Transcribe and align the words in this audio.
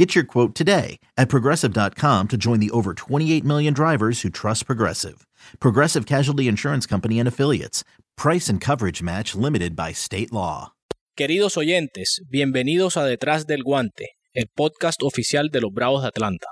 Get 0.00 0.14
your 0.14 0.24
quote 0.24 0.54
today 0.54 0.98
at 1.18 1.28
progressive.com 1.28 2.28
to 2.28 2.38
join 2.38 2.58
the 2.58 2.70
over 2.70 2.94
28 2.94 3.44
million 3.44 3.74
drivers 3.74 4.22
who 4.22 4.30
trust 4.30 4.64
Progressive. 4.64 5.26
Progressive 5.60 6.06
Casualty 6.06 6.48
Insurance 6.48 6.86
Company 6.86 7.18
and 7.18 7.28
Affiliates. 7.28 7.84
Price 8.16 8.48
and 8.48 8.62
coverage 8.62 9.02
match 9.02 9.34
limited 9.34 9.76
by 9.76 9.92
state 9.92 10.32
law. 10.32 10.72
Queridos 11.18 11.58
oyentes, 11.58 12.22
bienvenidos 12.30 12.96
a 12.96 13.04
Detrás 13.04 13.44
del 13.46 13.62
Guante, 13.62 14.16
el 14.32 14.46
podcast 14.46 15.02
oficial 15.02 15.50
de 15.50 15.60
los 15.60 15.70
Bravos 15.70 16.00
de 16.00 16.08
Atlanta. 16.08 16.46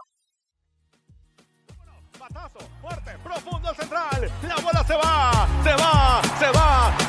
Matazo, 2.21 2.59
fuerte, 2.83 3.13
profundo 3.25 3.75
central. 3.75 4.31
La 4.47 4.57
bola 4.57 4.85
se 4.87 4.95
va, 4.95 5.49
se 5.65 5.71
va, 5.71 6.23
se 6.39 6.51
va, 6.53 7.08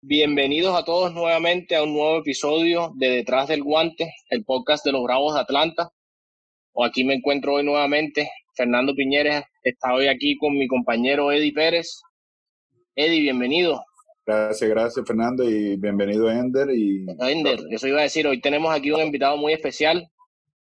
Bienvenidos 0.00 0.78
a 0.78 0.84
todos 0.84 1.12
nuevamente 1.12 1.74
a 1.74 1.82
un 1.82 1.92
nuevo 1.92 2.20
episodio 2.20 2.92
de 2.94 3.10
Detrás 3.10 3.48
del 3.48 3.64
Guante, 3.64 4.14
el 4.30 4.44
podcast 4.44 4.84
de 4.84 4.92
los 4.92 5.02
Bravos 5.02 5.34
de 5.34 5.40
Atlanta. 5.40 5.90
O 6.72 6.84
aquí 6.84 7.02
me 7.02 7.14
encuentro 7.14 7.54
hoy 7.54 7.64
nuevamente. 7.64 8.30
Fernando 8.54 8.94
Piñeres 8.94 9.42
está 9.60 9.92
hoy 9.94 10.06
aquí 10.06 10.38
con 10.38 10.56
mi 10.56 10.68
compañero 10.68 11.32
Eddie 11.32 11.52
Pérez. 11.52 12.00
Eddie, 12.94 13.22
bienvenido. 13.22 13.82
Gracias, 14.24 14.70
gracias 14.70 15.04
Fernando 15.04 15.50
y 15.50 15.76
bienvenido 15.76 16.30
Ender. 16.30 16.70
Y... 16.70 17.04
Ender, 17.18 17.58
eso 17.68 17.88
iba 17.88 17.98
a 17.98 18.04
decir, 18.04 18.24
hoy 18.28 18.40
tenemos 18.40 18.72
aquí 18.72 18.92
un 18.92 19.00
invitado 19.00 19.36
muy 19.36 19.52
especial. 19.52 20.08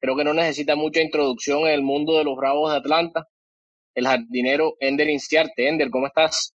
Creo 0.00 0.16
que 0.16 0.24
no 0.24 0.32
necesita 0.32 0.76
mucha 0.76 1.02
introducción 1.02 1.60
en 1.66 1.74
el 1.74 1.82
mundo 1.82 2.16
de 2.16 2.24
los 2.24 2.36
Bravos 2.36 2.72
de 2.72 2.78
Atlanta. 2.78 3.28
El 3.94 4.06
jardinero 4.06 4.76
Ender 4.80 5.10
Inciarte. 5.10 5.68
Ender, 5.68 5.90
¿cómo 5.90 6.06
estás? 6.06 6.55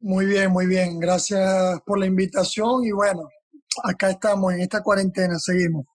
Muy 0.00 0.26
bien, 0.26 0.50
muy 0.50 0.66
bien. 0.66 0.98
Gracias 0.98 1.80
por 1.84 1.98
la 1.98 2.06
invitación 2.06 2.84
y 2.84 2.90
bueno, 2.90 3.28
acá 3.84 4.10
estamos 4.10 4.52
en 4.54 4.60
esta 4.60 4.82
cuarentena, 4.82 5.38
seguimos. 5.38 5.86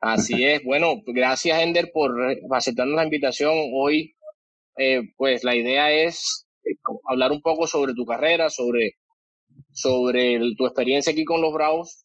Así 0.00 0.44
es. 0.44 0.62
Bueno, 0.64 0.94
gracias 1.06 1.60
Ender 1.62 1.90
por 1.92 2.12
aceptarnos 2.50 2.96
la 2.96 3.04
invitación. 3.04 3.52
Hoy, 3.72 4.14
eh, 4.78 5.02
pues 5.16 5.44
la 5.44 5.54
idea 5.56 5.90
es 5.92 6.46
eh, 6.64 6.74
hablar 7.08 7.32
un 7.32 7.40
poco 7.42 7.66
sobre 7.66 7.94
tu 7.94 8.04
carrera, 8.04 8.50
sobre, 8.50 8.92
sobre 9.72 10.38
tu 10.56 10.66
experiencia 10.66 11.12
aquí 11.12 11.24
con 11.24 11.40
los 11.40 11.52
Bravos. 11.54 12.04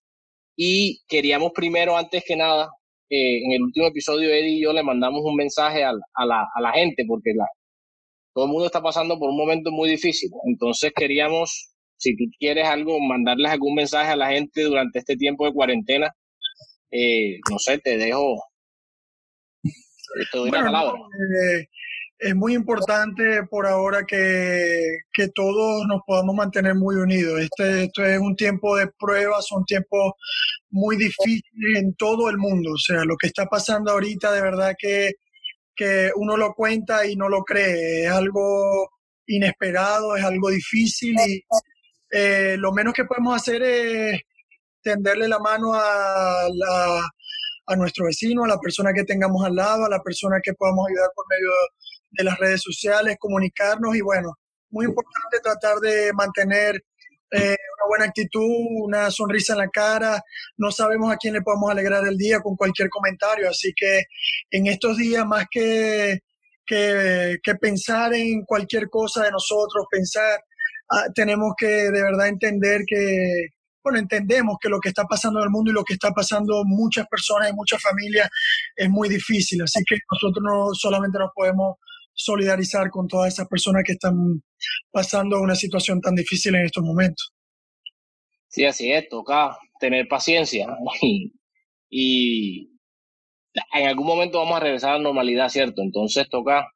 Y 0.56 1.02
queríamos 1.08 1.52
primero, 1.54 1.98
antes 1.98 2.24
que 2.26 2.36
nada, 2.36 2.70
eh, 3.10 3.44
en 3.44 3.52
el 3.54 3.64
último 3.64 3.88
episodio, 3.88 4.30
Eddie 4.30 4.58
y 4.60 4.64
yo 4.64 4.72
le 4.74 4.84
mandamos 4.84 5.22
un 5.24 5.36
mensaje 5.36 5.84
al- 5.84 6.02
a, 6.14 6.26
la, 6.26 6.48
a 6.54 6.62
la 6.62 6.72
gente, 6.74 7.04
porque 7.08 7.32
la, 7.36 7.46
todo 8.34 8.46
el 8.46 8.52
mundo 8.52 8.66
está 8.68 8.82
pasando 8.82 9.18
por 9.20 9.30
un 9.30 9.38
momento 9.38 9.72
muy 9.72 9.90
difícil. 9.90 10.30
Entonces 10.46 10.92
queríamos, 10.96 11.72
si 11.98 12.16
tú 12.16 12.26
quieres 12.40 12.68
algo, 12.68 13.00
mandarles 13.00 13.52
algún 13.52 13.76
mensaje 13.76 14.12
a 14.12 14.16
la 14.16 14.30
gente 14.32 14.64
durante 14.64 15.00
este 15.00 15.16
tiempo 15.18 15.46
de 15.46 15.54
cuarentena. 15.54 16.12
Eh, 16.92 17.40
no 17.50 17.60
sé, 17.60 17.78
te 17.80 17.98
dejo, 17.98 18.44
te 20.32 20.38
doy 20.38 20.52
la 20.52 20.62
Bueno, 20.62 20.72
palabra. 20.72 20.94
no, 21.00 21.60
eh, 21.60 21.68
es 22.20 22.36
muy 22.36 22.54
importante 22.54 23.44
por 23.50 23.66
ahora 23.68 24.04
que, 24.06 25.00
que 25.14 25.30
todos 25.30 25.86
nos 25.88 26.02
podamos 26.06 26.36
mantener 26.36 26.76
muy 26.76 26.96
unidos. 26.96 27.40
Este, 27.42 27.84
esto 27.86 28.04
es 28.06 28.20
un 28.20 28.36
tiempo 28.36 28.76
de 28.78 28.88
pruebas, 29.00 29.48
son 29.48 29.64
tiempos 29.66 30.14
muy 30.70 30.98
difíciles 30.98 31.78
en 31.78 31.96
todo 31.96 32.30
el 32.30 32.38
mundo. 32.38 32.72
O 32.74 32.78
sea, 32.78 33.06
lo 33.06 33.16
que 33.18 33.28
está 33.28 33.46
pasando 33.46 33.92
ahorita 33.92 34.32
de 34.34 34.42
verdad 34.42 34.76
que, 34.78 35.12
que 35.80 36.12
uno 36.14 36.36
lo 36.36 36.54
cuenta 36.54 37.06
y 37.06 37.16
no 37.16 37.30
lo 37.30 37.42
cree. 37.44 38.04
Es 38.04 38.12
algo 38.12 38.90
inesperado, 39.26 40.18
es 40.18 40.24
algo 40.26 40.50
difícil 40.50 41.16
y 41.26 41.42
eh, 42.12 42.58
lo 42.58 42.74
menos 42.74 42.94
que 42.94 43.06
podemos 43.06 43.38
hacer 43.38 43.64
es 43.64 44.22
tenderle 44.82 45.30
la 45.30 45.40
mano 45.40 45.74
a, 45.74 46.50
la, 46.54 47.02
a 47.68 47.76
nuestro 47.78 48.08
vecino, 48.08 48.44
a 48.44 48.48
la 48.50 48.60
persona 48.60 48.92
que 48.94 49.06
tengamos 49.06 49.46
al 49.46 49.56
lado, 49.56 49.86
a 49.86 49.90
la 49.90 50.04
persona 50.04 50.42
que 50.44 50.54
podamos 50.54 50.86
ayudar 50.90 51.10
por 51.16 51.26
medio 51.30 51.50
de 52.12 52.24
las 52.26 52.38
redes 52.40 52.62
sociales, 52.62 53.16
comunicarnos 53.18 53.96
y 53.96 54.02
bueno, 54.02 54.34
muy 54.72 54.86
importante 54.86 55.40
tratar 55.42 55.78
de 55.78 56.12
mantener 56.12 56.84
eh, 57.32 57.56
buena 57.90 58.06
actitud, 58.06 58.46
una 58.84 59.12
sonrisa 59.12 59.54
en 59.54 59.60
la 59.60 59.70
cara. 59.70 60.24
No 60.58 60.72
sabemos 60.72 61.12
a 61.12 61.18
quién 61.18 61.34
le 61.34 61.42
podemos 61.42 61.70
alegrar 61.72 62.08
el 62.08 62.18
día 62.18 62.40
con 62.40 62.56
cualquier 62.56 62.90
comentario, 62.90 63.50
así 63.50 63.74
que 63.76 64.04
en 64.52 64.68
estos 64.68 64.98
días 64.98 65.26
más 65.26 65.46
que, 65.52 66.20
que, 66.66 67.56
pensar 67.60 68.14
en 68.14 68.44
cualquier 68.46 68.90
cosa 68.90 69.24
de 69.24 69.32
nosotros, 69.32 69.86
pensar, 69.90 70.40
ah, 70.92 71.06
tenemos 71.16 71.54
que 71.58 71.66
de 71.66 72.04
verdad 72.04 72.28
entender 72.28 72.82
que, 72.88 73.48
bueno, 73.84 74.00
entendemos 74.00 74.58
que 74.62 74.70
lo 74.70 74.80
que 74.80 74.90
está 74.90 75.06
pasando 75.06 75.40
en 75.40 75.46
el 75.46 75.50
mundo 75.50 75.72
y 75.72 75.74
lo 75.74 75.84
que 75.84 75.94
está 75.94 76.12
pasando 76.12 76.64
muchas 76.66 77.08
personas 77.08 77.50
y 77.50 77.54
muchas 77.54 77.82
familias 77.82 78.30
es 78.76 78.90
muy 78.90 79.10
difícil. 79.10 79.62
Así 79.64 79.84
que 79.88 79.98
nosotros 80.12 80.44
no 80.44 80.74
solamente 80.74 81.18
nos 81.18 81.32
podemos 81.34 81.78
solidarizar 82.14 82.90
con 82.90 83.08
todas 83.08 83.34
esas 83.34 83.48
personas 83.48 83.84
que 83.86 83.94
están 83.94 84.44
pasando 84.92 85.40
una 85.40 85.56
situación 85.56 86.02
tan 86.02 86.16
difícil 86.16 86.54
en 86.56 86.66
estos 86.66 86.84
momentos. 86.84 87.34
Sí, 88.50 88.66
así 88.66 88.92
es, 88.92 89.08
toca 89.10 89.58
tener 89.80 90.08
paciencia 90.08 90.68
y, 91.90 92.70
en 93.74 93.88
algún 93.88 94.06
momento 94.06 94.40
vamos 94.40 94.58
a 94.58 94.60
regresar 94.60 94.92
a 94.92 94.98
la 94.98 95.04
normalidad, 95.04 95.50
¿cierto? 95.50 95.82
Entonces 95.82 96.28
toca 96.30 96.68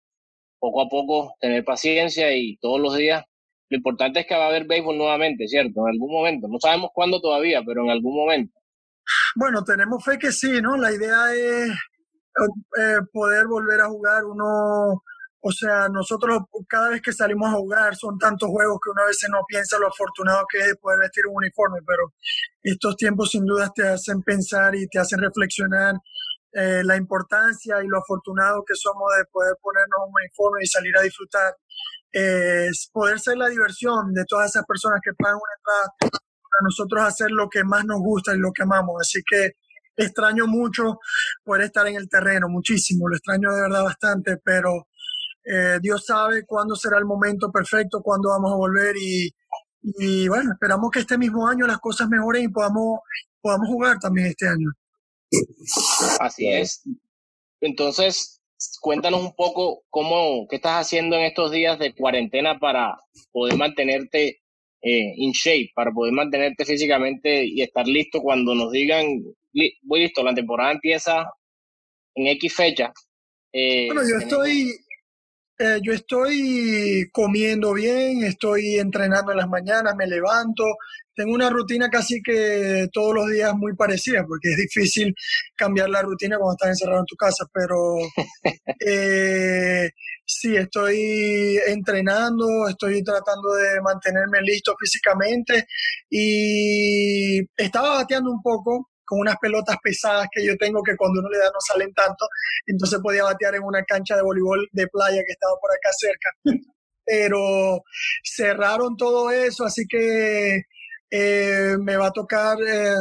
poco 0.59 0.81
a 0.81 0.89
poco 0.89 1.35
tener 1.39 1.63
paciencia 1.63 2.35
y 2.35 2.57
todos 2.57 2.79
los 2.79 2.95
días. 2.95 3.23
Lo 3.69 3.78
importante 3.78 4.22
es 4.22 4.28
que 4.28 4.35
va 4.35 4.45
a 4.45 4.47
haber 4.50 4.66
béisbol 4.66 4.97
nuevamente, 4.97 5.47
¿cierto? 5.47 5.81
En 5.81 5.94
algún 5.94 6.11
momento. 6.11 6.47
No 6.47 6.59
sabemos 6.59 6.91
cuándo 6.94 7.22
todavía, 7.22 7.61
pero 7.66 7.84
en 7.84 7.90
algún 7.91 8.16
momento. 8.16 8.59
Bueno, 9.35 9.63
tenemos 9.63 10.03
fe 10.03 10.17
que 10.17 10.31
sí, 10.31 10.61
¿no? 10.61 10.78
La 10.78 10.91
idea 10.91 11.34
es 11.34 11.69
eh, 11.69 12.97
poder 13.11 13.47
volver 13.47 13.81
a 13.81 13.88
jugar 13.88 14.25
uno, 14.25 15.03
o 15.46 15.52
sea, 15.52 15.90
nosotros 15.90 16.44
cada 16.70 16.92
vez 16.92 17.02
que 17.02 17.12
salimos 17.12 17.50
a 17.50 17.58
jugar 17.58 17.98
son 17.98 18.18
tantos 18.18 18.50
juegos 18.50 18.80
que 18.81 18.92
una 18.92 19.04
vez 19.06 19.18
no 19.30 19.44
piensa 19.46 19.78
lo 19.78 19.88
afortunado 19.88 20.46
que 20.50 20.59
es 20.59 20.68
de 20.68 20.76
poder 20.78 21.00
vestir 21.00 21.28
un 21.28 21.36
uniforme, 21.36 21.80
pero 21.86 22.14
estos 22.64 22.96
tiempos 22.96 23.31
sin 23.31 23.46
duda 23.46 23.70
te 23.76 23.86
hacen 23.86 24.22
pensar 24.22 24.74
y 24.74 24.88
te 24.88 25.00
hacen 25.00 25.20
reflexionar 25.20 25.96
eh, 26.53 26.82
la 26.86 26.96
importancia 26.96 27.84
y 27.84 27.88
lo 27.88 27.98
afortunado 27.98 28.64
que 28.66 28.74
somos 28.74 29.03
de 29.18 29.26
poder 29.26 29.58
ponernos 29.62 30.00
un 30.08 30.14
uniforme 30.16 30.59
y 30.64 30.68
salir 30.68 30.98
a 30.98 31.02
disfrutar. 31.02 31.58
Es 32.09 32.90
poder 32.94 33.20
ser 33.20 33.36
la 33.36 33.50
diversión 33.50 34.14
de 34.14 34.24
todas 34.24 34.52
esas 34.52 34.66
personas 34.66 35.02
que 35.03 35.12
pagan 35.14 35.36
una 35.36 35.56
entrada 35.58 35.94
para 36.00 36.64
nosotros 36.64 37.03
hacer 37.03 37.32
lo 37.32 37.50
que 37.50 37.66
más 37.66 37.84
nos 37.84 38.00
gusta 38.00 38.34
y 38.34 38.38
lo 38.38 38.53
que 38.53 38.64
amamos. 38.64 38.96
Así 39.02 39.22
que 39.30 39.58
extraño 39.98 40.48
mucho 40.48 41.00
poder 41.44 41.64
estar 41.64 41.86
en 41.88 41.96
el 41.96 42.08
terreno, 42.08 42.48
muchísimo, 42.48 43.09
lo 43.09 43.16
extraño 43.18 43.52
de 43.52 43.62
verdad 43.62 43.84
bastante, 43.84 44.38
pero 44.38 44.88
eh, 45.46 45.80
Dios 45.81 46.06
sabe 46.06 46.46
cuándo 46.46 46.76
será 46.76 46.98
el 46.98 47.06
momento 47.06 47.52
perfecto, 47.52 48.02
cuándo 48.02 48.30
vamos 48.30 48.52
a 48.52 48.56
volver 48.56 48.96
y, 48.98 49.30
y 49.81 50.28
bueno, 50.28 50.52
esperamos 50.54 50.90
que 50.92 51.00
este 51.00 51.17
mismo 51.17 51.47
año 51.47 51.66
las 51.67 51.79
cosas 51.79 52.08
mejoren 52.09 52.44
y 52.46 52.47
podamos, 52.50 53.00
podamos 53.41 53.67
jugar 53.67 54.00
también 54.00 54.28
este 54.28 54.47
año. 54.47 54.70
Así 56.20 56.47
es. 56.47 56.84
Entonces, 57.62 58.41
cuéntanos 58.82 59.22
un 59.22 59.35
poco 59.35 59.84
cómo, 59.90 60.47
qué 60.50 60.58
estás 60.58 60.85
haciendo 60.85 61.16
en 61.16 61.23
estos 61.23 61.52
días 61.52 61.79
de 61.79 61.94
cuarentena 61.94 62.59
para 62.59 62.97
poder 63.32 63.56
mantenerte 63.58 64.40
eh, 64.82 65.14
in 65.16 65.32
shape, 65.32 65.72
para 65.76 65.91
poder 65.91 66.14
mantenerte 66.14 66.66
físicamente 66.66 67.46
y 67.46 67.62
estar 67.62 67.88
listo 67.88 68.22
cuando 68.22 68.53
nos 68.53 68.72
digan, 68.72 69.06
"Li- 69.53 69.78
voy 69.84 70.02
listo, 70.02 70.23
la 70.23 70.34
temporada 70.35 70.73
empieza 70.73 71.26
en 72.16 72.28
X 72.28 72.53
fecha. 72.53 72.91
Eh, 73.53 73.88
Bueno, 73.88 74.02
yo 74.08 74.17
estoy, 74.17 74.73
Eh, 75.59 75.79
yo 75.84 75.94
estoy 75.94 77.09
comiendo 77.11 77.73
bien, 77.73 78.23
estoy 78.23 78.79
entrenando 78.79 79.32
en 79.32 79.38
las 79.38 79.47
mañanas, 79.50 79.96
me 79.96 80.08
levanto. 80.08 80.64
Tengo 81.16 81.34
una 81.34 81.50
rutina 81.50 81.90
casi 81.90 82.22
que 82.23 82.88
todos 82.91 83.14
los 83.14 83.29
días 83.29 83.53
muy 83.55 83.76
parecida, 83.76 84.26
porque 84.26 84.50
es 84.52 84.58
difícil 84.58 85.14
cambiar 85.55 85.90
la 85.90 86.02
rutina 86.02 86.38
cuando 86.38 86.53
estás 86.53 86.70
encerrado 86.70 87.02
en 87.02 87.05
tu 87.05 87.16
casa, 87.16 87.46
pero 87.53 87.76
eh, 88.79 89.90
sí, 90.26 90.55
estoy 90.55 91.59
entrenando, 91.67 92.67
estoy 92.67 93.03
tratando 93.03 93.53
de 93.53 93.79
mantenerme 93.82 94.41
listo 94.41 94.73
físicamente 94.79 95.67
y 96.09 97.41
estaba 97.58 97.96
bateando 97.97 98.32
un 98.32 98.41
poco, 98.41 98.90
con 99.05 99.20
unas 99.20 99.35
pelotas 99.41 99.78
pesadas 99.84 100.28
que 100.32 100.46
yo 100.46 100.58
tengo 100.58 100.82
que 100.84 100.96
cuando 100.96 101.20
uno 101.20 101.29
le 101.29 101.38
da 101.38 101.46
no 101.46 101.59
salen 101.59 101.94
tanto, 101.94 102.28
entonces 102.66 103.00
podía 103.02 103.23
batear 103.23 103.55
en 103.55 103.64
una 103.64 103.84
cancha 103.84 104.16
de 104.16 104.23
voleibol 104.23 104.67
de 104.72 104.88
playa 104.88 105.22
que 105.26 105.34
estaba 105.34 105.53
por 105.59 105.72
acá 105.72 105.90
cerca. 105.97 106.29
Pero 107.05 107.84
cerraron 108.23 108.96
todo 108.96 109.29
eso, 109.29 109.66
así 109.66 109.85
que 109.88 110.61
eh, 111.11 111.76
me 111.79 111.97
va 111.97 112.08
a 112.08 112.11
tocar 112.11 112.58
eh, 112.66 112.96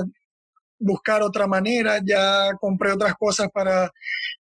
buscar 0.78 1.22
otra 1.22 1.46
manera. 1.46 2.00
Ya 2.04 2.50
compré 2.60 2.93
otras 2.93 3.14
cosas 3.14 3.49
para, 3.52 3.90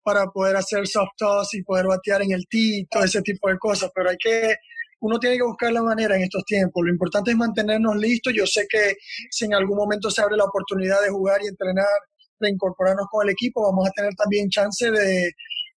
para 0.04 0.28
poder 0.28 0.56
hacer 0.56 0.88
soft 0.88 1.14
toss 1.18 1.54
y 1.56 1.64
poder 1.64 1.88
batear 1.88 2.22
en 2.22 2.32
el 2.32 2.48
tee, 2.48 2.88
todo 2.90 3.04
ese 3.04 3.22
tipo 3.22 3.50
de 3.50 3.58
cosas, 3.58 3.92
pero 3.94 4.10
hay 4.10 4.18
que 4.18 4.56
uno 5.02 5.20
tiene 5.20 5.38
que 5.38 5.44
buscar 5.44 5.72
la 5.72 5.82
manera 5.82 6.16
en 6.16 6.24
estos 6.24 6.44
tiempos. 6.46 6.84
Lo 6.84 6.92
importante 6.92 7.32
es 7.32 7.38
mantenernos 7.38 7.96
listos. 7.96 8.34
Yo 8.36 8.46
sé 8.46 8.66
que 8.70 8.96
si 9.30 9.46
en 9.46 9.54
algún 9.54 9.78
momento 9.78 10.10
se 10.10 10.22
abre 10.22 10.36
la 10.36 10.46
oportunidad 10.46 11.02
de 11.02 11.10
jugar 11.10 11.42
y 11.44 11.48
entrenar, 11.48 11.88
reincorporarnos 12.40 13.08
con 13.10 13.28
el 13.28 13.34
equipo, 13.34 13.64
vamos 13.64 13.88
a 13.88 13.92
tener 13.92 14.14
también 14.16 14.50
chance 14.50 14.92
de, 14.92 15.32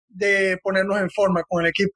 de 0.08 0.58
ponernos 0.62 1.00
en 1.00 1.10
forma 1.10 1.42
con 1.48 1.62
el 1.62 1.68
equipo. 1.68 1.94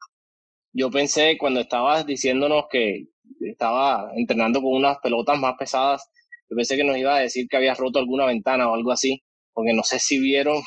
Yo 0.72 0.90
pensé 0.90 1.36
cuando 1.38 1.60
estabas 1.60 2.04
diciéndonos 2.04 2.64
que 2.70 3.06
estaba 3.40 4.10
entrenando 4.16 4.60
con 4.60 4.74
unas 4.74 4.98
pelotas 4.98 5.38
más 5.38 5.54
pesadas, 5.58 6.08
yo 6.50 6.56
pensé 6.56 6.76
que 6.76 6.84
nos 6.84 6.96
iba 6.96 7.16
a 7.16 7.20
decir 7.20 7.46
que 7.48 7.56
habías 7.56 7.78
roto 7.78 7.98
alguna 7.98 8.26
ventana 8.26 8.68
o 8.68 8.74
algo 8.74 8.90
así, 8.90 9.22
porque 9.52 9.72
no 9.72 9.82
sé 9.82 9.98
si 9.98 10.18
vieron 10.18 10.62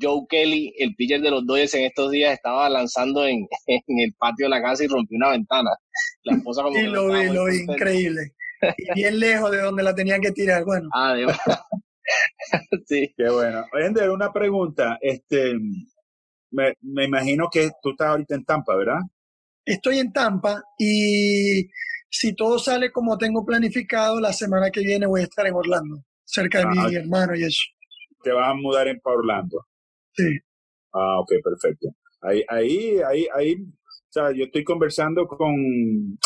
Joe 0.00 0.26
Kelly, 0.28 0.74
el 0.78 0.94
pitcher 0.94 1.20
de 1.20 1.30
los 1.30 1.46
Dodgers 1.46 1.74
en 1.74 1.84
estos 1.84 2.10
días, 2.10 2.32
estaba 2.32 2.68
lanzando 2.68 3.24
en, 3.24 3.46
en 3.66 3.98
el 3.98 4.14
patio 4.14 4.46
de 4.46 4.50
la 4.50 4.62
casa 4.62 4.84
y 4.84 4.88
rompió 4.88 5.16
una 5.16 5.30
ventana. 5.30 5.70
La 6.24 6.36
esposa 6.36 6.62
como 6.62 6.76
sí, 6.76 6.82
lo 6.84 7.08
vi, 7.08 7.26
lo 7.28 7.44
vi, 7.46 7.56
increíble. 7.60 8.32
Y 8.78 8.94
bien 8.94 9.18
lejos 9.18 9.50
de 9.50 9.60
donde 9.60 9.82
la 9.82 9.94
tenía 9.94 10.18
que 10.18 10.32
tirar, 10.32 10.64
bueno. 10.64 10.88
Ah, 10.92 11.14
Dios. 11.14 11.36
sí. 12.86 13.12
Qué 13.16 13.28
bueno. 13.28 13.64
Ender, 13.72 14.10
una 14.10 14.32
pregunta. 14.32 14.98
Este, 15.00 15.54
me, 16.50 16.74
me 16.80 17.04
imagino 17.04 17.48
que 17.50 17.70
tú 17.82 17.90
estás 17.90 18.08
ahorita 18.08 18.34
en 18.34 18.44
Tampa, 18.44 18.76
¿verdad? 18.76 19.00
Estoy 19.64 19.98
en 19.98 20.12
Tampa 20.12 20.62
y 20.78 21.68
si 22.08 22.34
todo 22.34 22.58
sale 22.58 22.92
como 22.92 23.18
tengo 23.18 23.44
planificado, 23.44 24.20
la 24.20 24.32
semana 24.32 24.70
que 24.70 24.80
viene 24.80 25.06
voy 25.06 25.22
a 25.22 25.24
estar 25.24 25.46
en 25.46 25.54
Orlando, 25.54 26.02
cerca 26.24 26.58
de 26.58 26.64
ah, 26.64 26.88
mi 26.88 26.94
hermano 26.94 27.34
y 27.34 27.44
eso. 27.44 27.64
Te 28.22 28.32
vas 28.32 28.50
a 28.50 28.54
mudar 28.54 28.88
en 28.88 29.00
Orlando. 29.02 29.66
Sí. 30.16 30.38
Ah, 30.92 31.20
ok, 31.20 31.32
perfecto. 31.44 31.88
Ahí, 32.22 32.42
ahí, 32.48 32.98
ahí, 33.06 33.26
ahí, 33.34 33.54
o 33.54 34.10
sea, 34.10 34.32
yo 34.32 34.44
estoy 34.44 34.64
conversando 34.64 35.26
con, 35.26 36.18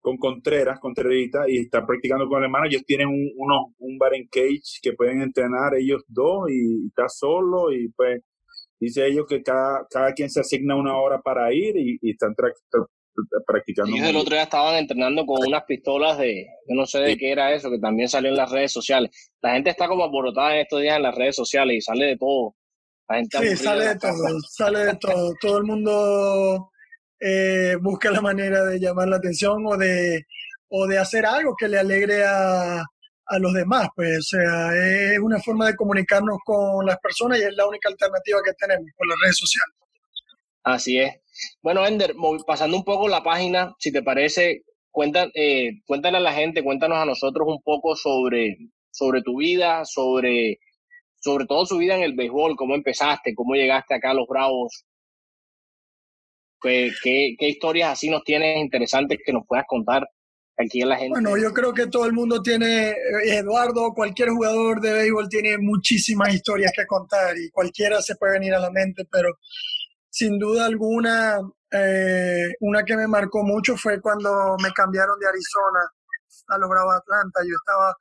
con 0.00 0.16
Contreras, 0.16 0.80
Contrerita, 0.80 1.48
y 1.48 1.58
está 1.58 1.86
practicando 1.86 2.26
con 2.26 2.38
el 2.38 2.44
hermano. 2.44 2.66
Ellos 2.66 2.82
tienen 2.84 3.06
un, 3.06 3.30
uno, 3.36 3.74
un 3.78 3.98
bar 3.98 4.14
en 4.14 4.26
cage 4.26 4.80
que 4.82 4.94
pueden 4.94 5.22
entrenar 5.22 5.74
ellos 5.76 6.02
dos 6.08 6.50
y 6.50 6.88
está 6.88 7.08
solo 7.08 7.72
y 7.72 7.88
pues 7.92 8.22
dice 8.80 9.06
ellos 9.06 9.26
que 9.28 9.42
cada, 9.42 9.86
cada 9.88 10.12
quien 10.12 10.30
se 10.30 10.40
asigna 10.40 10.74
una 10.74 10.96
hora 10.96 11.20
para 11.20 11.52
ir 11.52 11.76
y, 11.76 11.98
y 12.00 12.10
están 12.10 12.34
practicando. 13.46 13.94
Ellos 13.94 14.08
el 14.08 14.16
otro 14.16 14.34
día 14.34 14.44
estaban 14.44 14.76
entrenando 14.76 15.24
con 15.24 15.46
unas 15.46 15.64
pistolas 15.64 16.18
de, 16.18 16.46
yo 16.68 16.74
no 16.74 16.86
sé 16.86 16.98
de 16.98 17.16
qué 17.16 17.30
era 17.30 17.52
eso, 17.52 17.70
que 17.70 17.78
también 17.78 18.08
salió 18.08 18.30
en 18.30 18.36
las 18.36 18.50
redes 18.50 18.72
sociales. 18.72 19.10
La 19.42 19.52
gente 19.52 19.70
está 19.70 19.86
como 19.86 20.04
alborotada 20.04 20.54
en 20.54 20.62
estos 20.62 20.80
días 20.80 20.96
en 20.96 21.02
las 21.02 21.14
redes 21.14 21.36
sociales 21.36 21.76
y 21.76 21.80
sale 21.80 22.06
de 22.06 22.16
todo 22.16 22.54
sí, 23.30 23.56
sale 23.56 23.88
de 23.88 23.96
todo, 23.96 24.40
sale 24.48 24.78
de 24.80 24.96
todo. 24.96 25.34
Todo 25.40 25.58
el 25.58 25.64
mundo 25.64 26.70
eh, 27.18 27.76
busca 27.80 28.10
la 28.10 28.20
manera 28.20 28.64
de 28.64 28.78
llamar 28.78 29.08
la 29.08 29.16
atención 29.16 29.64
o 29.66 29.76
de, 29.76 30.24
o 30.68 30.86
de 30.86 30.98
hacer 30.98 31.26
algo 31.26 31.54
que 31.56 31.68
le 31.68 31.78
alegre 31.78 32.24
a, 32.24 32.78
a 32.78 33.38
los 33.38 33.52
demás. 33.52 33.88
Pues, 33.94 34.18
o 34.18 34.22
sea, 34.22 34.74
es 34.74 35.18
una 35.18 35.40
forma 35.40 35.66
de 35.66 35.76
comunicarnos 35.76 36.38
con 36.44 36.86
las 36.86 36.98
personas 36.98 37.38
y 37.38 37.42
es 37.42 37.54
la 37.54 37.66
única 37.66 37.88
alternativa 37.88 38.40
que 38.44 38.52
tenemos 38.54 38.88
con 38.96 39.08
las 39.08 39.18
redes 39.22 39.38
sociales. 39.38 39.76
Así 40.62 40.98
es. 40.98 41.14
Bueno, 41.62 41.86
Ender, 41.86 42.14
pasando 42.46 42.76
un 42.76 42.84
poco 42.84 43.08
la 43.08 43.22
página, 43.22 43.74
si 43.78 43.90
te 43.92 44.02
parece, 44.02 44.64
cuenta, 44.90 45.28
eh, 45.34 45.80
cuéntale 45.86 46.18
a 46.18 46.20
la 46.20 46.32
gente, 46.32 46.62
cuéntanos 46.62 46.98
a 46.98 47.06
nosotros 47.06 47.46
un 47.48 47.62
poco 47.62 47.96
sobre, 47.96 48.58
sobre 48.90 49.22
tu 49.22 49.38
vida, 49.38 49.84
sobre 49.84 50.58
sobre 51.20 51.44
todo 51.46 51.66
su 51.66 51.78
vida 51.78 51.94
en 51.94 52.02
el 52.02 52.14
béisbol, 52.14 52.56
cómo 52.56 52.74
empezaste, 52.74 53.34
cómo 53.34 53.54
llegaste 53.54 53.94
acá 53.94 54.10
a 54.10 54.14
los 54.14 54.26
Bravos. 54.26 54.84
¿Qué, 56.60 57.36
historias 57.38 57.92
así 57.92 58.10
nos 58.10 58.24
tienes 58.24 58.58
interesantes 58.58 59.18
que 59.24 59.32
nos 59.32 59.46
puedas 59.46 59.64
contar 59.66 60.06
aquí 60.58 60.82
a 60.82 60.86
la 60.86 60.96
gente? 60.96 61.12
Bueno, 61.12 61.36
yo 61.36 61.52
creo 61.52 61.72
que 61.72 61.86
todo 61.86 62.06
el 62.06 62.12
mundo 62.12 62.42
tiene, 62.42 62.90
eh, 62.90 63.38
Eduardo, 63.38 63.92
cualquier 63.94 64.30
jugador 64.30 64.80
de 64.80 64.92
béisbol 64.92 65.28
tiene 65.28 65.58
muchísimas 65.58 66.34
historias 66.34 66.72
que 66.74 66.86
contar 66.86 67.36
y 67.38 67.50
cualquiera 67.50 68.00
se 68.02 68.16
puede 68.16 68.34
venir 68.34 68.54
a 68.54 68.60
la 68.60 68.70
mente, 68.70 69.06
pero 69.10 69.38
sin 70.10 70.38
duda 70.38 70.66
alguna, 70.66 71.38
eh, 71.70 72.52
una 72.60 72.82
que 72.84 72.96
me 72.96 73.06
marcó 73.06 73.42
mucho 73.42 73.76
fue 73.76 74.00
cuando 74.00 74.56
me 74.62 74.70
cambiaron 74.72 75.18
de 75.18 75.28
Arizona 75.28 75.80
a 76.48 76.58
los 76.58 76.68
Bravos 76.68 76.94
Atlanta. 76.96 77.40
Yo 77.42 77.54
estaba 77.56 77.94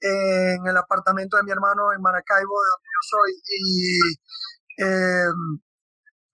en 0.00 0.66
el 0.66 0.76
apartamento 0.76 1.36
de 1.36 1.42
mi 1.44 1.50
hermano 1.50 1.92
en 1.92 2.02
Maracaibo, 2.02 2.54
de 2.62 2.68
donde 2.70 2.88
yo 2.94 3.02
soy, 3.10 3.32
y 3.48 3.98
eh, 4.78 5.30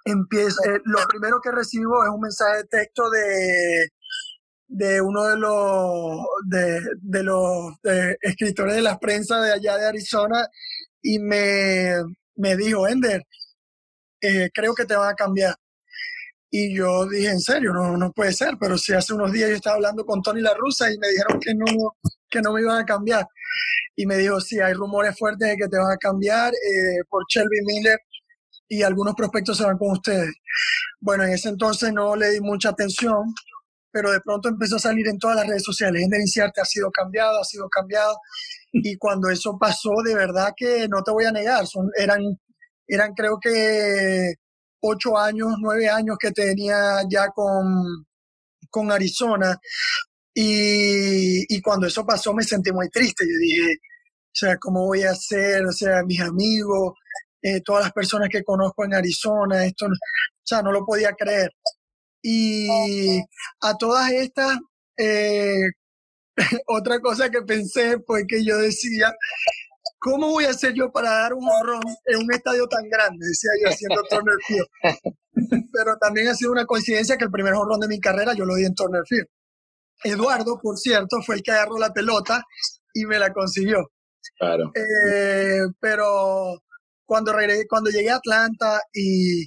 eh, 0.06 0.80
lo 0.84 0.98
primero 1.08 1.40
que 1.40 1.52
recibo 1.52 2.02
es 2.04 2.10
un 2.10 2.20
mensaje 2.20 2.58
de 2.58 2.64
texto 2.64 3.08
de, 3.10 3.88
de 4.68 5.00
uno 5.00 5.24
de 5.24 5.36
los, 5.36 6.26
de, 6.46 7.22
los 7.22 7.74
escritores 8.20 8.76
de 8.76 8.82
la 8.82 8.98
prensa 8.98 9.40
de 9.40 9.52
allá 9.52 9.76
de 9.76 9.86
Arizona 9.86 10.46
y 11.02 11.18
me, 11.18 11.94
me 12.36 12.56
dijo, 12.56 12.88
Ender, 12.88 13.22
eh, 14.20 14.50
creo 14.54 14.74
que 14.74 14.86
te 14.86 14.96
van 14.96 15.10
a 15.10 15.14
cambiar. 15.14 15.54
Y 16.50 16.76
yo 16.76 17.06
dije, 17.06 17.30
en 17.30 17.40
serio, 17.40 17.72
no, 17.72 17.96
no 17.96 18.12
puede 18.12 18.32
ser, 18.32 18.56
pero 18.60 18.76
si 18.78 18.92
hace 18.92 19.14
unos 19.14 19.32
días 19.32 19.50
yo 19.50 19.56
estaba 19.56 19.76
hablando 19.76 20.04
con 20.04 20.22
Tony 20.22 20.40
La 20.42 20.54
Russa 20.54 20.90
y 20.92 20.98
me 20.98 21.08
dijeron 21.08 21.40
que 21.40 21.54
no, 21.54 21.66
que 22.32 22.40
no 22.40 22.52
me 22.52 22.62
iban 22.62 22.80
a 22.80 22.84
cambiar. 22.84 23.26
Y 23.94 24.06
me 24.06 24.16
dijo, 24.16 24.40
sí, 24.40 24.58
hay 24.58 24.72
rumores 24.72 25.16
fuertes 25.18 25.48
de 25.50 25.56
que 25.56 25.68
te 25.68 25.78
van 25.78 25.92
a 25.92 25.96
cambiar 25.98 26.52
eh, 26.52 27.04
por 27.08 27.24
Shelby 27.28 27.60
Miller 27.66 27.98
y 28.68 28.82
algunos 28.82 29.14
prospectos 29.14 29.58
se 29.58 29.64
van 29.64 29.76
con 29.76 29.92
ustedes. 29.92 30.32
Bueno, 30.98 31.24
en 31.24 31.32
ese 31.32 31.50
entonces 31.50 31.92
no 31.92 32.16
le 32.16 32.30
di 32.30 32.40
mucha 32.40 32.70
atención, 32.70 33.34
pero 33.90 34.10
de 34.10 34.20
pronto 34.20 34.48
empezó 34.48 34.76
a 34.76 34.78
salir 34.78 35.06
en 35.08 35.18
todas 35.18 35.36
las 35.36 35.46
redes 35.46 35.62
sociales. 35.62 36.02
Ender 36.02 36.20
Inciarte 36.20 36.62
ha 36.62 36.64
sido 36.64 36.90
cambiado, 36.90 37.38
ha 37.38 37.44
sido 37.44 37.68
cambiado. 37.68 38.16
Y 38.72 38.96
cuando 38.96 39.28
eso 39.28 39.58
pasó, 39.60 39.90
de 40.02 40.14
verdad 40.14 40.54
que 40.56 40.88
no 40.88 41.02
te 41.02 41.10
voy 41.10 41.26
a 41.26 41.32
negar, 41.32 41.66
son, 41.66 41.90
eran, 41.98 42.22
eran 42.88 43.12
creo 43.12 43.38
que 43.38 44.34
ocho 44.80 45.18
años, 45.18 45.54
nueve 45.60 45.90
años 45.90 46.16
que 46.18 46.30
tenía 46.30 47.02
ya 47.10 47.28
con, 47.28 48.06
con 48.70 48.90
Arizona. 48.90 49.60
Y, 50.34 51.60
cuando 51.60 51.86
eso 51.86 52.04
pasó 52.06 52.32
me 52.34 52.42
sentí 52.42 52.72
muy 52.72 52.88
triste. 52.88 53.24
Yo 53.24 53.36
dije, 53.40 53.76
o 53.76 54.34
sea, 54.34 54.56
¿cómo 54.58 54.86
voy 54.86 55.02
a 55.02 55.10
hacer? 55.10 55.64
O 55.66 55.72
sea, 55.72 56.02
mis 56.04 56.20
amigos, 56.20 56.94
eh, 57.42 57.60
todas 57.62 57.84
las 57.84 57.92
personas 57.92 58.28
que 58.30 58.44
conozco 58.44 58.84
en 58.84 58.94
Arizona, 58.94 59.64
esto, 59.66 59.86
o 59.86 59.88
sea, 60.42 60.62
no 60.62 60.72
lo 60.72 60.84
podía 60.84 61.12
creer. 61.12 61.50
Y 62.22 63.20
a 63.60 63.76
todas 63.78 64.10
estas, 64.12 64.58
eh, 64.96 65.70
otra 66.66 67.00
cosa 67.00 67.30
que 67.30 67.42
pensé 67.42 67.98
fue 68.06 68.26
que 68.26 68.44
yo 68.44 68.58
decía, 68.58 69.12
¿cómo 69.98 70.30
voy 70.30 70.44
a 70.44 70.50
hacer 70.50 70.72
yo 70.74 70.90
para 70.92 71.10
dar 71.10 71.34
un 71.34 71.48
honrón 71.48 71.82
en 72.06 72.18
un 72.18 72.32
estadio 72.32 72.66
tan 72.68 72.88
grande? 72.88 73.26
Decía 73.26 73.50
yo 73.62 73.70
haciendo 73.70 74.02
Turner 74.04 74.36
Field. 74.46 74.66
Pero 75.72 75.96
también 76.00 76.28
ha 76.28 76.34
sido 76.34 76.52
una 76.52 76.66
coincidencia 76.66 77.16
que 77.16 77.24
el 77.24 77.30
primer 77.30 77.54
honrón 77.54 77.80
de 77.80 77.88
mi 77.88 78.00
carrera 78.00 78.34
yo 78.34 78.44
lo 78.44 78.54
di 78.54 78.64
en 78.64 78.74
Turner 78.74 79.02
Field. 79.06 79.26
Eduardo, 80.04 80.58
por 80.60 80.78
cierto, 80.78 81.22
fue 81.22 81.36
el 81.36 81.42
que 81.42 81.52
agarró 81.52 81.78
la 81.78 81.92
pelota 81.92 82.42
y 82.94 83.04
me 83.06 83.18
la 83.18 83.32
consiguió. 83.32 83.90
Claro. 84.38 84.72
Eh, 84.74 85.60
pero 85.80 86.62
cuando, 87.04 87.32
cuando 87.68 87.90
llegué 87.90 88.10
a 88.10 88.16
Atlanta 88.16 88.80
y 88.92 89.46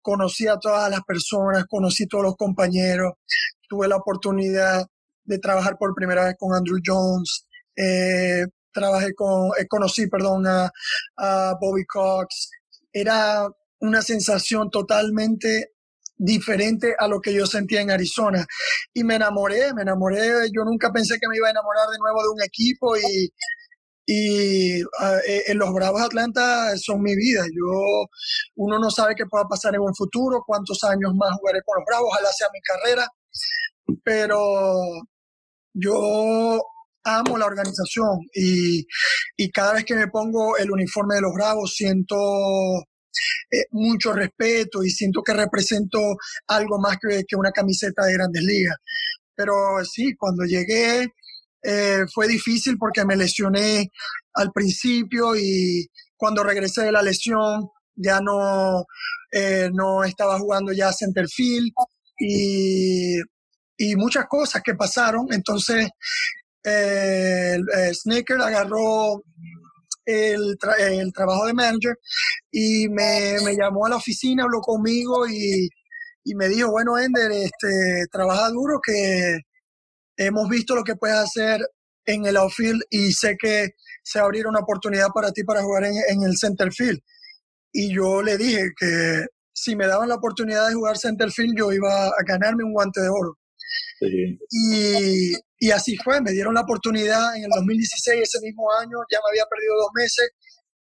conocí 0.00 0.46
a 0.46 0.58
todas 0.58 0.90
las 0.90 1.02
personas, 1.02 1.64
conocí 1.68 2.04
a 2.04 2.08
todos 2.08 2.24
los 2.24 2.36
compañeros, 2.36 3.14
tuve 3.68 3.88
la 3.88 3.96
oportunidad 3.96 4.86
de 5.24 5.38
trabajar 5.38 5.76
por 5.78 5.94
primera 5.94 6.26
vez 6.26 6.34
con 6.38 6.54
Andrew 6.54 6.78
Jones, 6.84 7.46
eh, 7.76 8.44
trabajé 8.72 9.14
con, 9.14 9.50
eh, 9.58 9.66
conocí, 9.66 10.06
perdón, 10.08 10.46
a, 10.46 11.54
Bobby 11.60 11.84
Cox. 11.86 12.50
Era 12.92 13.48
una 13.80 14.02
sensación 14.02 14.70
totalmente 14.70 15.73
diferente 16.16 16.94
a 16.98 17.08
lo 17.08 17.20
que 17.20 17.32
yo 17.34 17.46
sentía 17.46 17.80
en 17.80 17.90
Arizona. 17.90 18.46
Y 18.92 19.04
me 19.04 19.16
enamoré, 19.16 19.72
me 19.74 19.82
enamoré. 19.82 20.50
Yo 20.52 20.64
nunca 20.64 20.92
pensé 20.92 21.18
que 21.20 21.28
me 21.28 21.36
iba 21.36 21.48
a 21.48 21.50
enamorar 21.50 21.88
de 21.88 21.98
nuevo 21.98 22.22
de 22.22 22.28
un 22.28 22.42
equipo 22.42 22.96
y, 22.96 23.32
y 24.06 24.82
ah, 25.00 25.18
eh, 25.26 25.44
en 25.48 25.58
los 25.58 25.72
Bravos 25.72 26.02
Atlanta 26.02 26.76
son 26.76 27.02
mi 27.02 27.14
vida. 27.16 27.42
Yo, 27.46 28.06
uno 28.56 28.78
no 28.78 28.90
sabe 28.90 29.14
qué 29.14 29.26
pueda 29.26 29.44
pasar 29.44 29.74
en 29.74 29.80
un 29.80 29.94
futuro, 29.94 30.42
cuántos 30.46 30.82
años 30.84 31.12
más 31.14 31.36
jugaré 31.38 31.60
con 31.64 31.76
los 31.78 31.84
Bravos, 31.86 32.08
ojalá 32.12 32.30
sea 32.32 32.48
mi 32.52 32.60
carrera, 32.60 33.08
pero 34.02 34.84
yo 35.72 36.62
amo 37.04 37.38
la 37.38 37.46
organización 37.46 38.20
y, 38.34 38.86
y 39.36 39.50
cada 39.50 39.74
vez 39.74 39.84
que 39.84 39.94
me 39.94 40.08
pongo 40.08 40.56
el 40.56 40.70
uniforme 40.70 41.16
de 41.16 41.20
los 41.22 41.32
Bravos 41.34 41.74
siento 41.74 42.16
eh, 43.50 43.64
mucho 43.70 44.12
respeto 44.12 44.82
y 44.82 44.90
siento 44.90 45.22
que 45.22 45.34
represento 45.34 46.00
algo 46.48 46.78
más 46.78 46.96
que, 47.00 47.24
que 47.26 47.36
una 47.36 47.50
camiseta 47.50 48.04
de 48.06 48.14
grandes 48.14 48.42
ligas. 48.42 48.76
Pero 49.34 49.84
sí, 49.84 50.14
cuando 50.16 50.44
llegué 50.44 51.08
eh, 51.64 52.04
fue 52.12 52.28
difícil 52.28 52.76
porque 52.78 53.06
me 53.06 53.16
lesioné 53.16 53.90
al 54.34 54.52
principio 54.52 55.34
y 55.34 55.88
cuando 56.16 56.44
regresé 56.44 56.82
de 56.82 56.92
la 56.92 57.02
lesión 57.02 57.68
ya 57.96 58.20
no, 58.20 58.84
eh, 59.32 59.70
no 59.72 60.04
estaba 60.04 60.38
jugando 60.38 60.72
ya 60.72 60.92
centerfield 60.92 61.72
y, 62.18 63.16
y 63.78 63.96
muchas 63.96 64.26
cosas 64.28 64.62
que 64.62 64.74
pasaron. 64.74 65.26
Entonces, 65.30 65.88
eh, 66.64 67.58
Sneaker 67.92 68.40
agarró 68.40 69.22
el, 70.04 70.56
el, 70.78 71.12
trabajo 71.12 71.46
de 71.46 71.54
manager 71.54 71.96
y 72.50 72.88
me, 72.88 73.36
me, 73.44 73.56
llamó 73.56 73.86
a 73.86 73.90
la 73.90 73.96
oficina, 73.96 74.44
habló 74.44 74.60
conmigo 74.60 75.26
y, 75.26 75.68
y 76.24 76.34
me 76.34 76.48
dijo, 76.48 76.70
bueno, 76.70 76.98
Ender, 76.98 77.32
este, 77.32 78.06
trabaja 78.10 78.50
duro 78.50 78.80
que 78.82 79.38
hemos 80.16 80.48
visto 80.48 80.74
lo 80.74 80.84
que 80.84 80.96
puedes 80.96 81.16
hacer 81.16 81.60
en 82.06 82.26
el 82.26 82.36
outfield 82.36 82.82
y 82.90 83.12
sé 83.12 83.36
que 83.38 83.70
se 84.02 84.18
va 84.18 84.24
a 84.24 84.26
abrir 84.26 84.46
una 84.46 84.60
oportunidad 84.60 85.08
para 85.14 85.32
ti 85.32 85.42
para 85.42 85.62
jugar 85.62 85.84
en, 85.84 85.94
en 86.08 86.22
el 86.22 86.36
center 86.36 86.72
field. 86.72 87.00
Y 87.72 87.94
yo 87.94 88.22
le 88.22 88.36
dije 88.36 88.70
que 88.78 89.26
si 89.52 89.76
me 89.76 89.86
daban 89.86 90.08
la 90.08 90.16
oportunidad 90.16 90.68
de 90.68 90.74
jugar 90.74 90.98
center 90.98 91.30
field, 91.30 91.56
yo 91.56 91.72
iba 91.72 92.06
a 92.06 92.22
ganarme 92.26 92.64
un 92.64 92.72
guante 92.72 93.00
de 93.00 93.08
oro. 93.08 93.38
Sí. 93.98 94.38
Y, 94.50 95.32
y, 95.66 95.70
así 95.70 95.96
fue, 95.96 96.20
me 96.20 96.32
dieron 96.32 96.54
la 96.54 96.62
oportunidad 96.62 97.36
en 97.36 97.44
el 97.44 97.50
2016, 97.50 98.22
ese 98.22 98.40
mismo 98.40 98.70
año, 98.72 98.98
ya 99.10 99.18
me 99.18 99.30
había 99.30 99.44
perdido 99.48 99.74
dos 99.76 99.90
meses 99.94 100.30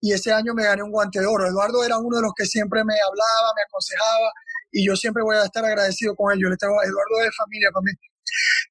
y 0.01 0.13
ese 0.13 0.33
año 0.33 0.55
me 0.55 0.65
gané 0.65 0.83
un 0.83 0.91
guante 0.91 1.21
de 1.21 1.27
oro. 1.27 1.47
Eduardo 1.47 1.85
era 1.85 1.99
uno 1.99 2.17
de 2.17 2.23
los 2.23 2.33
que 2.37 2.47
siempre 2.47 2.85
me 2.85 2.95
hablaba, 2.95 3.53
me 3.57 3.63
aconsejaba 3.63 4.31
y 4.71 4.87
yo 4.87 4.95
siempre 4.95 5.23
voy 5.23 5.37
a 5.37 5.45
estar 5.45 5.65
agradecido 5.65 6.15
con 6.15 6.33
él. 6.33 6.39
Yo 6.41 6.49
le 6.49 6.57
tengo 6.57 6.75
a 6.79 6.85
Eduardo 6.85 7.25
de 7.25 7.33
familia 7.33 7.69
para 7.73 7.83
mí. 7.83 7.93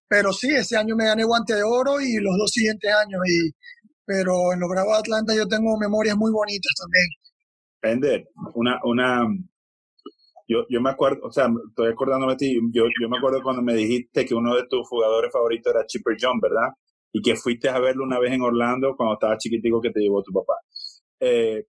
Pero 0.07 0.31
sí, 0.31 0.53
ese 0.53 0.77
año 0.77 0.95
me 0.95 1.05
gané 1.05 1.23
guante 1.23 1.55
de 1.55 1.63
oro 1.63 1.99
y 1.99 2.15
los 2.17 2.37
dos 2.37 2.51
siguientes 2.51 2.89
años. 2.93 3.21
Y, 3.27 3.51
pero 4.05 4.53
en 4.53 4.59
los 4.59 4.69
Bravos 4.69 4.93
de 4.93 4.99
Atlanta 4.99 5.35
yo 5.35 5.47
tengo 5.47 5.77
memorias 5.77 6.15
muy 6.15 6.31
bonitas 6.31 6.71
también. 6.79 7.07
Ender, 7.81 8.29
una, 8.53 8.79
una, 8.83 9.27
yo, 10.47 10.65
yo 10.69 10.81
me 10.81 10.89
acuerdo, 10.89 11.27
o 11.27 11.31
sea, 11.31 11.49
estoy 11.69 11.91
acordándome 11.91 12.33
de 12.33 12.37
ti, 12.37 12.59
yo, 12.71 12.85
yo 13.01 13.09
me 13.09 13.17
acuerdo 13.17 13.41
cuando 13.43 13.61
me 13.61 13.73
dijiste 13.73 14.25
que 14.25 14.33
uno 14.33 14.55
de 14.55 14.65
tus 14.67 14.87
jugadores 14.87 15.31
favoritos 15.31 15.73
era 15.73 15.85
Chipper 15.85 16.15
John, 16.19 16.39
¿verdad? 16.39 16.69
Y 17.11 17.21
que 17.21 17.35
fuiste 17.35 17.69
a 17.69 17.79
verlo 17.79 18.03
una 18.03 18.19
vez 18.19 18.33
en 18.33 18.41
Orlando 18.41 18.95
cuando 18.95 19.15
estaba 19.15 19.37
chiquitico 19.37 19.81
que 19.81 19.91
te 19.91 19.99
llevó 19.99 20.23
tu 20.23 20.31
papá. 20.31 20.53
Eh, 21.19 21.65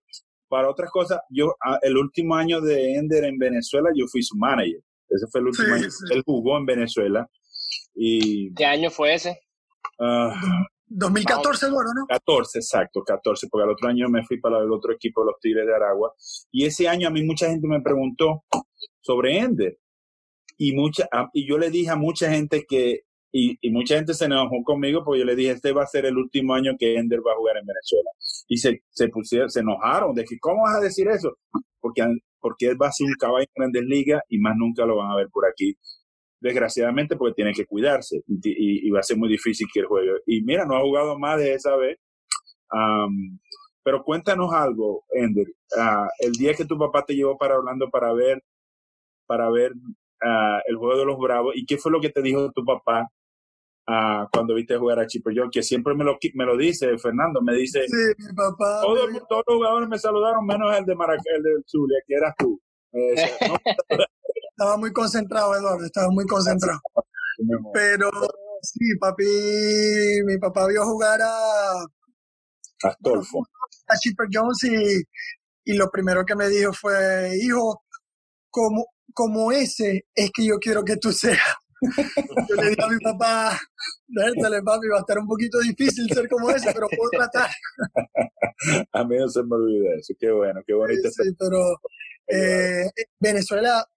para 0.47 0.69
otras 0.69 0.89
cosas, 0.91 1.19
yo, 1.29 1.55
ah, 1.63 1.77
el 1.81 1.97
último 1.97 2.35
año 2.35 2.61
de 2.61 2.95
Ender 2.95 3.25
en 3.25 3.37
Venezuela, 3.37 3.89
yo 3.95 4.05
fui 4.07 4.23
su 4.23 4.35
manager. 4.37 4.81
Ese 5.07 5.27
fue 5.31 5.41
el 5.41 5.47
último 5.47 5.67
sí, 5.67 5.73
año. 5.73 5.91
Sí. 5.91 6.05
Él 6.11 6.23
jugó 6.25 6.57
en 6.57 6.65
Venezuela. 6.65 7.29
Y, 7.93 8.53
¿Qué 8.55 8.65
año 8.65 8.89
fue 8.89 9.13
ese? 9.13 9.39
Uh, 9.99 10.31
2014, 10.87 11.69
bueno, 11.69 11.91
¿no? 11.93 12.07
14, 12.07 12.59
exacto, 12.59 13.03
14, 13.03 13.47
porque 13.49 13.63
al 13.63 13.71
otro 13.71 13.89
año 13.89 14.09
me 14.09 14.25
fui 14.25 14.39
para 14.39 14.59
el 14.59 14.71
otro 14.71 14.91
equipo, 14.91 15.23
los 15.23 15.39
Tigres 15.39 15.67
de 15.67 15.75
Aragua. 15.75 16.13
Y 16.51 16.65
ese 16.65 16.87
año 16.87 17.07
a 17.07 17.11
mí 17.11 17.23
mucha 17.23 17.47
gente 17.47 17.67
me 17.67 17.81
preguntó 17.81 18.43
sobre 19.01 19.37
Ender. 19.37 19.77
Y, 20.57 20.73
mucha, 20.73 21.07
y 21.33 21.47
yo 21.47 21.57
le 21.57 21.69
dije 21.69 21.89
a 21.89 21.95
mucha 21.95 22.29
gente 22.29 22.65
que, 22.67 23.01
y, 23.31 23.57
y, 23.61 23.69
mucha 23.69 23.95
gente 23.95 24.13
se 24.13 24.25
enojó 24.25 24.63
conmigo 24.63 25.03
porque 25.05 25.19
yo 25.19 25.25
le 25.25 25.35
dije, 25.35 25.51
este 25.51 25.71
va 25.71 25.83
a 25.83 25.87
ser 25.87 26.05
el 26.05 26.17
último 26.17 26.53
año 26.53 26.75
que 26.77 26.95
Ender 26.95 27.19
va 27.25 27.31
a 27.33 27.37
jugar 27.37 27.57
en 27.57 27.65
Venezuela. 27.65 28.09
Y 28.47 28.57
se, 28.57 28.83
se 28.89 29.07
pusieron, 29.09 29.49
se 29.49 29.61
enojaron, 29.61 30.13
de 30.15 30.25
que, 30.25 30.37
¿cómo 30.39 30.63
vas 30.63 30.77
a 30.77 30.81
decir 30.81 31.07
eso? 31.07 31.37
Porque, 31.79 32.03
porque 32.39 32.67
él 32.67 32.81
va 32.81 32.87
a 32.87 32.91
ser 32.91 33.07
un 33.07 33.13
caballo 33.13 33.45
en 33.45 33.53
grandes 33.55 33.83
ligas 33.83 34.21
y 34.27 34.39
más 34.39 34.55
nunca 34.57 34.85
lo 34.85 34.97
van 34.97 35.11
a 35.11 35.15
ver 35.15 35.29
por 35.31 35.45
aquí 35.47 35.77
desgraciadamente 36.41 37.15
porque 37.15 37.35
tiene 37.35 37.53
que 37.53 37.65
cuidarse 37.65 38.23
y, 38.27 38.87
y, 38.87 38.89
va 38.91 38.99
a 38.99 39.03
ser 39.03 39.17
muy 39.17 39.29
difícil 39.29 39.67
que 39.73 39.81
él 39.81 39.85
juegue. 39.87 40.11
Y 40.25 40.41
mira, 40.41 40.65
no 40.65 40.75
ha 40.75 40.81
jugado 40.81 41.17
más 41.19 41.37
de 41.37 41.53
esa 41.53 41.75
vez. 41.75 41.97
Um, 42.71 43.39
pero 43.83 44.03
cuéntanos 44.03 44.53
algo, 44.53 45.03
Ender. 45.11 45.47
Uh, 45.75 46.07
el 46.19 46.33
día 46.33 46.53
que 46.53 46.65
tu 46.65 46.77
papá 46.77 47.03
te 47.05 47.15
llevó 47.15 47.37
para 47.37 47.57
Orlando 47.57 47.89
para 47.89 48.13
ver, 48.13 48.41
para 49.29 49.47
ver 49.51 49.73
uh, 49.73 50.59
el 50.65 50.75
juego 50.75 50.97
de 50.97 51.05
los 51.05 51.19
Bravos, 51.19 51.53
¿y 51.55 51.63
qué 51.63 51.77
fue 51.77 51.91
lo 51.91 52.01
que 52.01 52.09
te 52.09 52.23
dijo 52.23 52.51
tu 52.51 52.65
papá 52.65 53.07
uh, 53.87 54.27
cuando 54.33 54.55
viste 54.55 54.75
jugar 54.75 54.99
a 54.99 55.05
Chipper 55.05 55.33
John? 55.37 55.51
Que 55.51 55.61
siempre 55.61 55.93
me 55.93 56.03
lo, 56.03 56.17
me 56.33 56.45
lo 56.45 56.57
dice, 56.57 56.97
Fernando, 56.97 57.39
me 57.39 57.53
dice, 57.53 57.85
sí, 57.87 58.13
mi 58.17 58.33
papá, 58.33 58.81
todos, 58.81 59.11
me... 59.11 59.19
todos 59.29 59.43
los 59.45 59.57
jugadores 59.57 59.87
me 59.87 59.99
saludaron 59.99 60.43
menos 60.47 60.75
el 60.75 60.83
de 60.83 60.95
Maracay, 60.95 61.35
el 61.37 61.43
de 61.43 61.51
Zulia, 61.67 61.99
que 62.07 62.15
eras 62.15 62.33
tú. 62.39 62.59
Eh, 62.91 63.13
no, 63.47 63.55
estaba 64.49 64.77
muy 64.77 64.91
concentrado, 64.91 65.55
Eduardo, 65.55 65.85
estaba 65.85 66.09
muy 66.09 66.25
concentrado. 66.25 66.79
Pero 67.71 68.09
sí, 68.63 68.97
papi, 68.99 69.25
mi 70.25 70.39
papá 70.39 70.67
vio 70.67 70.83
jugar 70.85 71.21
a 71.21 71.85
Astolfo. 72.83 73.43
A 73.87 73.95
Chipper 73.95 74.27
Jones 74.33 74.63
y, 74.63 75.71
y 75.71 75.77
lo 75.77 75.91
primero 75.91 76.25
que 76.25 76.35
me 76.35 76.49
dijo 76.49 76.73
fue, 76.73 77.37
hijo, 77.39 77.83
como, 78.49 78.87
como 79.13 79.51
ese 79.51 80.05
es 80.15 80.31
que 80.33 80.45
yo 80.45 80.57
quiero 80.59 80.83
que 80.83 80.97
tú 80.97 81.11
seas. 81.11 81.39
yo 82.49 82.55
le 82.55 82.69
dije 82.69 82.83
a 82.83 82.87
mi 82.87 82.99
papá, 82.99 83.59
déjale 84.07 84.61
papi, 84.61 84.87
va 84.87 84.97
a 84.97 84.99
estar 84.99 85.17
un 85.17 85.27
poquito 85.27 85.59
difícil 85.59 86.09
ser 86.13 86.27
como 86.27 86.49
ese, 86.51 86.73
pero 86.73 86.87
puedo 86.89 87.09
tratar. 87.11 87.49
a 88.91 89.03
mí 89.05 89.17
no 89.17 89.29
se 89.29 89.43
me 89.43 89.55
olvida 89.55 89.95
eso, 89.97 90.13
qué 90.19 90.29
bueno, 90.31 90.61
qué 90.67 90.73
bonito. 90.73 91.09
Sí, 91.09 91.23
sí 91.23 91.35
pero 91.39 91.79
eh, 92.27 92.89
Venezuela 93.19 93.87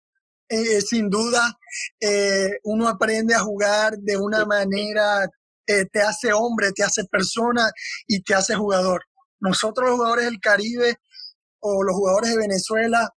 eh, 0.54 0.83
sin 0.83 1.09
duda, 1.09 1.59
eh, 1.99 2.59
uno 2.64 2.87
aprende 2.87 3.35
a 3.35 3.40
jugar 3.40 3.97
de 3.97 4.19
una 4.19 4.45
manera, 4.45 5.26
eh, 5.66 5.87
te 5.90 6.02
hace 6.02 6.31
hombre, 6.35 6.73
te 6.73 6.83
hace 6.83 7.04
persona 7.04 7.71
y 8.07 8.23
te 8.23 8.35
hace 8.35 8.54
jugador. 8.54 9.02
Nosotros 9.40 9.88
los 9.88 9.97
jugadores 9.97 10.26
del 10.26 10.40
Caribe 10.40 10.97
o 11.61 11.83
los 11.83 11.97
jugadores 11.97 12.33
de 12.33 12.37
Venezuela 12.37 13.09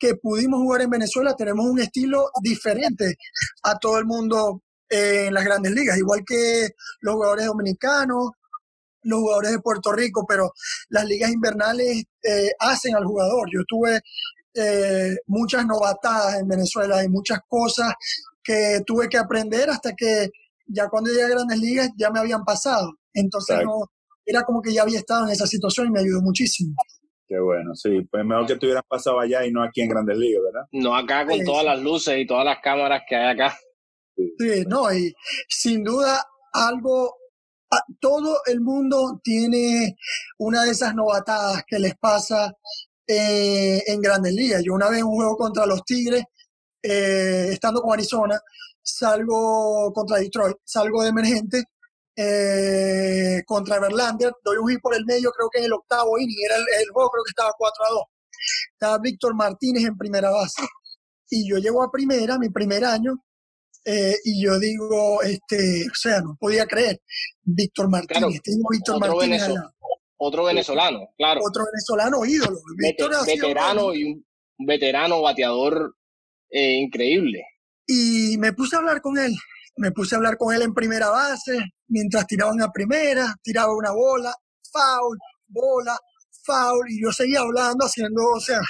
que 0.00 0.14
pudimos 0.16 0.60
jugar 0.60 0.80
en 0.80 0.90
Venezuela 0.90 1.36
tenemos 1.36 1.66
un 1.66 1.78
estilo 1.78 2.30
diferente 2.42 3.16
a 3.62 3.78
todo 3.78 3.98
el 3.98 4.06
mundo 4.06 4.62
en 4.88 5.32
las 5.32 5.44
grandes 5.44 5.72
ligas, 5.72 5.96
igual 5.98 6.24
que 6.26 6.70
los 7.02 7.14
jugadores 7.14 7.46
dominicanos, 7.46 8.30
los 9.02 9.20
jugadores 9.20 9.52
de 9.52 9.60
Puerto 9.60 9.92
Rico, 9.92 10.24
pero 10.26 10.52
las 10.88 11.04
ligas 11.04 11.30
invernales 11.30 12.04
eh, 12.22 12.50
hacen 12.58 12.96
al 12.96 13.04
jugador. 13.04 13.48
Yo 13.52 13.60
estuve 13.60 14.00
eh, 14.54 15.16
muchas 15.26 15.64
novatadas 15.66 16.40
en 16.40 16.48
Venezuela, 16.48 16.98
hay 16.98 17.08
muchas 17.08 17.38
cosas 17.46 17.94
que 18.42 18.80
tuve 18.84 19.08
que 19.08 19.18
aprender 19.18 19.70
hasta 19.70 19.92
que 19.94 20.30
ya 20.66 20.88
cuando 20.88 21.10
llegué 21.10 21.24
a 21.24 21.28
Grandes 21.28 21.58
Ligas 21.58 21.90
ya 21.96 22.10
me 22.10 22.18
habían 22.18 22.44
pasado. 22.44 22.94
Entonces 23.12 23.58
no, 23.64 23.90
era 24.24 24.42
como 24.42 24.60
que 24.62 24.72
ya 24.72 24.82
había 24.82 24.98
estado 24.98 25.26
en 25.26 25.32
esa 25.32 25.46
situación 25.46 25.86
y 25.86 25.90
me 25.90 26.00
ayudó 26.00 26.20
muchísimo. 26.20 26.74
Qué 27.30 27.38
bueno, 27.38 27.76
sí, 27.76 28.00
pues 28.10 28.24
mejor 28.24 28.44
que 28.44 28.56
te 28.56 28.66
hubieras 28.66 28.82
pasado 28.88 29.20
allá 29.20 29.46
y 29.46 29.52
no 29.52 29.62
aquí 29.62 29.82
en 29.82 29.88
Grandes 29.88 30.16
Ligas, 30.16 30.42
¿verdad? 30.42 30.66
No 30.72 30.96
acá 30.96 31.24
con 31.24 31.38
sí, 31.38 31.44
todas 31.44 31.64
las 31.64 31.80
luces 31.80 32.18
y 32.18 32.26
todas 32.26 32.44
las 32.44 32.58
cámaras 32.60 33.02
que 33.08 33.14
hay 33.14 33.34
acá. 33.34 33.56
Sí. 34.16 34.34
sí, 34.36 34.64
no, 34.66 34.92
y 34.92 35.14
sin 35.48 35.84
duda 35.84 36.24
algo 36.52 37.14
todo 38.00 38.40
el 38.46 38.60
mundo 38.60 39.20
tiene 39.22 39.96
una 40.38 40.64
de 40.64 40.72
esas 40.72 40.92
novatadas 40.92 41.62
que 41.68 41.78
les 41.78 41.96
pasa 41.96 42.52
eh, 43.06 43.80
en 43.86 44.00
Grandes 44.00 44.34
Ligas. 44.34 44.64
Yo 44.64 44.74
una 44.74 44.90
vez 44.90 45.04
un 45.04 45.14
juego 45.14 45.36
contra 45.36 45.66
los 45.66 45.84
Tigres, 45.84 46.24
eh, 46.82 47.50
estando 47.52 47.80
con 47.80 47.92
Arizona, 47.92 48.40
salgo 48.82 49.92
contra 49.92 50.18
Detroit, 50.18 50.56
salgo 50.64 51.04
de 51.04 51.10
emergente 51.10 51.62
eh, 52.16 53.42
contra 53.46 53.80
Verlander, 53.80 54.32
doy 54.44 54.56
un 54.58 54.68
hit 54.68 54.80
por 54.80 54.94
el 54.94 55.04
medio, 55.04 55.30
creo 55.32 55.48
que 55.50 55.60
en 55.60 55.66
el 55.66 55.72
octavo 55.72 56.18
inning, 56.18 56.44
era 56.44 56.56
el, 56.56 56.64
el 56.82 56.90
juego, 56.90 57.10
creo 57.10 57.24
que 57.24 57.30
estaba 57.30 57.52
4 57.56 57.84
a 57.84 57.90
2. 57.90 58.02
Estaba 58.72 58.98
Víctor 58.98 59.34
Martínez 59.34 59.84
en 59.84 59.96
primera 59.96 60.30
base. 60.30 60.62
Y 61.30 61.48
yo 61.48 61.58
llego 61.58 61.82
a 61.82 61.90
primera, 61.90 62.38
mi 62.38 62.48
primer 62.48 62.84
año, 62.84 63.14
eh, 63.84 64.16
y 64.24 64.44
yo 64.44 64.58
digo, 64.58 65.22
este, 65.22 65.86
o 65.88 65.94
sea, 65.94 66.20
no 66.20 66.36
podía 66.38 66.66
creer, 66.66 67.00
Víctor 67.42 67.88
Martínez, 67.88 68.18
claro, 68.18 68.34
tengo 68.42 68.68
Víctor 68.68 68.98
Martínez 68.98 69.42
allá 69.42 69.72
otro 70.22 70.44
venezolano, 70.44 71.08
claro. 71.16 71.40
Otro 71.42 71.64
venezolano 71.64 72.24
ídolo. 72.26 72.58
Vete, 72.76 73.04
veterano 73.26 73.94
y 73.94 74.04
un 74.04 74.24
veterano 74.58 75.22
bateador 75.22 75.96
eh, 76.50 76.74
increíble. 76.74 77.42
Y 77.86 78.36
me 78.38 78.52
puse 78.52 78.76
a 78.76 78.80
hablar 78.80 79.00
con 79.00 79.16
él. 79.16 79.34
Me 79.80 79.92
puse 79.92 80.14
a 80.14 80.18
hablar 80.18 80.36
con 80.36 80.54
él 80.54 80.60
en 80.60 80.74
primera 80.74 81.08
base, 81.08 81.58
mientras 81.88 82.26
tiraban 82.26 82.60
a 82.60 82.70
primera, 82.70 83.34
tiraba 83.42 83.74
una 83.74 83.92
bola, 83.92 84.30
foul, 84.70 85.18
bola, 85.48 85.98
foul, 86.44 86.84
y 86.90 87.02
yo 87.02 87.10
seguía 87.10 87.40
hablando, 87.40 87.86
haciendo, 87.86 88.22
o 88.26 88.40
sea, 88.40 88.60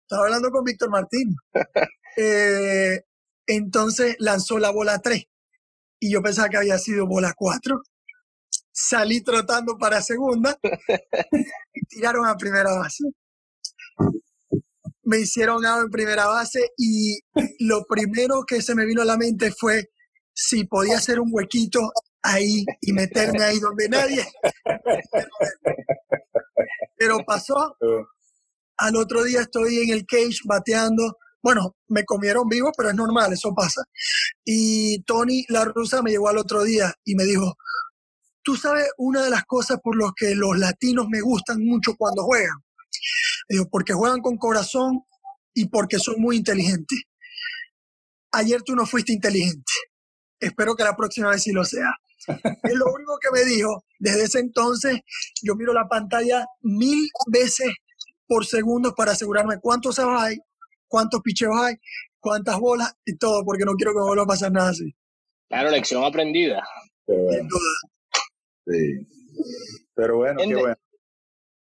estaba 0.00 0.24
hablando 0.24 0.50
con 0.50 0.64
Víctor 0.64 0.90
Martín. 0.90 1.34
Eh, 2.18 3.02
entonces 3.46 4.16
lanzó 4.20 4.58
la 4.58 4.70
bola 4.70 4.98
3 5.00 5.22
y 6.00 6.10
yo 6.10 6.22
pensaba 6.22 6.48
que 6.48 6.56
había 6.56 6.78
sido 6.78 7.06
bola 7.06 7.34
4. 7.36 7.78
Salí 8.72 9.20
trotando 9.20 9.76
para 9.76 10.00
segunda 10.00 10.58
y 11.74 11.86
tiraron 11.88 12.26
a 12.26 12.38
primera 12.38 12.72
base. 12.72 13.04
Me 15.02 15.18
hicieron 15.18 15.66
out 15.66 15.84
en 15.84 15.90
primera 15.90 16.24
base 16.24 16.70
y 16.78 17.18
lo 17.58 17.84
primero 17.84 18.44
que 18.46 18.62
se 18.62 18.74
me 18.74 18.86
vino 18.86 19.02
a 19.02 19.04
la 19.04 19.18
mente 19.18 19.52
fue 19.52 19.90
si 20.36 20.64
podía 20.64 20.98
hacer 20.98 21.18
un 21.18 21.30
huequito 21.32 21.90
ahí 22.22 22.64
y 22.82 22.92
meterme 22.92 23.42
ahí 23.42 23.58
donde 23.58 23.88
nadie. 23.88 24.24
Pero 26.96 27.18
pasó. 27.26 27.74
Al 28.76 28.96
otro 28.96 29.24
día 29.24 29.40
estoy 29.40 29.78
en 29.78 29.90
el 29.90 30.04
cage 30.04 30.40
bateando. 30.44 31.16
Bueno, 31.42 31.76
me 31.88 32.04
comieron 32.04 32.48
vivo, 32.48 32.70
pero 32.76 32.90
es 32.90 32.94
normal, 32.94 33.32
eso 33.32 33.54
pasa. 33.54 33.82
Y 34.44 35.02
Tony, 35.04 35.46
la 35.48 35.64
rusa, 35.64 36.02
me 36.02 36.10
llegó 36.10 36.28
al 36.28 36.36
otro 36.36 36.64
día 36.64 36.92
y 37.04 37.14
me 37.14 37.24
dijo, 37.24 37.56
tú 38.42 38.56
sabes 38.56 38.90
una 38.98 39.24
de 39.24 39.30
las 39.30 39.44
cosas 39.44 39.78
por 39.82 39.96
las 39.96 40.12
que 40.14 40.34
los 40.34 40.58
latinos 40.58 41.06
me 41.08 41.22
gustan 41.22 41.64
mucho 41.64 41.94
cuando 41.96 42.24
juegan. 42.24 42.56
Digo, 43.48 43.68
porque 43.70 43.94
juegan 43.94 44.20
con 44.20 44.36
corazón 44.36 45.00
y 45.54 45.68
porque 45.68 45.98
son 45.98 46.16
muy 46.18 46.36
inteligentes. 46.36 47.04
Ayer 48.32 48.62
tú 48.62 48.76
no 48.76 48.84
fuiste 48.84 49.12
inteligente. 49.12 49.72
Espero 50.40 50.74
que 50.74 50.84
la 50.84 50.96
próxima 50.96 51.30
vez 51.30 51.42
sí 51.42 51.52
lo 51.52 51.64
sea. 51.64 51.90
es 52.26 52.74
lo 52.74 52.92
único 52.92 53.18
que 53.18 53.30
me 53.32 53.44
dijo. 53.44 53.84
Desde 53.98 54.24
ese 54.24 54.40
entonces 54.40 55.00
yo 55.42 55.54
miro 55.54 55.72
la 55.72 55.88
pantalla 55.88 56.46
mil 56.62 57.08
veces 57.28 57.68
por 58.26 58.44
segundo 58.44 58.94
para 58.94 59.12
asegurarme 59.12 59.60
cuántos 59.60 59.98
hay, 59.98 60.38
cuántos 60.88 61.20
picheos 61.22 61.56
hay, 61.58 61.76
cuántas 62.18 62.58
bolas 62.58 62.92
y 63.04 63.16
todo, 63.16 63.44
porque 63.44 63.64
no 63.64 63.74
quiero 63.74 63.92
que 63.92 64.00
me 64.00 64.06
vuelva 64.06 64.24
a 64.24 64.26
pasar 64.26 64.52
nada 64.52 64.70
así. 64.70 64.94
Claro, 65.48 65.70
lección 65.70 66.04
aprendida. 66.04 66.62
Sin 67.06 67.46
duda. 67.46 67.60
Sí. 68.66 69.06
Pero 69.94 70.16
bueno, 70.16 70.40
qué 70.42 70.54
bueno. 70.54 70.76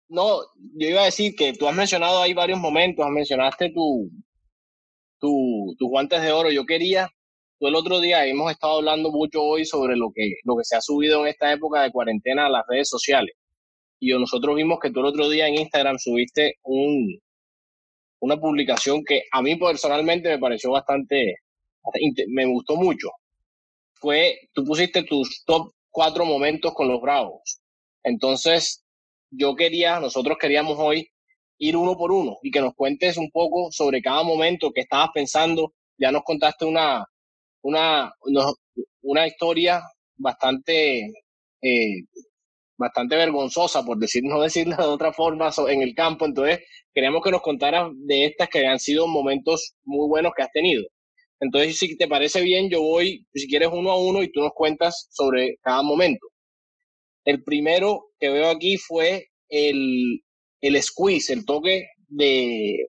No, 0.08 0.38
yo 0.74 0.88
iba 0.88 1.02
a 1.02 1.06
decir 1.06 1.34
que 1.34 1.52
tú 1.52 1.68
has 1.68 1.74
mencionado 1.74 2.22
ahí 2.22 2.32
varios 2.32 2.60
momentos, 2.60 3.08
mencionaste 3.10 3.70
tu, 3.70 4.08
tu, 5.18 5.74
tus 5.78 5.88
guantes 5.88 6.22
de 6.22 6.32
oro. 6.32 6.50
Yo 6.50 6.64
quería, 6.64 7.10
tú 7.58 7.68
el 7.68 7.74
otro 7.74 8.00
día 8.00 8.26
hemos 8.26 8.50
estado 8.50 8.78
hablando 8.78 9.10
mucho 9.10 9.42
hoy 9.42 9.64
sobre 9.64 9.96
lo 9.96 10.10
que, 10.14 10.36
lo 10.44 10.56
que 10.56 10.64
se 10.64 10.76
ha 10.76 10.80
subido 10.80 11.22
en 11.22 11.28
esta 11.28 11.52
época 11.52 11.82
de 11.82 11.90
cuarentena 11.90 12.46
a 12.46 12.50
las 12.50 12.64
redes 12.68 12.88
sociales. 12.88 13.34
Y 13.98 14.10
nosotros 14.12 14.56
vimos 14.56 14.78
que 14.80 14.90
tú 14.90 15.00
el 15.00 15.06
otro 15.06 15.28
día 15.28 15.48
en 15.48 15.54
Instagram 15.56 15.98
subiste 15.98 16.56
un, 16.62 17.18
una 18.20 18.36
publicación 18.36 19.04
que 19.04 19.22
a 19.32 19.42
mí 19.42 19.56
personalmente 19.56 20.28
me 20.28 20.38
pareció 20.38 20.70
bastante, 20.70 21.36
me 22.28 22.46
gustó 22.46 22.76
mucho. 22.76 23.08
Fue, 23.94 24.38
tú 24.52 24.64
pusiste 24.64 25.04
tus 25.04 25.44
top 25.44 25.72
cuatro 25.96 26.26
momentos 26.26 26.74
con 26.74 26.88
los 26.88 27.00
Bravos. 27.00 27.60
Entonces, 28.02 28.84
yo 29.30 29.56
quería, 29.56 29.98
nosotros 29.98 30.36
queríamos 30.38 30.76
hoy 30.78 31.08
ir 31.58 31.74
uno 31.74 31.96
por 31.96 32.12
uno 32.12 32.36
y 32.42 32.50
que 32.50 32.60
nos 32.60 32.74
cuentes 32.74 33.16
un 33.16 33.30
poco 33.30 33.70
sobre 33.70 34.02
cada 34.02 34.22
momento 34.22 34.72
que 34.72 34.82
estabas 34.82 35.08
pensando. 35.14 35.72
Ya 35.96 36.12
nos 36.12 36.22
contaste 36.22 36.66
una, 36.66 37.06
una, 37.66 38.12
una 39.02 39.26
historia 39.26 39.82
bastante, 40.16 41.12
eh, 41.62 42.02
bastante 42.78 43.16
vergonzosa, 43.16 43.84
por 43.84 43.98
decir, 43.98 44.22
no 44.24 44.40
decirlo 44.40 44.76
de 44.76 44.84
otra 44.84 45.12
forma, 45.12 45.50
en 45.68 45.82
el 45.82 45.94
campo. 45.94 46.26
Entonces, 46.26 46.60
queríamos 46.94 47.22
que 47.22 47.32
nos 47.32 47.42
contaras 47.42 47.90
de 48.06 48.26
estas 48.26 48.48
que 48.48 48.66
han 48.66 48.78
sido 48.78 49.06
momentos 49.08 49.74
muy 49.84 50.08
buenos 50.08 50.32
que 50.36 50.42
has 50.42 50.52
tenido. 50.52 50.84
Entonces, 51.40 51.76
si 51.78 51.96
te 51.96 52.08
parece 52.08 52.40
bien, 52.42 52.70
yo 52.70 52.80
voy, 52.82 53.26
si 53.34 53.48
quieres, 53.48 53.70
uno 53.72 53.90
a 53.90 54.00
uno 54.00 54.22
y 54.22 54.30
tú 54.30 54.40
nos 54.40 54.52
cuentas 54.54 55.08
sobre 55.10 55.56
cada 55.62 55.82
momento. 55.82 56.26
El 57.24 57.42
primero 57.42 58.10
que 58.20 58.30
veo 58.30 58.48
aquí 58.48 58.76
fue 58.78 59.26
el, 59.48 60.20
el 60.60 60.82
squeeze, 60.82 61.32
el 61.32 61.44
toque 61.44 61.88
de, 62.08 62.86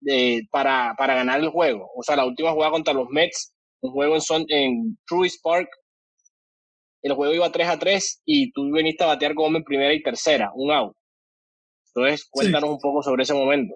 de 0.00 0.42
para, 0.50 0.94
para 0.96 1.16
ganar 1.16 1.40
el 1.40 1.50
juego. 1.50 1.90
O 1.96 2.02
sea, 2.02 2.16
la 2.16 2.24
última 2.24 2.52
jugada 2.52 2.70
contra 2.72 2.94
los 2.94 3.08
Mets, 3.10 3.55
un 3.82 3.92
juego 3.92 4.14
en, 4.14 4.20
son, 4.20 4.44
en 4.48 4.98
Truist 5.06 5.42
Park, 5.42 5.68
el 7.02 7.12
juego 7.12 7.34
iba 7.34 7.52
3 7.52 7.68
a 7.68 7.78
3 7.78 8.22
y 8.24 8.52
tú 8.52 8.70
viniste 8.72 9.04
a 9.04 9.08
batear 9.08 9.34
como 9.34 9.56
en 9.56 9.64
primera 9.64 9.94
y 9.94 10.02
tercera, 10.02 10.50
un 10.54 10.72
out. 10.72 10.96
Entonces, 11.94 12.26
cuéntanos 12.30 12.70
un 12.70 12.78
poco 12.78 13.02
sobre 13.02 13.22
ese 13.22 13.34
momento. 13.34 13.74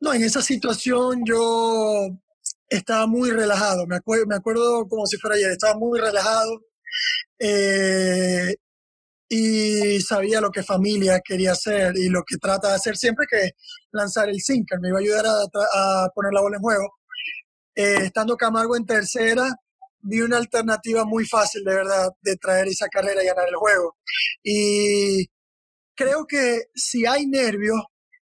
No, 0.00 0.12
en 0.12 0.24
esa 0.24 0.42
situación 0.42 1.22
yo 1.24 2.08
estaba 2.68 3.06
muy 3.06 3.30
relajado, 3.30 3.86
me, 3.86 3.96
acuerdo, 3.96 4.26
me 4.26 4.36
acuerdo 4.36 4.86
como 4.88 5.06
si 5.06 5.16
fuera 5.16 5.36
ayer, 5.36 5.50
estaba 5.50 5.78
muy 5.78 5.98
relajado. 6.00 6.60
Eh, 7.38 8.54
y 9.32 10.00
sabía 10.00 10.40
lo 10.40 10.50
que 10.50 10.64
familia 10.64 11.20
quería 11.24 11.52
hacer 11.52 11.96
y 11.96 12.08
lo 12.08 12.24
que 12.26 12.36
trata 12.36 12.68
de 12.70 12.74
hacer 12.74 12.96
siempre 12.96 13.26
que 13.30 13.52
lanzar 13.92 14.28
el 14.28 14.40
sinker. 14.40 14.80
Me 14.80 14.88
iba 14.88 14.98
a 14.98 15.00
ayudar 15.00 15.24
a, 15.26 16.08
poner 16.14 16.32
la 16.32 16.40
bola 16.40 16.56
en 16.56 16.62
juego. 16.62 16.99
Eh, 17.74 18.04
estando 18.04 18.36
Camargo 18.36 18.76
en 18.76 18.84
tercera, 18.84 19.44
vi 20.02 20.20
una 20.20 20.38
alternativa 20.38 21.04
muy 21.04 21.26
fácil, 21.26 21.64
de 21.64 21.74
verdad, 21.74 22.08
de 22.22 22.36
traer 22.36 22.68
esa 22.68 22.88
carrera 22.88 23.22
y 23.22 23.26
ganar 23.26 23.48
el 23.48 23.56
juego. 23.56 23.96
Y 24.42 25.26
creo 25.94 26.26
que 26.26 26.64
si 26.74 27.06
hay 27.06 27.26
nervios, 27.26 27.80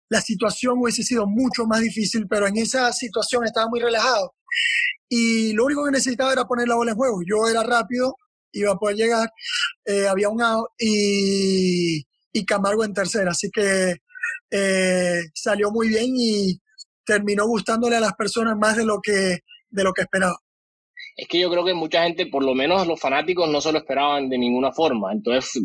la 0.09 0.21
situación 0.21 0.79
hubiese 0.79 1.03
sido 1.05 1.27
mucho 1.27 1.67
más 1.67 1.81
difícil, 1.81 2.27
pero 2.29 2.47
en 2.49 2.57
esa 2.57 2.93
situación 2.93 3.45
estaba 3.45 3.69
muy 3.69 3.81
relajado. 3.81 4.35
Y 5.09 5.53
lo 5.53 5.65
único 5.67 5.85
que 5.85 5.93
necesitaba 5.93 6.33
era 6.33 6.47
poner 6.47 6.69
la 6.69 6.75
bola 6.75 6.93
en 6.93 6.97
juego. 6.97 7.21
Yo 7.27 7.49
era 7.49 7.63
rápido, 7.63 8.17
iba 8.53 8.73
a 8.73 8.77
poder 8.77 8.97
llegar, 8.97 9.31
eh, 9.85 10.09
había 10.09 10.29
un 10.29 10.43
out 10.43 10.69
y, 10.79 12.05
y, 12.33 12.45
Camargo 12.45 12.85
en 12.85 12.95
tercera, 12.95 13.31
así 13.31 13.51
que 13.51 13.97
eh, 14.51 15.23
salió 15.35 15.71
muy 15.71 15.89
bien 15.89 16.13
y 16.17 16.61
terminó 17.11 17.47
gustándole 17.47 17.97
a 17.97 18.01
las 18.01 18.15
personas 18.15 18.57
más 18.57 18.77
de 18.77 18.85
lo 18.85 19.01
que, 19.01 19.41
de 19.69 19.85
lo 19.85 19.93
que 19.93 20.03
esperaba. 20.03 20.37
Es 21.17 21.27
que 21.27 21.41
yo 21.41 21.51
creo 21.51 21.65
que 21.65 21.75
mucha 21.75 22.05
gente, 22.05 22.27
por 22.27 22.45
lo 22.45 22.55
menos 22.55 22.87
los 22.87 23.01
fanáticos, 23.01 23.51
no 23.51 23.61
se 23.61 23.73
lo 23.73 23.79
esperaban 23.79 24.29
de 24.29 24.39
ninguna 24.39 24.71
forma. 24.71 25.13
Entonces, 25.13 25.61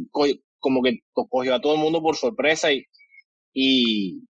como 0.60 0.82
que 0.82 1.00
cogió 1.14 1.54
a 1.54 1.62
todo 1.62 1.76
el 1.76 1.82
mundo 1.82 2.02
por 2.02 2.16
sorpresa 2.16 2.72
y, 2.72 2.84
y, 3.54 4.24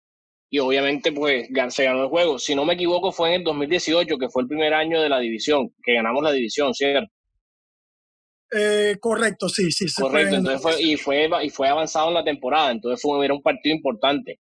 y 0.51 0.59
obviamente 0.59 1.13
pues 1.13 1.49
se 1.69 1.85
ganó 1.85 2.03
el 2.03 2.09
juego. 2.09 2.39
Si 2.41 2.55
no 2.57 2.65
me 2.65 2.75
equivoco, 2.75 3.13
fue 3.13 3.29
en 3.29 3.35
el 3.37 3.45
2018, 3.45 4.19
que 4.19 4.29
fue 4.29 4.43
el 4.43 4.49
primer 4.49 4.75
año 4.75 5.01
de 5.01 5.09
la 5.09 5.21
división, 5.21 5.73
que 5.85 5.95
ganamos 5.95 6.23
la 6.23 6.33
división, 6.33 6.75
¿cierto? 6.75 7.09
Eh, 8.51 8.97
correcto, 9.01 9.49
sí, 9.49 9.71
sí. 9.71 9.87
Correcto, 10.01 10.37
entonces 10.37 10.63
fue, 10.63 10.83
y, 10.83 10.97
fue, 10.97 11.29
y 11.43 11.51
fue 11.51 11.69
avanzado 11.69 12.09
en 12.09 12.15
la 12.15 12.25
temporada, 12.25 12.73
entonces 12.73 13.01
fue, 13.01 13.25
era 13.25 13.35
un 13.35 13.43
partido 13.43 13.75
importante. 13.75 14.41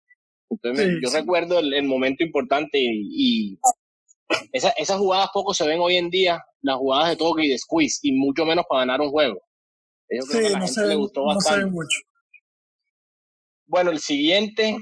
Entonces 0.51 0.99
yo 1.03 1.11
recuerdo 1.11 1.59
el, 1.59 1.85
momento 1.85 2.25
importante 2.25 2.79
y, 2.81 3.59
esas 4.53 4.99
jugadas 4.99 5.31
poco 5.33 5.55
se 5.55 5.67
ven 5.67 5.81
hoy 5.81 5.97
en 5.97 6.11
día, 6.11 6.43
las 6.63 6.77
jugadas 6.77 7.11
de 7.11 7.17
toque 7.17 7.45
y 7.45 7.49
de 7.51 7.59
squeeze, 7.59 8.01
y 8.03 8.13
mucho 8.13 8.45
menos 8.45 8.65
para 8.69 8.81
ganar 8.81 9.01
un 9.01 9.11
juego. 9.11 9.41
Yo 10.11 10.25
creo 10.27 10.41
que 10.41 10.47
a 10.49 10.59
la 10.59 10.67
gente 10.67 10.87
le 10.87 10.95
gustó 10.95 11.25
bastante. 11.25 11.67
mucho. 11.67 11.99
Bueno, 13.67 13.91
el 13.91 13.99
siguiente 13.99 14.79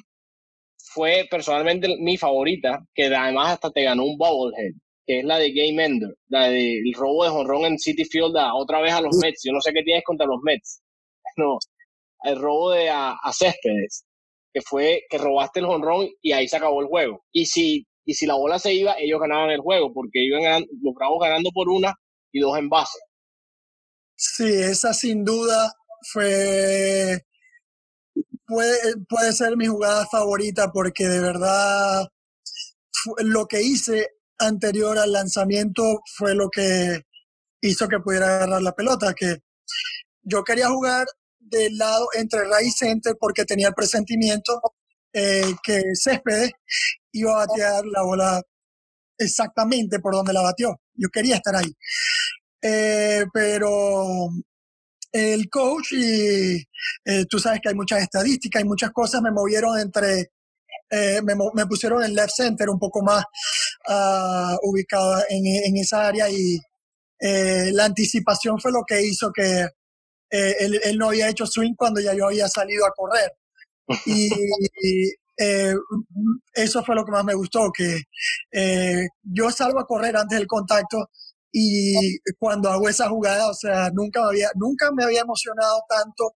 fue 0.78 1.26
personalmente 1.30 1.96
mi 1.98 2.16
favorita, 2.16 2.84
que 2.94 3.06
además 3.06 3.54
hasta 3.54 3.70
te 3.70 3.82
ganó 3.82 4.04
un 4.04 4.16
Bubblehead 4.16 4.74
que 5.06 5.20
es 5.20 5.24
la 5.24 5.38
de 5.38 5.52
Game 5.52 5.82
Ender, 5.82 6.14
la 6.28 6.48
del 6.48 6.92
robo 6.94 7.24
de 7.24 7.30
jonrón 7.30 7.64
en 7.64 7.78
City 7.78 8.04
Field 8.04 8.34
otra 8.54 8.80
vez 8.80 8.92
a 8.92 9.00
los 9.00 9.16
Mets. 9.16 9.42
Yo 9.44 9.52
no 9.52 9.60
sé 9.60 9.72
qué 9.72 9.82
tienes 9.82 10.02
contra 10.04 10.26
los 10.26 10.40
Mets. 10.42 10.82
No, 11.38 11.58
el 12.22 12.38
robo 12.38 12.70
de 12.70 12.88
a, 12.88 13.14
Céspedes, 13.30 14.06
que 14.56 14.62
fue 14.62 15.02
que 15.10 15.18
robaste 15.18 15.60
el 15.60 15.66
jonrón 15.66 16.08
y 16.22 16.32
ahí 16.32 16.48
se 16.48 16.56
acabó 16.56 16.80
el 16.80 16.86
juego. 16.86 17.22
Y 17.30 17.44
si, 17.44 17.86
y 18.06 18.14
si 18.14 18.24
la 18.24 18.36
bola 18.36 18.58
se 18.58 18.72
iba, 18.72 18.94
ellos 18.98 19.20
ganaban 19.20 19.50
el 19.50 19.60
juego, 19.60 19.92
porque 19.92 20.24
iban 20.24 20.64
los 20.82 20.94
Bravos 20.94 21.18
ganando 21.20 21.50
por 21.52 21.68
una 21.68 21.94
y 22.32 22.40
dos 22.40 22.56
en 22.56 22.70
base. 22.70 22.98
Sí, 24.14 24.46
esa 24.46 24.94
sin 24.94 25.26
duda 25.26 25.74
fue 26.10 27.18
puede, 28.46 28.78
puede 29.06 29.32
ser 29.34 29.58
mi 29.58 29.66
jugada 29.66 30.06
favorita 30.06 30.72
porque 30.72 31.06
de 31.06 31.20
verdad 31.20 32.08
lo 33.18 33.44
que 33.44 33.60
hice 33.60 34.08
anterior 34.38 34.96
al 34.96 35.12
lanzamiento 35.12 36.00
fue 36.16 36.34
lo 36.34 36.48
que 36.48 37.02
hizo 37.60 37.88
que 37.88 38.00
pudiera 38.00 38.36
agarrar 38.36 38.62
la 38.62 38.74
pelota, 38.74 39.12
que 39.12 39.36
yo 40.22 40.42
quería 40.44 40.70
jugar 40.70 41.06
del 41.48 41.76
lado 41.76 42.08
entre 42.14 42.44
Ray 42.44 42.70
Center 42.70 43.16
porque 43.18 43.44
tenía 43.44 43.68
el 43.68 43.74
presentimiento 43.74 44.60
eh, 45.12 45.54
que 45.62 45.82
Céspedes 45.94 46.52
iba 47.12 47.32
a 47.32 47.46
batear 47.46 47.84
la 47.86 48.02
bola 48.02 48.42
exactamente 49.18 49.98
por 50.00 50.14
donde 50.14 50.32
la 50.32 50.42
batió. 50.42 50.80
Yo 50.94 51.08
quería 51.08 51.36
estar 51.36 51.56
ahí. 51.56 51.72
Eh, 52.62 53.24
pero 53.32 54.28
el 55.12 55.48
coach 55.48 55.92
y 55.92 56.56
eh, 57.04 57.24
tú 57.28 57.38
sabes 57.38 57.60
que 57.62 57.68
hay 57.68 57.74
muchas 57.74 58.02
estadísticas 58.02 58.62
y 58.62 58.64
muchas 58.64 58.90
cosas 58.90 59.22
me 59.22 59.30
movieron 59.30 59.78
entre, 59.78 60.32
eh, 60.90 61.20
me, 61.22 61.34
me, 61.54 61.66
pusieron 61.66 62.04
en 62.04 62.14
left 62.14 62.32
center 62.34 62.68
un 62.68 62.78
poco 62.78 63.02
más 63.02 63.24
uh, 63.88 64.56
ubicado 64.68 65.22
en, 65.28 65.46
en, 65.46 65.76
esa 65.76 66.08
área 66.08 66.28
y 66.28 66.58
la 67.72 67.86
anticipación 67.86 68.60
fue 68.60 68.72
lo 68.72 68.84
que 68.86 69.00
hizo 69.02 69.30
que 69.32 69.66
él, 70.30 70.80
él, 70.84 70.98
no 70.98 71.08
había 71.08 71.28
hecho 71.28 71.46
swing 71.46 71.74
cuando 71.74 72.00
ya 72.00 72.14
yo 72.14 72.26
había 72.26 72.48
salido 72.48 72.86
a 72.86 72.92
correr. 72.94 73.32
Y, 74.04 74.28
y 74.82 75.12
eso 76.54 76.82
fue 76.82 76.94
lo 76.94 77.04
que 77.04 77.12
más 77.12 77.24
me 77.24 77.34
gustó, 77.34 77.70
que 77.72 78.00
yo 79.22 79.50
salgo 79.50 79.80
a 79.80 79.86
correr 79.86 80.16
antes 80.16 80.38
del 80.38 80.46
contacto 80.46 81.08
y 81.58 82.18
cuando 82.38 82.68
hago 82.68 82.86
esa 82.86 83.08
jugada, 83.08 83.48
o 83.48 83.54
sea, 83.54 83.88
nunca 83.94 84.20
me 84.20 84.26
había, 84.26 84.50
nunca 84.56 84.92
me 84.92 85.04
había 85.04 85.22
emocionado 85.22 85.80
tanto. 85.88 86.34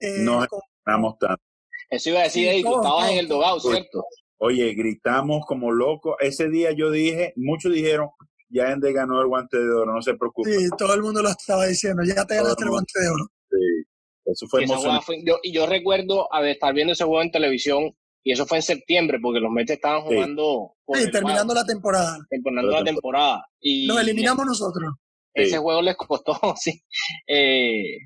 Eh, 0.00 0.20
no 0.20 0.40
gritamos 0.40 1.18
tanto. 1.18 1.42
Eso 1.90 2.08
iba 2.08 2.20
a 2.20 2.22
decir, 2.22 2.64
tú 2.64 2.76
estabas 2.76 3.10
en 3.10 3.18
el 3.18 3.28
dogado, 3.28 3.60
¿cierto? 3.60 4.06
Oye, 4.38 4.72
gritamos 4.72 5.44
como 5.46 5.70
locos. 5.70 6.16
Ese 6.18 6.48
día 6.48 6.72
yo 6.72 6.90
dije, 6.90 7.34
muchos 7.36 7.74
dijeron, 7.74 8.08
ya 8.54 8.70
Ende 8.70 8.92
ganó 8.92 9.20
el 9.20 9.26
guante 9.26 9.58
de 9.58 9.70
oro, 9.70 9.92
no 9.92 10.00
se 10.00 10.14
preocupe. 10.14 10.56
Sí, 10.56 10.68
todo 10.78 10.94
el 10.94 11.02
mundo 11.02 11.20
lo 11.20 11.30
estaba 11.30 11.66
diciendo, 11.66 12.02
ya 12.04 12.24
te 12.24 12.36
ganaste 12.36 12.64
el 12.64 12.70
guante 12.70 13.00
de 13.00 13.08
oro. 13.08 13.26
Sí, 13.50 13.84
eso 14.26 14.46
fue 14.46 14.64
emocionante. 14.64 15.04
Fue, 15.04 15.22
yo, 15.24 15.38
y 15.42 15.52
yo 15.52 15.66
recuerdo 15.66 16.32
a 16.32 16.40
ver, 16.40 16.52
estar 16.52 16.72
viendo 16.72 16.92
ese 16.92 17.04
juego 17.04 17.22
en 17.22 17.32
televisión 17.32 17.94
y 18.22 18.32
eso 18.32 18.46
fue 18.46 18.58
en 18.58 18.62
septiembre, 18.62 19.18
porque 19.20 19.40
los 19.40 19.50
Mets 19.50 19.72
estaban 19.72 20.02
jugando. 20.02 20.74
Sí, 20.94 21.10
terminando 21.10 21.52
la 21.52 21.66
temporada. 21.66 22.18
Terminando 22.30 22.70
la 22.70 22.84
temporada. 22.84 23.46
Y 23.60 23.86
Nos 23.86 24.00
eliminamos 24.00 24.46
nosotros. 24.46 24.94
Ese 25.34 25.50
sí. 25.50 25.56
juego 25.56 25.82
les 25.82 25.96
costó, 25.96 26.34
sí. 26.56 26.80
Eh, 27.26 27.98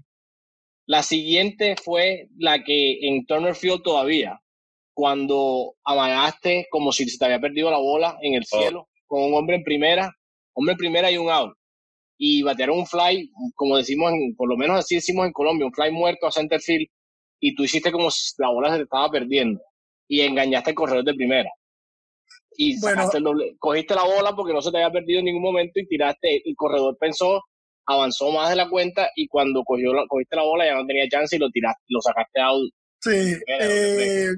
la 0.86 1.02
siguiente 1.02 1.76
fue 1.76 2.28
la 2.38 2.64
que 2.64 2.98
en 3.06 3.26
Turner 3.26 3.54
Field 3.54 3.82
todavía, 3.82 4.40
cuando 4.94 5.76
amagaste 5.84 6.66
como 6.70 6.90
si 6.90 7.08
se 7.08 7.18
te 7.18 7.26
había 7.26 7.40
perdido 7.40 7.70
la 7.70 7.78
bola 7.78 8.18
en 8.22 8.34
el 8.34 8.44
cielo, 8.44 8.80
oh. 8.80 8.88
con 9.06 9.22
un 9.22 9.34
hombre 9.34 9.56
en 9.56 9.62
primera, 9.62 10.17
hombre 10.58 10.76
primera 10.76 11.10
y 11.10 11.18
un 11.18 11.30
out. 11.30 11.54
Y 12.18 12.42
batearon 12.42 12.80
un 12.80 12.86
fly, 12.86 13.30
como 13.54 13.76
decimos, 13.76 14.12
en, 14.12 14.34
por 14.34 14.48
lo 14.48 14.56
menos 14.56 14.78
así 14.78 14.96
decimos 14.96 15.26
en 15.26 15.32
Colombia, 15.32 15.66
un 15.66 15.72
fly 15.72 15.92
muerto 15.92 16.26
a 16.26 16.32
center 16.32 16.60
field, 16.60 16.88
y 17.40 17.54
tú 17.54 17.62
hiciste 17.62 17.92
como 17.92 18.10
si 18.10 18.32
la 18.38 18.50
bola 18.50 18.70
se 18.70 18.78
te 18.78 18.82
estaba 18.82 19.08
perdiendo 19.08 19.60
y 20.08 20.22
engañaste 20.22 20.70
al 20.70 20.76
corredor 20.76 21.04
de 21.04 21.14
primera. 21.14 21.48
Y 22.56 22.80
bueno, 22.80 23.08
el 23.12 23.22
doble, 23.22 23.54
cogiste 23.60 23.94
la 23.94 24.02
bola 24.02 24.34
porque 24.34 24.52
no 24.52 24.60
se 24.60 24.72
te 24.72 24.78
había 24.78 24.90
perdido 24.90 25.20
en 25.20 25.26
ningún 25.26 25.42
momento 25.42 25.78
y 25.78 25.86
tiraste. 25.86 26.42
El 26.44 26.56
corredor 26.56 26.96
pensó, 26.98 27.40
avanzó 27.86 28.32
más 28.32 28.50
de 28.50 28.56
la 28.56 28.68
cuenta 28.68 29.10
y 29.14 29.28
cuando 29.28 29.62
cogió 29.62 29.94
la, 29.94 30.04
cogiste 30.08 30.34
la 30.34 30.42
bola 30.42 30.66
ya 30.66 30.74
no 30.74 30.84
tenía 30.84 31.08
chance 31.08 31.36
y 31.36 31.38
lo 31.38 31.50
tiraste, 31.50 31.84
lo 31.88 32.00
sacaste 32.00 32.40
out. 32.40 32.72
Sí. 33.00 33.34
Eh, 33.60 34.30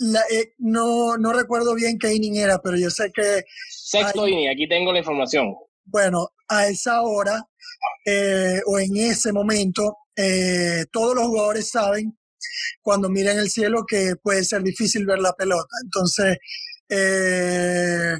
la, 0.00 0.20
eh, 0.30 0.54
no, 0.58 1.18
no 1.18 1.32
recuerdo 1.32 1.74
bien 1.74 1.98
qué 1.98 2.14
inning 2.14 2.36
era, 2.36 2.58
pero 2.60 2.76
yo 2.76 2.90
sé 2.90 3.12
que. 3.12 3.44
Sexto 3.68 4.24
hay, 4.24 4.32
inning, 4.32 4.48
aquí 4.48 4.68
tengo 4.68 4.92
la 4.92 4.98
información. 4.98 5.54
Bueno, 5.84 6.30
a 6.48 6.68
esa 6.68 7.02
hora 7.02 7.46
eh, 8.06 8.60
o 8.66 8.78
en 8.78 8.96
ese 8.96 9.32
momento, 9.32 9.98
eh, 10.16 10.86
todos 10.90 11.14
los 11.14 11.26
jugadores 11.26 11.70
saben 11.70 12.18
cuando 12.80 13.10
miran 13.10 13.38
el 13.38 13.50
cielo 13.50 13.84
que 13.86 14.14
puede 14.16 14.44
ser 14.44 14.62
difícil 14.62 15.04
ver 15.04 15.18
la 15.18 15.34
pelota. 15.34 15.74
Entonces, 15.84 16.38
eh, 16.88 18.16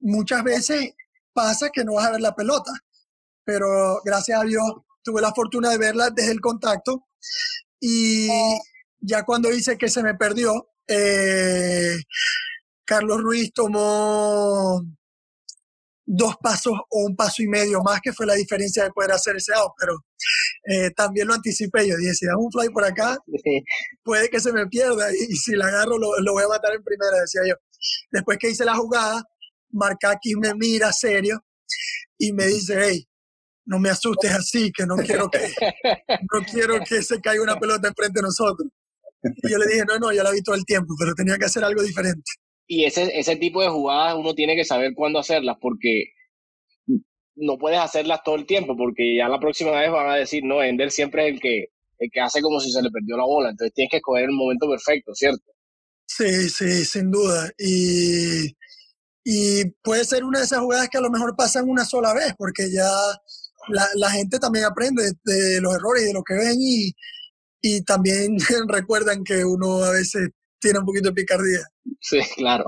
muchas 0.00 0.42
veces 0.42 0.94
pasa 1.32 1.70
que 1.72 1.84
no 1.84 1.94
vas 1.94 2.06
a 2.06 2.12
ver 2.12 2.20
la 2.20 2.34
pelota, 2.34 2.72
pero 3.44 4.00
gracias 4.04 4.40
a 4.40 4.44
Dios 4.44 4.64
tuve 5.02 5.20
la 5.20 5.32
fortuna 5.32 5.70
de 5.70 5.78
verla 5.78 6.10
desde 6.10 6.32
el 6.32 6.40
contacto 6.40 7.06
y 7.78 8.28
ya 8.98 9.22
cuando 9.24 9.48
dice 9.48 9.78
que 9.78 9.88
se 9.88 10.02
me 10.02 10.14
perdió, 10.14 10.69
eh, 10.90 11.96
Carlos 12.84 13.20
Ruiz 13.20 13.52
tomó 13.52 14.82
dos 16.04 16.34
pasos 16.42 16.72
o 16.90 17.04
un 17.06 17.14
paso 17.14 17.42
y 17.42 17.46
medio 17.46 17.82
más, 17.82 18.00
que 18.00 18.12
fue 18.12 18.26
la 18.26 18.34
diferencia 18.34 18.82
de 18.82 18.90
poder 18.90 19.12
hacer 19.12 19.36
ese 19.36 19.52
out, 19.54 19.72
pero 19.78 19.94
eh, 20.64 20.90
también 20.90 21.28
lo 21.28 21.34
anticipé. 21.34 21.86
Yo 21.86 21.96
dije, 21.96 22.14
si 22.14 22.26
da 22.26 22.36
un 22.36 22.50
fly 22.50 22.68
por 22.70 22.84
acá, 22.84 23.16
puede 24.02 24.28
que 24.28 24.40
se 24.40 24.52
me 24.52 24.66
pierda 24.66 25.12
y, 25.12 25.32
y 25.32 25.36
si 25.36 25.54
la 25.54 25.66
agarro 25.66 25.98
lo, 25.98 26.18
lo, 26.18 26.32
voy 26.32 26.42
a 26.42 26.48
matar 26.48 26.74
en 26.74 26.82
primera, 26.82 27.20
decía 27.20 27.42
yo. 27.48 27.54
Después 28.10 28.38
que 28.38 28.50
hice 28.50 28.64
la 28.64 28.74
jugada, 28.74 29.22
Marcaki 29.70 30.34
me 30.34 30.52
mira 30.54 30.92
serio 30.92 31.44
y 32.18 32.32
me 32.32 32.46
dice, 32.46 32.76
hey, 32.82 33.06
no 33.66 33.78
me 33.78 33.90
asustes 33.90 34.32
así, 34.32 34.72
que 34.72 34.84
no 34.84 34.96
quiero 34.96 35.30
que, 35.30 35.38
no 36.32 36.44
quiero 36.50 36.80
que 36.80 37.02
se 37.02 37.20
caiga 37.20 37.42
una 37.42 37.58
pelota 37.58 37.86
enfrente 37.86 38.18
de 38.18 38.22
nosotros. 38.22 38.68
Y 39.22 39.50
yo 39.50 39.58
le 39.58 39.66
dije, 39.66 39.84
no, 39.86 39.98
no, 39.98 40.12
ya 40.12 40.22
la 40.22 40.30
vi 40.30 40.42
todo 40.42 40.54
el 40.54 40.64
tiempo, 40.64 40.94
pero 40.98 41.14
tenía 41.14 41.36
que 41.36 41.44
hacer 41.44 41.62
algo 41.62 41.82
diferente 41.82 42.22
y 42.70 42.84
ese, 42.84 43.10
ese 43.18 43.34
tipo 43.34 43.60
de 43.60 43.68
jugadas 43.68 44.14
uno 44.16 44.32
tiene 44.32 44.54
que 44.54 44.64
saber 44.64 44.94
cuándo 44.94 45.18
hacerlas 45.18 45.56
porque 45.60 46.04
no 47.34 47.58
puedes 47.58 47.80
hacerlas 47.80 48.20
todo 48.24 48.36
el 48.36 48.46
tiempo 48.46 48.76
porque 48.76 49.16
ya 49.16 49.28
la 49.28 49.40
próxima 49.40 49.72
vez 49.72 49.90
van 49.90 50.08
a 50.08 50.14
decir, 50.14 50.44
no, 50.44 50.62
Ender 50.62 50.92
siempre 50.92 51.26
es 51.26 51.34
el 51.34 51.40
que, 51.40 51.64
el 51.98 52.10
que 52.12 52.20
hace 52.20 52.40
como 52.40 52.60
si 52.60 52.70
se 52.70 52.80
le 52.80 52.90
perdió 52.92 53.16
la 53.16 53.24
bola, 53.24 53.50
entonces 53.50 53.74
tienes 53.74 53.90
que 53.90 53.96
escoger 53.96 54.26
el 54.26 54.36
momento 54.36 54.70
perfecto, 54.70 55.12
¿cierto? 55.16 55.42
Sí, 56.06 56.48
sí, 56.48 56.84
sin 56.84 57.10
duda. 57.10 57.50
Y, 57.58 58.54
y 59.24 59.64
puede 59.82 60.04
ser 60.04 60.22
una 60.22 60.38
de 60.38 60.44
esas 60.44 60.60
jugadas 60.60 60.88
que 60.88 60.98
a 60.98 61.02
lo 61.02 61.10
mejor 61.10 61.34
pasan 61.34 61.68
una 61.68 61.84
sola 61.84 62.14
vez 62.14 62.34
porque 62.38 62.70
ya 62.70 62.88
la, 63.70 63.84
la 63.96 64.10
gente 64.12 64.38
también 64.38 64.66
aprende 64.66 65.02
de, 65.02 65.12
de 65.24 65.60
los 65.60 65.74
errores 65.74 66.04
y 66.04 66.06
de 66.06 66.12
lo 66.12 66.22
que 66.22 66.34
ven 66.34 66.56
y, 66.56 66.92
y 67.60 67.82
también 67.84 68.36
recuerdan 68.68 69.24
que 69.24 69.44
uno 69.44 69.82
a 69.84 69.92
veces 69.92 70.30
tiene 70.60 70.78
un 70.78 70.86
poquito 70.86 71.08
de 71.08 71.14
picardía. 71.14 71.60
Sí, 72.00 72.20
claro. 72.36 72.64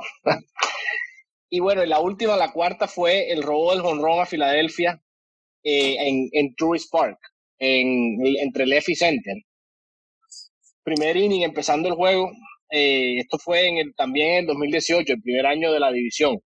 y 1.51 1.61
bueno, 1.61 1.85
la 1.85 2.01
última, 2.01 2.37
la 2.37 2.53
cuarta, 2.53 2.89
fue 2.89 3.31
el 3.31 3.43
robo 3.43 3.73
del 3.73 3.83
jonrón 3.83 4.21
a 4.21 4.27
Filadelfia 4.27 5.03
eh, 5.63 5.97
en, 5.99 6.29
en 6.33 6.55
Tourist 6.55 6.91
Park, 6.91 7.19
en, 7.59 8.19
entre 8.41 8.67
Left 8.67 8.89
y 8.89 8.95
Center. 8.95 9.37
Primer 10.83 11.17
inning, 11.17 11.43
empezando 11.43 11.89
el 11.89 11.95
juego. 11.95 12.33
Eh, 12.71 13.19
esto 13.19 13.39
fue 13.39 13.69
en 13.69 13.77
el, 13.77 13.95
también 13.95 14.31
en 14.31 14.39
el 14.41 14.47
2018, 14.47 15.13
el 15.13 15.23
primer 15.23 15.47
año 15.47 15.73
de 15.73 15.81
la 15.81 15.93
división. 15.93 16.39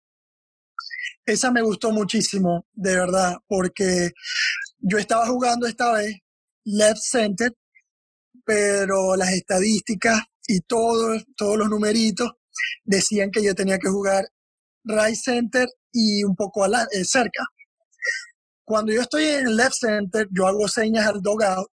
Esa 1.25 1.51
me 1.51 1.61
gustó 1.61 1.91
muchísimo, 1.91 2.65
de 2.73 2.95
verdad, 2.95 3.37
porque 3.47 4.09
yo 4.79 4.97
estaba 4.97 5.25
jugando 5.27 5.67
esta 5.67 5.93
vez 5.93 6.15
left 6.65 7.01
center, 7.01 7.51
pero 8.45 9.15
las 9.15 9.31
estadísticas 9.31 10.21
y 10.47 10.61
todos, 10.61 11.25
todos 11.35 11.57
los 11.57 11.69
numeritos 11.69 12.31
decían 12.83 13.31
que 13.31 13.43
yo 13.43 13.55
tenía 13.55 13.77
que 13.77 13.89
jugar 13.89 14.25
right 14.83 15.15
center 15.15 15.67
y 15.91 16.23
un 16.23 16.35
poco 16.35 16.65
eh, 16.65 17.03
cerca. 17.03 17.43
Cuando 18.63 18.93
yo 18.93 19.01
estoy 19.01 19.25
en 19.25 19.47
el 19.47 19.57
left 19.57 19.75
center, 19.79 20.27
yo 20.31 20.47
hago 20.47 20.67
señas 20.67 21.07
al 21.07 21.21
dogout 21.21 21.69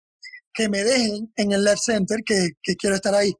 que 0.52 0.68
me 0.68 0.84
dejen 0.84 1.32
en 1.36 1.52
el 1.52 1.64
left 1.64 1.82
center, 1.82 2.20
que, 2.24 2.50
que 2.62 2.76
quiero 2.76 2.96
estar 2.96 3.14
ahí. 3.14 3.32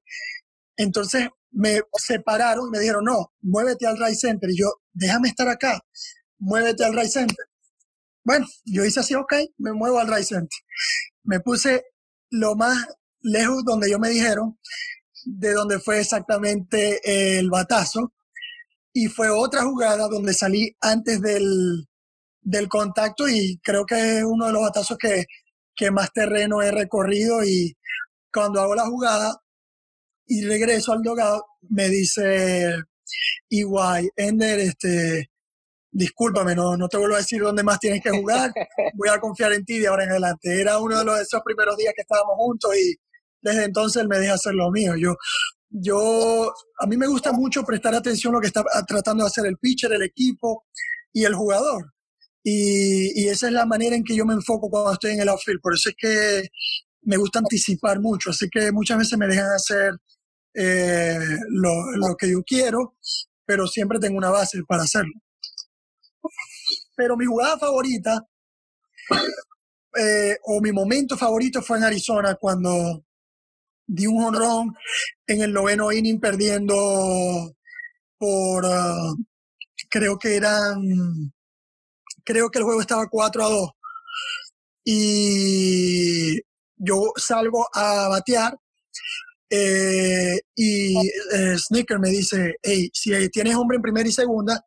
Entonces 0.77 1.29
me 1.51 1.81
separaron 1.99 2.68
y 2.68 2.71
me 2.71 2.79
dijeron, 2.79 3.05
no, 3.05 3.33
muévete 3.42 3.87
al 3.87 3.99
right 3.99 4.18
center. 4.18 4.51
Y 4.51 4.59
yo, 4.59 4.73
déjame 4.92 5.29
estar 5.29 5.49
acá, 5.49 5.81
muévete 6.38 6.85
al 6.85 6.95
right 6.95 7.11
center. 7.11 7.47
Bueno, 8.25 8.47
yo 8.64 8.85
hice 8.85 9.01
así, 9.01 9.14
ok, 9.14 9.35
me 9.59 9.73
muevo 9.73 9.99
al 9.99 10.09
right 10.09 10.25
center. 10.25 10.59
Me 11.25 11.40
puse 11.40 11.85
lo 12.31 12.55
más 12.55 12.79
lejos 13.22 13.64
donde 13.64 13.90
yo 13.90 13.98
me 13.98 14.11
dijeron 14.11 14.58
de 15.24 15.52
donde 15.52 15.78
fue 15.78 16.00
exactamente 16.00 17.38
el 17.38 17.50
batazo. 17.50 18.12
Y 18.92 19.06
fue 19.06 19.30
otra 19.30 19.62
jugada 19.62 20.06
donde 20.08 20.35
salí 20.35 20.76
antes 20.80 21.20
del, 21.20 21.88
del 22.42 22.68
contacto 22.68 23.28
y 23.28 23.58
creo 23.62 23.87
que 23.87 24.18
es 24.18 24.24
uno 24.24 24.46
de 24.46 24.52
los 24.52 24.62
batazos 24.62 24.98
que, 24.98 25.24
que 25.74 25.90
más 25.90 26.12
terreno 26.12 26.61
he 26.61 26.70
recorrido 26.70 27.42
y 27.42 27.74
cuando 28.32 28.61
hago 28.61 28.74
la 28.74 28.87
jugada 28.87 29.40
y 30.26 30.44
regreso 30.44 30.92
al 30.92 31.02
dogado, 31.02 31.44
me 31.70 31.88
dice 31.88 32.74
igual, 33.48 34.11
Ender, 34.16 34.61
este, 34.61 35.30
discúlpame, 35.90 36.54
no, 36.54 36.76
no 36.76 36.88
te 36.88 36.96
vuelvo 36.96 37.16
a 37.16 37.18
decir 37.18 37.42
dónde 37.42 37.62
más 37.62 37.78
tienes 37.78 38.02
que 38.02 38.11
jugar, 38.11 38.52
voy 38.94 39.08
a 39.08 39.20
confiar 39.20 39.52
en 39.52 39.64
ti 39.64 39.78
de 39.78 39.88
ahora 39.88 40.04
en 40.04 40.11
adelante. 40.11 40.61
Era 40.61 40.78
uno 40.78 40.98
de 40.98 41.04
los, 41.04 41.20
esos 41.20 41.42
primeros 41.42 41.76
días 41.76 41.92
que 41.94 42.02
estábamos 42.02 42.37
juntos 42.37 42.74
y 42.76 42.96
desde 43.42 43.64
entonces 43.64 44.00
él 44.00 44.09
me 44.09 44.18
deja 44.18 44.35
hacer 44.35 44.55
lo 44.55 44.70
mío. 44.70 44.94
Yo, 44.96 45.16
yo, 45.68 46.52
a 46.78 46.87
mí 46.87 46.96
me 46.96 47.07
gusta 47.07 47.33
mucho 47.33 47.64
prestar 47.64 47.94
atención 47.94 48.33
a 48.33 48.37
lo 48.37 48.40
que 48.40 48.46
está 48.46 48.64
tratando 48.87 49.24
de 49.24 49.28
hacer 49.28 49.46
el 49.46 49.59
pitcher, 49.59 49.92
el 49.92 50.02
equipo 50.02 50.64
y 51.12 51.24
el 51.24 51.35
jugador. 51.35 51.92
Y, 52.44 53.28
esa 53.28 53.46
es 53.46 53.52
la 53.52 53.66
manera 53.66 53.96
en 53.96 54.05
que 54.05 54.16
yo 54.16 54.26
me 54.26 54.35
enfoco 54.35 54.68
cuando 54.68 54.92
estoy 54.92 55.12
en 55.12 55.20
el 55.20 55.28
outfield. 55.28 55.61
Por 55.61 55.74
eso 55.74 55.90
es 55.90 55.94
que 55.96 56.48
me 57.02 57.16
gusta 57.16 57.40
anticipar 57.40 58.00
mucho. 58.00 58.31
Así 58.31 58.48
que 58.50 58.72
muchas 58.72 58.98
veces 58.98 59.18
me 59.18 59.26
dejan 59.26 59.50
hacer 59.50 59.92
eh, 60.55 61.18
lo, 61.48 61.92
lo 61.96 62.16
que 62.16 62.31
yo 62.31 62.42
quiero, 62.42 62.96
pero 63.44 63.66
siempre 63.66 63.98
tengo 63.98 64.18
una 64.18 64.31
base 64.31 64.62
para 64.66 64.83
hacerlo. 64.83 65.14
Pero 66.96 67.16
mi 67.16 67.24
jugada 67.24 67.59
favorita, 67.59 68.26
eh, 69.98 70.37
o 70.44 70.61
mi 70.61 70.72
momento 70.72 71.16
favorito 71.16 71.62
fue 71.62 71.78
en 71.78 71.85
Arizona, 71.85 72.35
cuando 72.35 73.05
di 73.94 74.07
un 74.07 74.22
honrón 74.24 74.74
en 75.26 75.42
el 75.42 75.52
noveno 75.52 75.92
inning 75.92 76.20
perdiendo 76.20 77.55
por, 78.18 78.64
ah, 78.66 79.14
creo 79.90 80.18
que 80.18 80.37
eran, 80.37 81.33
creo 82.24 82.50
que 82.50 82.59
el 82.59 82.64
juego 82.64 82.81
estaba 82.81 83.09
4 83.09 83.44
a 83.44 83.48
2. 83.48 83.70
Y 84.85 86.40
yo 86.76 87.12
salgo 87.16 87.68
a 87.74 88.09
batear 88.09 88.59
eh, 89.50 90.40
y 90.57 90.96
eh, 90.96 91.59
Snicker 91.59 91.98
me 91.98 92.09
dice, 92.09 92.57
hey, 92.62 92.88
si 92.94 93.28
tienes 93.28 93.55
hombre 93.55 93.76
en 93.76 93.83
primera 93.83 94.09
y 94.09 94.12
segunda, 94.12 94.64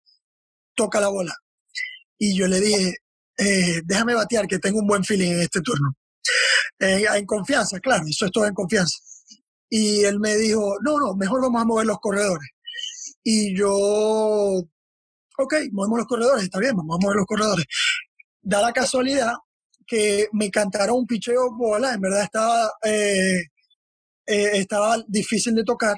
toca 0.75 1.01
la 1.01 1.09
bola. 1.09 1.35
Y 2.19 2.37
yo 2.37 2.47
le 2.47 2.59
dije, 2.61 2.93
eh, 3.37 3.81
déjame 3.83 4.13
batear, 4.13 4.47
que 4.47 4.59
tengo 4.59 4.79
un 4.79 4.87
buen 4.87 5.03
feeling 5.03 5.31
en 5.31 5.41
este 5.41 5.61
turno. 5.61 5.95
en 6.79 7.25
confianza, 7.25 7.79
claro, 7.79 8.05
eso 8.07 8.25
es 8.25 8.31
todo 8.31 8.45
en 8.45 8.53
confianza. 8.53 8.97
Y 9.77 10.05
él 10.05 10.21
me 10.21 10.37
dijo, 10.37 10.77
no, 10.83 10.97
no, 10.97 11.15
mejor 11.15 11.41
vamos 11.41 11.61
a 11.61 11.65
mover 11.65 11.85
los 11.85 11.99
corredores. 11.99 12.49
Y 13.25 13.53
yo, 13.57 13.73
ok, 15.37 15.53
movemos 15.73 15.99
los 15.99 16.07
corredores, 16.07 16.45
está 16.45 16.59
bien, 16.59 16.77
vamos 16.77 16.95
a 16.95 17.03
mover 17.03 17.17
los 17.17 17.25
corredores. 17.25 17.65
Da 18.41 18.61
la 18.61 18.71
casualidad 18.71 19.33
que 19.85 20.29
me 20.31 20.49
cantaron 20.49 20.99
un 20.99 21.05
picheo 21.05 21.53
bola, 21.57 21.93
en 21.93 21.99
verdad 21.99 22.23
estaba, 22.23 22.71
eh, 22.85 23.41
eh, 24.27 24.51
estaba 24.53 25.03
difícil 25.09 25.53
de 25.55 25.65
tocar. 25.65 25.97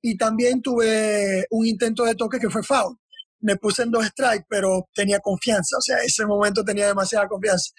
Y 0.00 0.16
también 0.16 0.62
tuve 0.62 1.44
un 1.50 1.66
intento 1.66 2.04
de 2.04 2.14
toque 2.14 2.38
que 2.38 2.48
fue 2.48 2.62
foul. 2.62 2.96
Me 3.40 3.56
puse 3.56 3.82
en 3.82 3.90
dos 3.90 4.06
strikes, 4.06 4.46
pero 4.48 4.88
tenía 4.94 5.20
confianza, 5.20 5.76
o 5.76 5.82
sea, 5.82 5.98
ese 5.98 6.24
momento 6.24 6.64
tenía 6.64 6.86
demasiada 6.86 7.28
confianza. 7.28 7.72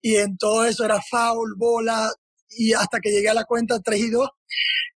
Y 0.00 0.16
en 0.16 0.38
todo 0.38 0.64
eso 0.64 0.86
era 0.86 0.98
foul, 1.02 1.54
bola, 1.58 2.10
y 2.50 2.72
hasta 2.72 3.00
que 3.00 3.10
llegué 3.10 3.28
a 3.28 3.34
la 3.34 3.44
cuenta 3.44 3.80
3 3.80 4.00
y 4.00 4.10
2, 4.10 4.28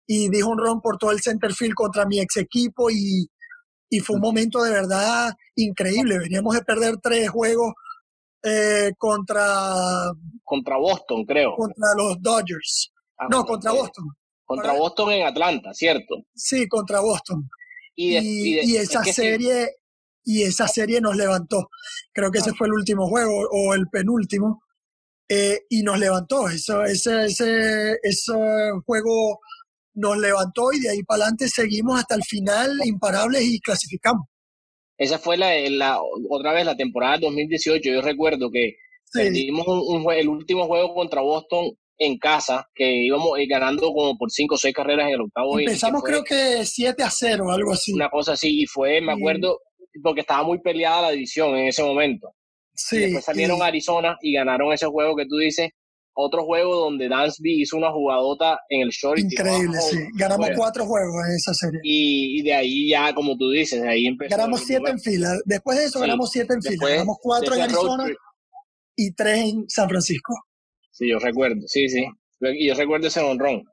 y 0.06 0.28
dijo 0.30 0.48
un 0.48 0.58
ron 0.58 0.80
por 0.80 0.98
todo 0.98 1.10
el 1.10 1.20
center 1.20 1.52
field 1.52 1.74
contra 1.74 2.06
mi 2.06 2.20
ex 2.20 2.36
equipo, 2.36 2.90
y, 2.90 3.28
y 3.90 4.00
fue 4.00 4.16
un 4.16 4.22
momento 4.22 4.62
de 4.62 4.70
verdad 4.70 5.32
increíble. 5.54 6.18
Veníamos 6.18 6.54
de 6.54 6.62
perder 6.62 6.96
tres 7.02 7.28
juegos 7.30 7.72
eh, 8.42 8.92
contra... 8.98 10.12
Contra 10.44 10.76
Boston, 10.76 11.24
creo. 11.24 11.54
Contra 11.56 11.88
los 11.96 12.20
Dodgers. 12.20 12.92
Ah, 13.18 13.26
no, 13.30 13.44
contra 13.44 13.72
Boston. 13.72 14.04
Contra 14.44 14.72
Boston 14.72 15.12
en 15.12 15.26
Atlanta, 15.26 15.74
¿cierto? 15.74 16.24
Sí, 16.34 16.68
contra 16.68 17.00
Boston. 17.00 17.48
Y, 17.96 18.76
esa 18.76 19.02
serie 19.02 19.76
y 20.22 20.42
esa 20.42 20.68
serie 20.68 21.00
nos 21.00 21.16
levantó. 21.16 21.70
Creo 22.12 22.30
que 22.30 22.38
ese 22.38 22.50
ah. 22.50 22.54
fue 22.56 22.68
el 22.68 22.74
último 22.74 23.08
juego 23.08 23.48
o 23.50 23.74
el 23.74 23.88
penúltimo. 23.88 24.62
Eh, 25.28 25.60
y 25.70 25.82
nos 25.82 25.98
levantó. 25.98 26.48
Eso, 26.48 26.84
ese, 26.84 27.24
ese, 27.24 27.96
ese 28.02 28.32
juego 28.84 29.40
nos 29.94 30.18
levantó 30.18 30.72
y 30.72 30.80
de 30.80 30.90
ahí 30.90 31.02
para 31.02 31.24
adelante 31.24 31.48
seguimos 31.48 31.98
hasta 31.98 32.14
el 32.14 32.22
final 32.22 32.78
imparables 32.84 33.42
y 33.42 33.60
clasificamos. 33.60 34.26
Esa 34.98 35.18
fue 35.18 35.36
la, 35.36 35.54
la 35.70 35.98
otra 36.30 36.52
vez 36.52 36.64
la 36.64 36.76
temporada 36.76 37.18
2018. 37.18 37.90
Yo 37.90 38.02
recuerdo 38.02 38.50
que 38.50 38.76
perdimos 39.12 39.66
un, 39.66 40.10
el 40.12 40.28
último 40.28 40.66
juego 40.66 40.94
contra 40.94 41.20
Boston 41.20 41.70
en 41.98 42.18
casa, 42.18 42.68
que 42.74 43.04
íbamos 43.04 43.38
eh, 43.38 43.46
ganando 43.46 43.92
como 43.92 44.16
por 44.18 44.30
5 44.30 44.54
o 44.54 44.58
6 44.58 44.74
carreras 44.74 45.08
en 45.08 45.14
el 45.14 45.20
octavo. 45.22 45.58
Empezamos 45.58 46.02
creo 46.02 46.22
que 46.22 46.64
7 46.64 47.02
a 47.02 47.10
0, 47.10 47.50
algo 47.50 47.72
así. 47.72 47.92
Una 47.92 48.10
cosa 48.10 48.32
así, 48.32 48.62
y 48.62 48.66
fue, 48.66 49.00
me 49.00 49.12
acuerdo, 49.12 49.60
porque 50.02 50.20
estaba 50.20 50.42
muy 50.42 50.60
peleada 50.60 51.02
la 51.02 51.10
división 51.10 51.56
en 51.56 51.68
ese 51.68 51.82
momento. 51.82 52.34
Sí. 52.76 52.96
Y 52.96 53.00
después 53.00 53.24
salieron 53.24 53.62
a 53.62 53.66
Arizona 53.66 54.16
y 54.20 54.34
ganaron 54.34 54.72
ese 54.72 54.86
juego 54.86 55.16
que 55.16 55.26
tú 55.26 55.36
dices, 55.36 55.70
otro 56.18 56.44
juego 56.44 56.76
donde 56.76 57.08
Dansby 57.08 57.62
hizo 57.62 57.76
una 57.76 57.92
jugadota 57.92 58.58
en 58.70 58.82
el 58.82 58.88
short. 58.88 59.18
Increíble, 59.18 59.78
sí. 59.80 59.98
Ganamos 60.14 60.48
cuatro 60.56 60.86
juegos 60.86 61.14
en 61.28 61.36
esa 61.36 61.52
serie. 61.52 61.80
Y, 61.82 62.42
de 62.42 62.54
ahí 62.54 62.88
ya, 62.88 63.14
como 63.14 63.36
tú 63.36 63.50
dices, 63.50 63.82
de 63.82 63.88
ahí 63.88 64.06
empezó. 64.06 64.34
Ganamos 64.34 64.64
siete 64.64 64.90
en 64.90 64.98
fila. 64.98 65.36
Después 65.44 65.78
de 65.78 65.84
eso 65.84 66.00
ganamos 66.00 66.30
siete 66.30 66.54
en 66.54 66.62
fila. 66.62 66.88
Ganamos 66.88 67.18
cuatro 67.20 67.54
en 67.54 67.60
Arizona 67.62 68.06
y 68.96 69.12
tres 69.12 69.38
en 69.40 69.68
San 69.68 69.88
Francisco. 69.88 70.34
Sí, 70.90 71.10
yo 71.10 71.18
recuerdo, 71.18 71.60
sí, 71.66 71.88
sí. 71.90 72.06
Y 72.40 72.68
yo 72.68 72.74
recuerdo 72.74 73.08
ese 73.08 73.20
honrón. 73.20 73.64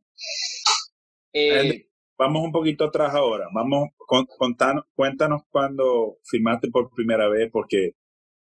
Eh, 1.32 1.88
vamos 2.18 2.44
un 2.44 2.52
poquito 2.52 2.84
atrás 2.84 3.16
ahora. 3.16 3.46
Vamos, 3.54 3.90
contanos, 4.38 4.84
cuéntanos 4.96 5.44
cuando 5.50 6.18
firmaste 6.26 6.70
por 6.70 6.94
primera 6.94 7.30
vez, 7.30 7.50
porque 7.52 7.92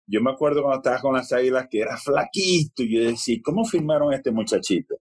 yo 0.06 0.20
me 0.20 0.30
acuerdo 0.30 0.62
cuando 0.62 0.78
estabas 0.78 1.02
con 1.02 1.14
las 1.14 1.32
águilas 1.32 1.66
que 1.68 1.80
era 1.80 1.96
flaquito 1.96 2.82
y 2.82 2.94
yo 2.94 3.10
decía, 3.10 3.38
¿cómo 3.44 3.64
firmaron 3.64 4.12
este 4.12 4.30
muchachito? 4.30 4.96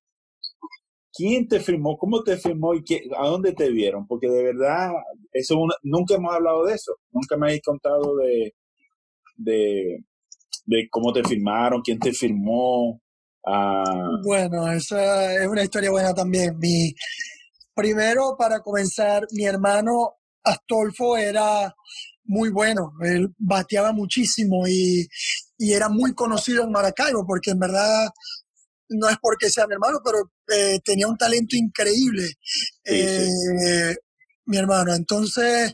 ¿Quién 1.13 1.47
te 1.47 1.59
firmó? 1.59 1.97
¿Cómo 1.97 2.23
te 2.23 2.35
firmó? 2.37 2.73
¿Y 2.73 2.83
a 3.17 3.27
dónde 3.27 3.53
te 3.53 3.69
vieron? 3.69 4.05
Porque 4.05 4.27
de 4.27 4.43
verdad, 4.43 4.91
eso 5.31 5.55
nunca 5.83 6.15
hemos 6.15 6.33
hablado 6.33 6.65
de 6.65 6.73
eso. 6.73 6.93
Nunca 7.11 7.37
me 7.37 7.47
habéis 7.47 7.61
contado 7.61 8.17
de, 8.17 8.53
de, 9.37 10.03
cómo 10.89 11.13
te 11.13 11.23
firmaron, 11.23 11.81
quién 11.81 11.99
te 11.99 12.11
firmó. 12.11 12.99
Ah. 13.45 14.09
Bueno, 14.23 14.69
esa 14.71 15.35
es 15.41 15.47
una 15.47 15.63
historia 15.63 15.91
buena 15.91 16.13
también. 16.13 16.57
Mi, 16.57 16.93
primero, 17.73 18.35
para 18.37 18.59
comenzar, 18.59 19.25
mi 19.31 19.45
hermano 19.45 20.15
Astolfo 20.43 21.15
era 21.15 21.73
muy 22.25 22.49
bueno, 22.49 22.93
él 23.01 23.33
bateaba 23.38 23.91
muchísimo 23.91 24.67
y, 24.67 25.07
era 25.57 25.88
muy 25.89 26.13
conocido 26.13 26.63
en 26.63 26.71
Maracaibo, 26.71 27.25
porque 27.25 27.51
en 27.51 27.59
verdad 27.59 28.09
no 28.89 29.09
es 29.09 29.17
porque 29.21 29.49
sea 29.49 29.67
mi 29.67 29.73
hermano, 29.73 29.99
pero 30.03 30.31
eh, 30.53 30.79
tenía 30.83 31.07
un 31.07 31.17
talento 31.17 31.55
increíble, 31.55 32.27
eh, 32.83 33.95
mi 34.45 34.57
hermano. 34.57 34.93
Entonces, 34.93 35.73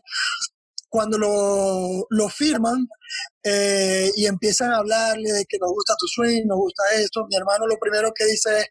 cuando 0.88 1.18
lo, 1.18 2.06
lo 2.10 2.30
firman 2.30 2.88
eh, 3.44 4.12
y 4.16 4.28
empiezan 4.28 4.72
a 4.72 4.78
hablarle 4.78 5.32
de 5.32 5.46
que 5.46 5.58
nos 5.58 5.72
gusta 5.72 5.96
tu 5.98 6.08
swing, 6.08 6.46
nos 6.46 6.58
gusta 6.58 6.84
esto, 6.96 7.26
mi 7.28 7.36
hermano 7.36 7.66
lo 7.66 7.78
primero 7.80 8.12
que 8.14 8.26
dice 8.26 8.68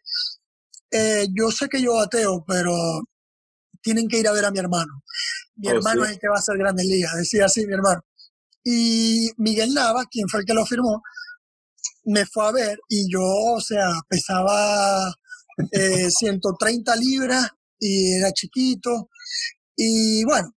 es, 0.89 1.27
yo 1.33 1.51
sé 1.51 1.67
que 1.67 1.81
yo 1.81 1.95
bateo, 1.95 2.43
pero 2.47 2.73
tienen 3.81 4.07
que 4.07 4.19
ir 4.19 4.27
a 4.27 4.31
ver 4.31 4.45
a 4.45 4.51
mi 4.51 4.59
hermano. 4.59 5.03
Mi 5.55 5.67
oh, 5.67 5.71
hermano 5.71 6.05
es 6.05 6.11
el 6.11 6.19
que 6.19 6.27
va 6.27 6.35
a 6.35 6.41
ser 6.41 6.57
Grandes 6.57 6.85
Ligas, 6.85 7.15
decía 7.15 7.45
así 7.45 7.65
mi 7.65 7.73
hermano. 7.73 8.01
Y 8.63 9.29
Miguel 9.37 9.73
Nava, 9.73 10.05
quien 10.09 10.27
fue 10.27 10.41
el 10.41 10.45
que 10.45 10.53
lo 10.53 10.65
firmó, 10.65 11.01
me 12.05 12.25
fue 12.25 12.47
a 12.47 12.51
ver 12.51 12.79
y 12.89 13.11
yo, 13.11 13.21
o 13.23 13.61
sea, 13.61 13.87
pesaba 14.07 15.13
130 16.09 16.93
eh, 16.93 16.97
libras 16.99 17.49
y 17.79 18.13
era 18.15 18.31
chiquito. 18.31 19.09
Y 19.75 20.23
bueno, 20.25 20.55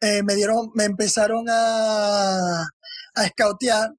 eh, 0.00 0.22
me 0.22 0.34
dieron, 0.34 0.70
me 0.74 0.84
empezaron 0.84 1.46
a, 1.48 2.62
a 3.14 3.24
escautear, 3.24 3.92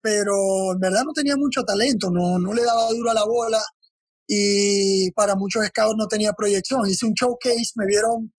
pero 0.00 0.72
en 0.72 0.80
verdad 0.80 1.02
no 1.04 1.12
tenía 1.12 1.36
mucho 1.36 1.62
talento, 1.64 2.10
no, 2.10 2.38
no 2.38 2.52
le 2.52 2.62
daba 2.62 2.88
duro 2.90 3.10
a 3.10 3.14
la 3.14 3.24
bola 3.24 3.60
y 4.26 5.10
para 5.12 5.34
muchos 5.36 5.64
scouts 5.66 5.96
no 5.96 6.06
tenía 6.08 6.32
proyección. 6.32 6.88
Hice 6.88 7.06
un 7.06 7.14
showcase, 7.14 7.72
me 7.76 7.86
vieron 7.86 8.32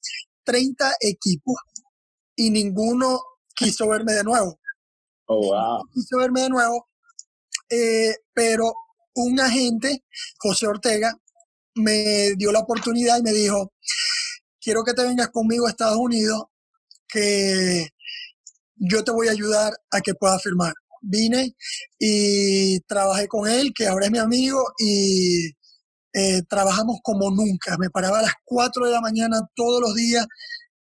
30 0.48 0.94
equipos 1.02 1.56
y 2.38 2.50
ninguno 2.50 3.20
quiso 3.54 3.90
verme 3.90 4.14
de 4.14 4.24
nuevo. 4.24 4.60
Oh, 5.26 5.42
wow. 5.42 5.84
Quiso 5.94 6.18
verme 6.18 6.44
de 6.44 6.50
nuevo, 6.50 6.88
eh, 7.70 8.16
pero 8.34 8.74
un 9.16 9.40
agente, 9.42 10.06
José 10.40 10.68
Ortega, 10.68 11.14
me 11.76 12.34
dio 12.38 12.52
la 12.54 12.60
oportunidad 12.60 13.20
y 13.20 13.24
me 13.24 13.34
dijo, 13.34 13.74
quiero 14.62 14.84
que 14.84 14.94
te 14.94 15.04
vengas 15.04 15.30
conmigo 15.30 15.68
a 15.68 15.72
Estados 15.72 15.98
Unidos, 15.98 16.46
que 17.10 17.90
yo 18.76 19.04
te 19.04 19.12
voy 19.12 19.28
a 19.28 19.32
ayudar 19.32 19.74
a 19.92 20.00
que 20.00 20.14
puedas 20.14 20.42
firmar. 20.42 20.74
Vine 21.02 21.56
y 22.00 22.80
trabajé 22.82 23.28
con 23.28 23.50
él, 23.50 23.74
que 23.76 23.88
ahora 23.88 24.06
es 24.06 24.12
mi 24.12 24.20
amigo, 24.20 24.62
y 24.80 25.52
eh, 26.17 26.41
trabajamos 26.49 26.97
como 27.03 27.30
nunca. 27.30 27.77
Me 27.77 27.91
paraba 27.91 28.17
a 28.19 28.23
las 28.23 28.34
4 28.43 28.88
de 28.88 28.91
la 28.91 29.01
mañana 29.01 29.39
todos 29.53 29.80
los 29.80 29.93
días 29.93 30.25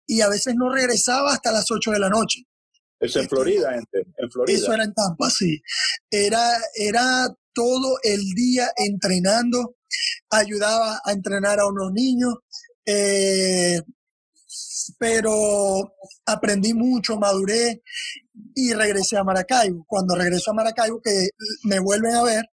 y 0.06 0.22
a 0.22 0.30
veces 0.30 0.56
no 0.56 0.72
regresaba 0.72 1.34
hasta 1.34 1.52
las 1.52 1.70
8 1.70 1.92
de 1.92 2.00
la 2.00 2.08
noche. 2.08 2.44
Eso 2.98 3.20
en 3.20 3.26
este, 3.26 3.36
Florida, 3.36 3.76
en, 3.76 4.32
Florida. 4.32 4.58
Eso 4.58 4.74
era 4.74 4.86
en 4.86 4.94
Tampa, 4.94 5.30
sí. 5.30 5.62
Era, 6.10 6.50
era 6.76 7.28
todo 7.54 7.98
el 8.04 8.22
día 8.36 8.70
entrenando, 8.78 9.76
ayudaba 10.30 11.02
a 11.04 11.12
entrenar 11.12 11.60
a 11.60 11.68
unos 11.68 11.92
niños, 11.92 12.36
eh, 12.86 13.82
pero 14.98 15.94
aprendí 16.26 16.74
mucho, 16.74 17.18
maduré 17.18 17.84
y 18.56 18.72
regresé 18.72 19.18
a 19.18 19.26
Maracaibo. 19.26 19.84
Cuando 19.86 20.16
regreso 20.16 20.52
a 20.52 20.54
Maracaibo, 20.54 21.02
que 21.02 21.32
me 21.66 21.80
vuelven 21.80 22.16
a 22.16 22.24
ver, 22.24 22.46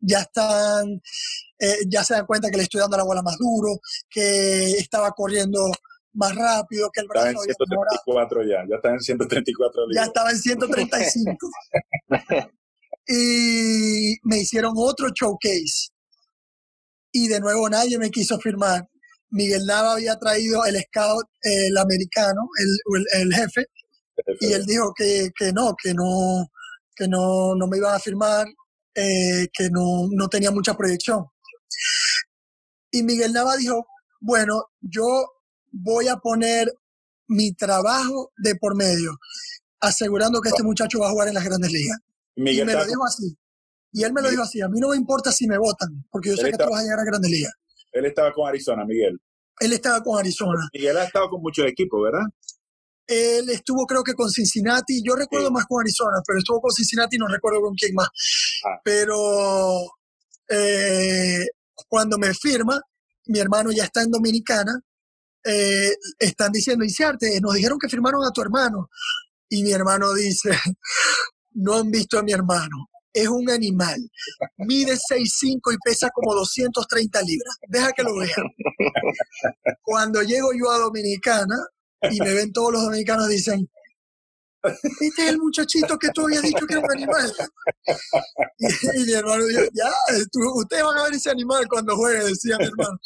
ya 0.00 0.20
están 0.20 1.02
eh, 1.58 1.78
ya 1.88 2.04
se 2.04 2.14
dan 2.14 2.26
cuenta 2.26 2.50
que 2.50 2.56
le 2.58 2.62
estoy 2.64 2.80
dando 2.80 2.96
la 2.96 3.04
bola 3.04 3.22
más 3.22 3.36
duro, 3.38 3.78
que 4.10 4.72
estaba 4.72 5.10
corriendo 5.12 5.70
más 6.14 6.34
rápido, 6.34 6.90
que 6.92 7.00
el 7.00 7.06
Estaba 7.06 7.28
en 7.28 7.34
brazo 7.34 7.42
había 7.42 7.54
mejorado. 7.68 8.02
134 8.04 8.42
ya, 8.44 8.64
ya 8.68 8.76
estaba 8.76 8.94
en 8.94 9.00
134 9.00 9.82
Ya 9.82 9.88
libras. 9.88 10.06
estaba 10.08 10.30
en 10.30 10.38
135. 10.38 11.48
y 13.08 14.16
me 14.24 14.38
hicieron 14.38 14.72
otro 14.76 15.08
showcase. 15.14 15.88
Y 17.12 17.28
de 17.28 17.40
nuevo 17.40 17.68
nadie 17.68 17.98
me 17.98 18.10
quiso 18.10 18.38
firmar. 18.38 18.88
Miguel 19.30 19.64
Nava 19.66 19.94
había 19.94 20.16
traído 20.18 20.64
el 20.64 20.76
scout, 20.82 21.26
el 21.42 21.76
americano, 21.76 22.48
el, 22.58 23.00
el- 23.20 23.22
el 23.22 23.34
jefe, 23.34 23.66
y 24.40 24.52
él 24.52 24.64
dijo 24.66 24.92
que, 24.96 25.30
que 25.36 25.52
no, 25.52 25.74
que 25.80 25.92
no, 25.94 26.48
que 26.94 27.08
no, 27.08 27.54
no 27.54 27.66
me 27.66 27.76
iban 27.78 27.94
a 27.94 27.98
firmar, 27.98 28.46
eh, 28.94 29.46
que 29.52 29.68
no, 29.70 30.08
no 30.12 30.28
tenía 30.28 30.50
mucha 30.50 30.74
proyección. 30.76 31.26
Y 32.96 33.02
Miguel 33.02 33.32
Nava 33.32 33.56
dijo, 33.56 33.86
bueno, 34.20 34.64
yo 34.80 35.04
voy 35.70 36.08
a 36.08 36.16
poner 36.16 36.72
mi 37.28 37.52
trabajo 37.52 38.32
de 38.38 38.54
por 38.56 38.74
medio, 38.74 39.18
asegurando 39.80 40.40
que 40.40 40.48
este 40.48 40.62
muchacho 40.62 41.00
va 41.00 41.08
a 41.08 41.10
jugar 41.10 41.28
en 41.28 41.34
las 41.34 41.44
grandes 41.44 41.70
ligas. 41.70 41.98
Y 42.36 42.42
Miguel 42.42 42.64
me 42.66 42.72
lo 42.72 42.78
estaba, 42.78 42.88
dijo 42.88 43.04
así. 43.04 43.36
Y 43.92 44.02
él 44.04 44.12
me 44.14 44.22
lo 44.22 44.30
dijo 44.30 44.42
así, 44.42 44.60
a 44.62 44.68
mí 44.68 44.80
no 44.80 44.88
me 44.90 44.96
importa 44.96 45.30
si 45.32 45.46
me 45.46 45.58
votan, 45.58 46.06
porque 46.10 46.30
yo 46.30 46.36
sé 46.36 46.44
que 46.44 46.50
tú 46.52 46.62
está- 46.62 46.70
vas 46.70 46.80
a 46.80 46.84
llegar 46.84 47.00
a 47.00 47.04
grandes 47.04 47.30
ligas. 47.30 47.52
él 47.92 48.04
estaba 48.04 48.32
con 48.32 48.46
Arizona, 48.48 48.84
Miguel. 48.86 49.18
Él 49.58 49.72
estaba 49.72 50.02
con 50.02 50.18
Arizona. 50.18 50.68
Miguel 50.72 50.96
ha 50.98 51.04
estado 51.04 51.30
con 51.30 51.40
muchos 51.40 51.66
equipos, 51.66 52.02
¿verdad? 52.02 52.26
Él 53.06 53.48
estuvo 53.50 53.86
creo 53.86 54.02
que 54.04 54.12
con 54.14 54.28
Cincinnati, 54.30 55.02
yo 55.02 55.14
recuerdo 55.14 55.46
Sí. 55.48 55.52
más 55.54 55.64
con 55.66 55.80
Arizona, 55.80 56.18
pero 56.26 56.38
estuvo 56.38 56.60
con 56.60 56.72
Cincinnati 56.72 57.16
y 57.16 57.18
no 57.18 57.26
recuerdo 57.28 57.60
con 57.62 57.74
quién 57.74 57.94
más. 57.94 58.08
Ah. 58.66 58.80
Pero 58.84 59.16
eh, 60.48 61.44
cuando 61.88 62.18
me 62.18 62.32
firma, 62.34 62.80
mi 63.26 63.38
hermano 63.38 63.70
ya 63.72 63.84
está 63.84 64.02
en 64.02 64.10
Dominicana, 64.10 64.80
eh, 65.44 65.94
están 66.18 66.52
diciendo, 66.52 66.84
Iniciarte, 66.84 67.40
nos 67.40 67.54
dijeron 67.54 67.78
que 67.78 67.88
firmaron 67.88 68.24
a 68.24 68.32
tu 68.32 68.42
hermano. 68.42 68.88
Y 69.48 69.62
mi 69.62 69.72
hermano 69.72 70.12
dice, 70.12 70.50
no 71.52 71.74
han 71.74 71.90
visto 71.90 72.18
a 72.18 72.22
mi 72.22 72.32
hermano. 72.32 72.88
Es 73.12 73.28
un 73.28 73.48
animal. 73.48 73.98
Mide 74.58 74.94
6'5 74.94 75.72
y 75.72 75.76
pesa 75.82 76.10
como 76.10 76.34
230 76.34 77.22
libras. 77.22 77.56
Deja 77.68 77.92
que 77.92 78.02
lo 78.02 78.14
vean. 78.16 78.46
Cuando 79.82 80.22
llego 80.22 80.50
yo 80.52 80.70
a 80.70 80.78
Dominicana 80.78 81.56
y 82.10 82.20
me 82.20 82.34
ven 82.34 82.52
todos 82.52 82.72
los 82.72 82.82
dominicanos, 82.82 83.28
dicen, 83.28 83.70
este 85.00 85.22
es 85.24 85.28
el 85.30 85.38
muchachito 85.38 85.98
que 85.98 86.08
tú 86.10 86.22
habías 86.22 86.42
dicho 86.42 86.66
que 86.66 86.74
era 86.74 86.82
un 86.82 86.90
animal. 86.92 87.32
Y, 88.58 88.66
y 89.00 89.04
mi 89.06 89.12
hermano 89.12 89.44
dijo, 89.46 89.62
ya, 89.74 89.90
tú- 90.32 90.60
ustedes 90.60 90.82
van 90.82 90.98
a 90.98 91.02
ver 91.04 91.14
ese 91.14 91.30
animal 91.30 91.66
cuando 91.68 91.96
juegue, 91.96 92.24
decía 92.24 92.56
mi 92.58 92.64
hermano. 92.66 92.98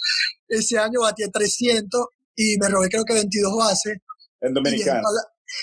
Ese 0.49 0.79
año 0.79 1.01
batí 1.01 1.29
300 1.31 2.07
y 2.37 2.57
me 2.59 2.69
robé 2.69 2.89
creo 2.89 3.05
que 3.05 3.15
22 3.15 3.57
bases. 3.57 3.99
En 4.41 4.55
Dominicana. 4.55 5.03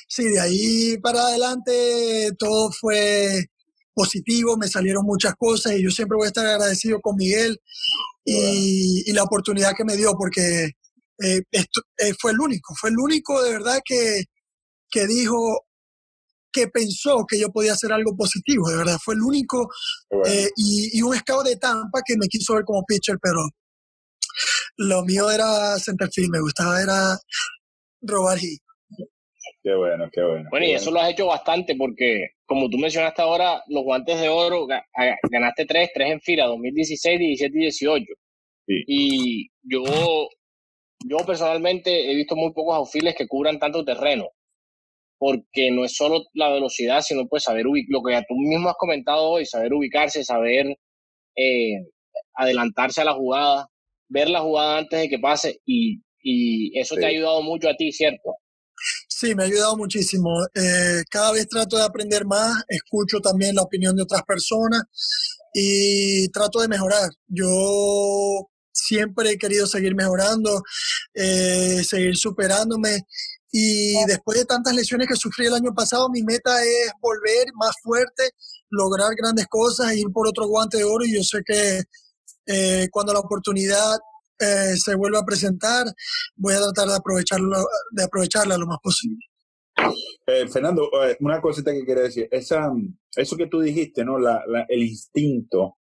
sí, 0.08 0.24
de 0.26 0.40
ahí 0.40 0.98
para 1.00 1.22
adelante 1.28 2.32
todo 2.38 2.72
fue 2.72 3.46
positivo, 3.94 4.56
me 4.58 4.68
salieron 4.68 5.04
muchas 5.06 5.34
cosas 5.40 5.74
y 5.74 5.84
yo 5.84 5.90
siempre 5.90 6.16
voy 6.18 6.26
a 6.26 6.28
estar 6.28 6.46
agradecido 6.46 7.00
con 7.02 7.16
Miguel 7.16 7.60
y, 8.24 9.10
y 9.10 9.14
la 9.14 9.24
oportunidad 9.24 9.74
que 9.76 9.84
me 9.86 9.96
dio 9.98 10.14
porque 10.16 10.66
eh, 11.24 11.42
esto, 11.52 11.82
eh, 11.98 12.14
fue 12.20 12.32
el 12.32 12.40
único, 12.40 12.76
fue 12.80 12.92
el 12.92 13.00
único 13.00 13.42
de 13.42 13.54
verdad 13.54 13.80
que, 13.84 14.26
que 14.92 15.08
dijo, 15.08 15.66
que 16.58 16.68
pensó 16.68 17.26
que 17.28 17.40
yo 17.40 17.50
podía 17.50 17.74
hacer 17.74 17.92
algo 17.92 18.16
positivo, 18.16 18.70
de 18.70 18.78
verdad, 18.78 18.98
fue 19.04 19.14
el 19.16 19.22
único 19.22 19.70
bueno. 20.10 20.26
eh, 20.28 20.50
y, 20.56 20.98
y 20.98 21.02
un 21.02 21.16
scout 21.16 21.46
de 21.46 21.56
Tampa 21.58 22.02
que 22.06 22.16
me 22.18 22.28
quiso 22.28 22.56
ver 22.56 22.64
como 22.64 22.84
pitcher, 22.86 23.18
pero 23.22 23.40
lo 24.78 25.04
mío 25.04 25.30
era 25.32 25.78
centerfield, 25.80 26.30
me 26.32 26.40
gustaba 26.42 26.82
era 26.82 27.18
robar 28.02 28.38
hit. 28.38 28.62
Qué 29.64 29.76
bueno, 29.76 30.10
qué 30.12 30.22
bueno. 30.22 30.48
Bueno, 30.50 30.66
qué 30.66 30.72
y 30.72 30.76
eso 30.76 30.92
lo 30.92 31.00
has 31.02 31.10
hecho 31.12 31.28
bastante 31.28 31.76
porque, 31.76 32.30
como 32.46 32.70
tú 32.70 32.78
mencionaste 32.78 33.22
ahora, 33.22 33.62
los 33.68 33.84
guantes 33.84 34.20
de 34.22 34.30
oro, 34.30 34.66
ga- 34.66 34.84
ga- 34.98 35.18
ganaste 35.30 35.66
tres, 35.66 35.90
tres 35.94 36.12
en 36.12 36.22
fila, 36.22 36.46
2016, 36.46 37.20
17 37.20 37.58
y 37.58 37.62
18. 37.62 38.06
Sí. 38.68 38.74
Y 38.88 39.48
yo, 39.64 39.84
yo 41.06 41.18
personalmente 41.26 42.12
he 42.12 42.16
visto 42.16 42.36
muy 42.36 42.54
pocos 42.54 42.76
outfielders 42.78 43.16
que 43.18 43.28
cubran 43.28 43.60
tanto 43.60 43.84
terreno, 43.84 44.28
porque 45.20 45.72
no 45.72 45.84
es 45.86 45.96
solo 45.96 46.24
la 46.34 46.50
velocidad, 46.50 47.02
sino 47.02 47.28
pues 47.28 47.44
saber 47.44 47.66
ubic- 47.66 47.88
lo 47.90 48.02
que 48.04 48.14
ya 48.14 48.22
tú 48.28 48.36
mismo 48.36 48.70
has 48.70 48.76
comentado 48.78 49.30
hoy, 49.30 49.46
saber 49.46 49.74
ubicarse, 49.74 50.24
saber 50.24 50.68
eh, 51.36 51.86
adelantarse 52.36 53.02
a 53.02 53.06
la 53.06 53.14
jugada, 53.14 53.68
ver 54.10 54.30
la 54.30 54.42
jugada 54.42 54.80
antes 54.80 55.00
de 55.00 55.10
que 55.10 55.20
pase 55.20 55.60
y, 55.66 56.02
y 56.22 56.78
eso 56.80 56.96
te 56.96 57.06
ha 57.06 57.10
ayudado 57.10 57.42
mucho 57.44 57.70
a 57.70 57.76
ti, 57.76 57.92
¿cierto? 57.92 58.36
Sí, 59.08 59.34
me 59.34 59.44
ha 59.44 59.46
ayudado 59.48 59.76
muchísimo. 59.76 60.30
Eh, 60.54 61.02
cada 61.10 61.32
vez 61.32 61.48
trato 61.48 61.78
de 61.78 61.84
aprender 61.84 62.26
más, 62.26 62.64
escucho 62.68 63.20
también 63.20 63.56
la 63.56 63.64
opinión 63.64 63.96
de 63.96 64.04
otras 64.04 64.22
personas 64.24 64.84
y 65.54 66.30
trato 66.30 66.60
de 66.62 66.68
mejorar. 66.68 67.10
Yo 67.28 68.48
siempre 68.78 69.32
he 69.32 69.38
querido 69.38 69.66
seguir 69.68 69.96
mejorando, 69.96 70.62
eh, 71.14 71.84
seguir 71.84 72.16
superándome 72.16 73.02
y 73.52 73.94
después 74.06 74.38
de 74.38 74.46
tantas 74.46 74.76
lesiones 74.76 75.08
que 75.08 75.16
sufrí 75.16 75.48
el 75.48 75.54
año 75.54 75.74
pasado, 75.74 76.10
mi 76.10 76.22
meta 76.24 76.62
es 76.64 76.92
volver 77.02 77.48
más 77.56 77.72
fuerte, 77.82 78.32
lograr 78.70 79.10
grandes 79.16 79.48
cosas, 79.48 79.96
ir 79.96 80.08
por 80.14 80.28
otro 80.28 80.48
guante 80.48 80.78
de 80.78 80.84
oro 80.84 81.06
y 81.06 81.16
yo 81.16 81.24
sé 81.24 81.40
que 81.46 81.82
eh, 82.46 82.88
cuando 82.92 83.14
la 83.14 83.20
oportunidad 83.20 83.98
eh, 84.40 84.76
se 84.78 84.96
vuelva 84.96 85.20
a 85.20 85.26
presentar, 85.26 85.86
voy 86.36 86.54
a 86.54 86.60
tratar 86.60 86.88
de 86.90 86.96
aprovecharlo, 86.96 87.66
de 87.92 88.04
aprovecharla 88.04 88.58
lo 88.58 88.68
más 88.68 88.78
posible. 88.84 89.20
Eh, 90.28 90.48
Fernando, 90.48 90.90
una 91.22 91.40
cosita 91.42 91.72
que 91.72 91.86
quería 91.86 92.04
decir. 92.04 92.28
Esa, 92.32 92.70
eso 93.16 93.36
que 93.38 93.48
tú 93.48 93.62
dijiste, 93.62 94.04
¿no? 94.04 94.20
La, 94.20 94.44
la- 94.48 94.66
el 94.70 94.84
instinto 94.84 95.78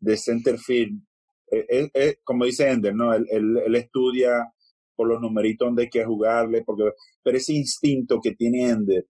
de 0.00 0.16
centerfield, 0.16 0.92
eh, 0.92 1.04
es, 1.50 1.90
es 1.94 2.18
como 2.24 2.44
dice 2.44 2.68
Ender, 2.70 2.94
¿no? 2.94 3.12
Él, 3.14 3.26
él- 3.30 3.58
él 3.66 3.74
estudia 3.76 4.52
por 4.96 5.08
los 5.08 5.20
numeritos 5.20 5.66
donde 5.66 5.84
hay 5.84 5.90
que 5.90 6.04
jugarle, 6.04 6.62
porque, 6.64 6.84
pero 7.22 7.36
ese 7.36 7.52
instinto 7.54 8.20
que 8.22 8.32
tiene 8.34 8.68
Ender 8.70 9.06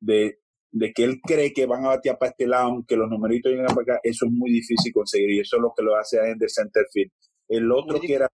de, 0.00 0.38
de 0.72 0.92
que 0.92 1.04
él 1.04 1.20
cree 1.22 1.52
que 1.52 1.66
van 1.66 1.84
a 1.84 1.88
batear 1.88 2.18
para 2.18 2.30
este 2.32 2.46
lado, 2.46 2.66
aunque 2.70 2.96
los 2.96 3.08
numeritos 3.10 3.50
lleguen 3.52 3.66
para 3.68 3.82
acá, 3.82 4.00
eso 4.02 4.26
es 4.26 4.32
muy 4.32 4.50
difícil 4.50 4.92
conseguir 4.92 5.30
y 5.32 5.40
eso 5.40 5.56
es 5.56 5.62
lo 5.62 5.72
que 5.76 5.82
lo 5.84 5.96
hace 5.96 6.20
a 6.20 6.28
Ender 6.28 6.50
centerfield. 6.50 7.10
El 7.48 7.70
otro 7.72 7.98
Muy 7.98 8.06
que 8.06 8.14
era, 8.14 8.28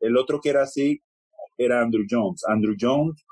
el 0.00 0.16
otro 0.16 0.40
que 0.40 0.50
era 0.50 0.62
así 0.62 1.02
era 1.58 1.80
Andrew 1.82 2.04
Jones. 2.08 2.42
Andrew 2.48 2.74
Jones 2.80 3.24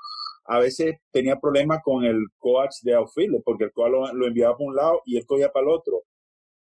a 0.45 0.59
veces 0.59 0.97
tenía 1.11 1.39
problemas 1.39 1.79
con 1.83 2.03
el 2.05 2.27
coach 2.37 2.75
de 2.83 2.93
outfield, 2.95 3.41
porque 3.43 3.65
el 3.65 3.71
coach 3.71 3.91
lo, 3.91 4.13
lo 4.13 4.27
enviaba 4.27 4.57
para 4.57 4.69
un 4.69 4.75
lado 4.75 5.01
y 5.05 5.17
él 5.17 5.25
cogía 5.25 5.49
para 5.51 5.65
el 5.65 5.71
otro. 5.73 6.03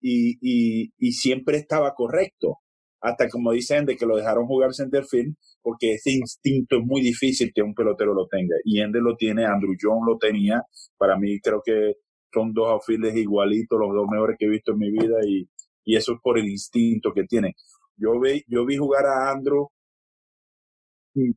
Y, 0.02 0.38
y, 0.42 0.94
y 0.98 1.12
siempre 1.14 1.58
estaba 1.58 1.94
correcto. 1.96 2.60
Hasta 3.02 3.30
como 3.30 3.52
dicen, 3.52 3.86
de 3.86 3.96
que 3.96 4.06
lo 4.06 4.18
dejaron 4.18 4.48
jugar 4.48 4.74
centerfield, 4.74 5.36
porque 5.62 5.94
ese 5.94 6.12
instinto 6.12 6.78
es 6.78 6.84
muy 6.86 7.02
difícil 7.02 7.52
que 7.54 7.62
un 7.62 7.74
pelotero 7.74 8.14
lo 8.14 8.28
tenga. 8.28 8.56
Y 8.64 8.82
Ender 8.82 9.02
lo 9.02 9.16
tiene, 9.16 9.46
Andrew 9.46 9.76
Jones 9.80 10.04
lo 10.08 10.18
tenía. 10.18 10.64
Para 10.98 11.18
mí 11.18 11.40
creo 11.40 11.62
que 11.64 11.94
son 12.34 12.54
dos 12.54 12.70
outfielders 12.70 13.16
igualitos, 13.16 13.80
los 13.80 13.94
dos 13.94 14.08
mejores 14.10 14.36
que 14.40 14.46
he 14.46 14.50
visto 14.50 14.74
en 14.74 14.80
mi 14.80 14.92
vida, 14.92 15.18
y, 15.26 15.48
y 15.86 15.96
eso 15.96 16.14
es 16.14 16.20
por 16.22 16.38
el 16.38 16.46
instinto 16.46 17.12
que 17.14 17.24
tiene. 17.24 17.54
Yo 17.96 18.20
vi, 18.20 18.44
yo 18.48 18.66
vi 18.66 18.78
jugar 18.78 19.06
a 19.06 19.32
Andrew 19.32 19.68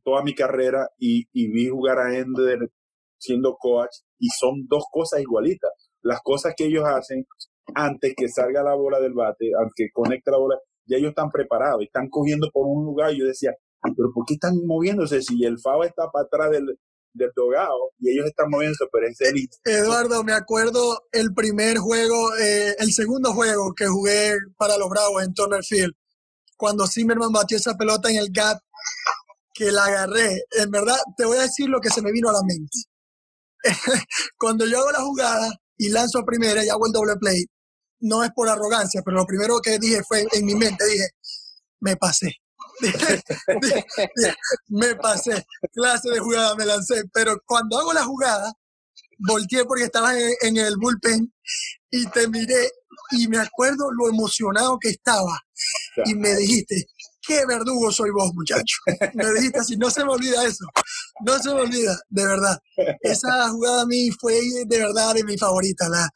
toda 0.04 0.22
mi 0.22 0.34
carrera 0.34 0.88
y, 0.98 1.24
y 1.32 1.50
vi 1.50 1.68
jugar 1.68 1.98
a 1.98 2.18
Ender 2.18 2.70
siendo 3.18 3.56
coach 3.56 3.90
y 4.18 4.28
son 4.28 4.66
dos 4.68 4.84
cosas 4.90 5.20
igualitas. 5.20 5.70
Las 6.02 6.20
cosas 6.22 6.54
que 6.56 6.66
ellos 6.66 6.84
hacen 6.86 7.26
antes 7.74 8.14
que 8.16 8.28
salga 8.28 8.62
la 8.62 8.74
bola 8.74 9.00
del 9.00 9.12
bate, 9.14 9.50
aunque 9.58 9.88
conecte 9.92 10.30
la 10.30 10.38
bola, 10.38 10.56
ya 10.90 10.98
ellos 10.98 11.10
están 11.10 11.30
preparados, 11.30 11.82
están 11.82 12.08
cogiendo 12.08 12.50
por 12.52 12.66
un 12.66 12.84
lugar 12.84 13.12
y 13.12 13.20
yo 13.20 13.26
decía, 13.26 13.54
pero 13.82 14.12
¿por 14.12 14.24
qué 14.26 14.34
están 14.34 14.54
moviéndose 14.66 15.22
si 15.22 15.44
el 15.44 15.58
FAO 15.58 15.84
está 15.84 16.10
para 16.10 16.26
atrás 16.26 16.50
del, 16.50 16.78
del 17.14 17.30
dogado 17.34 17.92
y 17.98 18.10
ellos 18.10 18.26
están 18.26 18.50
moviéndose? 18.50 18.84
Pero 18.92 19.06
es 19.06 19.20
el 19.20 19.48
Eduardo, 19.64 20.24
me 20.24 20.32
acuerdo 20.32 21.02
el 21.12 21.32
primer 21.32 21.78
juego, 21.78 22.36
eh, 22.36 22.74
el 22.78 22.92
segundo 22.92 23.32
juego 23.32 23.72
que 23.74 23.86
jugué 23.86 24.36
para 24.56 24.76
los 24.76 24.90
Bravos 24.90 25.22
en 25.22 25.32
Turner 25.32 25.62
Field, 25.62 25.94
cuando 26.56 26.86
Zimmerman 26.86 27.32
batió 27.32 27.56
esa 27.56 27.76
pelota 27.76 28.10
en 28.10 28.16
el 28.16 28.28
gap, 28.30 28.58
que 29.54 29.70
la 29.70 29.84
agarré. 29.84 30.44
En 30.52 30.70
verdad, 30.70 30.96
te 31.16 31.24
voy 31.24 31.38
a 31.38 31.42
decir 31.42 31.68
lo 31.68 31.80
que 31.80 31.90
se 31.90 32.02
me 32.02 32.12
vino 32.12 32.28
a 32.28 32.32
la 32.32 32.42
mente. 32.46 32.78
cuando 34.38 34.66
yo 34.66 34.78
hago 34.78 34.90
la 34.90 35.00
jugada 35.00 35.50
y 35.76 35.90
lanzo 35.90 36.18
a 36.18 36.24
primera 36.24 36.64
y 36.64 36.68
hago 36.68 36.86
el 36.86 36.92
doble 36.92 37.16
play, 37.16 37.44
no 38.00 38.24
es 38.24 38.30
por 38.32 38.48
arrogancia, 38.48 39.02
pero 39.04 39.18
lo 39.18 39.26
primero 39.26 39.60
que 39.60 39.78
dije 39.78 40.02
fue 40.06 40.26
en 40.32 40.44
mi 40.44 40.54
mente, 40.54 40.84
dije, 40.86 41.08
me 41.80 41.96
pasé. 41.96 42.36
me 44.68 44.94
pasé, 44.96 45.44
clase 45.72 46.10
de 46.10 46.18
jugada 46.18 46.54
me 46.56 46.64
lancé, 46.64 47.02
pero 47.12 47.36
cuando 47.44 47.78
hago 47.78 47.92
la 47.92 48.04
jugada, 48.04 48.52
volteé 49.18 49.64
porque 49.66 49.84
estaba 49.84 50.18
en, 50.18 50.30
en 50.40 50.56
el 50.56 50.76
bullpen 50.78 51.30
y 51.90 52.06
te 52.06 52.26
miré 52.28 52.70
y 53.10 53.28
me 53.28 53.38
acuerdo 53.38 53.90
lo 53.92 54.08
emocionado 54.08 54.78
que 54.78 54.90
estaba 54.90 55.38
y 56.06 56.14
me 56.14 56.34
dijiste, 56.36 56.86
qué 57.26 57.44
verdugo 57.46 57.90
soy 57.92 58.10
vos, 58.10 58.32
muchacho. 58.34 58.76
Me 59.14 59.32
dijiste 59.34 59.60
así, 59.60 59.76
no 59.76 59.90
se 59.90 60.04
me 60.04 60.12
olvida 60.12 60.44
eso. 60.46 60.64
no 61.24 61.38
se 61.38 61.52
me 61.54 61.60
olvida, 61.60 61.98
de 62.08 62.26
verdad. 62.26 62.58
Esa 63.00 63.48
jugada 63.50 63.82
a 63.82 63.86
mí 63.86 64.10
fue 64.18 64.40
de 64.66 64.78
verdad 64.78 65.14
de 65.14 65.24
mi 65.24 65.36
favorita. 65.36 65.88
La, 65.88 66.08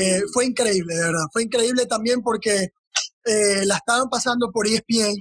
eh, 0.00 0.22
fue 0.32 0.46
increíble, 0.46 0.94
de 0.94 1.00
verdad. 1.00 1.26
Fue 1.32 1.42
increíble 1.42 1.86
también 1.86 2.22
porque 2.22 2.68
eh, 3.24 3.64
la 3.64 3.76
estaban 3.76 4.08
pasando 4.08 4.50
por 4.52 4.66
ESPN 4.66 5.14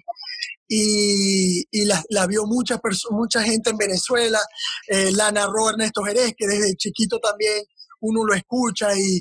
y, 0.67 1.63
y 1.71 1.85
la, 1.85 2.03
la, 2.09 2.27
vio 2.27 2.45
mucha, 2.45 2.79
mucha 3.11 3.41
gente 3.41 3.69
en 3.69 3.77
Venezuela. 3.77 4.39
Eh, 4.87 5.11
la 5.11 5.31
narró 5.31 5.69
Ernesto 5.69 6.03
Jerez, 6.03 6.33
que 6.37 6.47
desde 6.47 6.75
chiquito 6.75 7.19
también 7.19 7.63
uno 8.01 8.25
lo 8.25 8.33
escucha 8.33 8.95
y, 8.95 9.17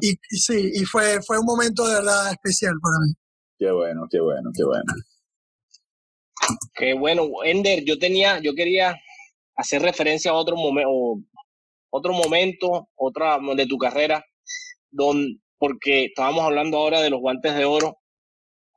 y, 0.00 0.10
y, 0.12 0.38
sí, 0.38 0.70
y 0.74 0.84
fue, 0.84 1.20
fue 1.22 1.38
un 1.38 1.46
momento 1.46 1.86
de 1.86 1.94
verdad 1.94 2.30
especial 2.30 2.74
para 2.80 2.94
mí. 3.04 3.12
Qué 3.58 3.70
bueno, 3.70 4.06
qué 4.10 4.20
bueno, 4.20 4.50
qué 4.54 4.64
bueno. 4.64 4.92
Qué 6.74 6.94
bueno, 6.94 7.28
Ender, 7.44 7.84
yo 7.84 7.98
tenía, 7.98 8.40
yo 8.40 8.54
quería 8.54 8.96
hacer 9.56 9.82
referencia 9.82 10.30
a 10.30 10.34
otro 10.34 10.56
momento, 10.56 11.22
otro 11.90 12.12
momento, 12.12 12.88
otra 12.96 13.38
de 13.56 13.66
tu 13.66 13.76
carrera, 13.76 14.24
don, 14.90 15.40
porque 15.58 16.06
estábamos 16.06 16.44
hablando 16.44 16.78
ahora 16.78 17.00
de 17.00 17.10
los 17.10 17.20
guantes 17.20 17.54
de 17.54 17.64
oro, 17.64 17.98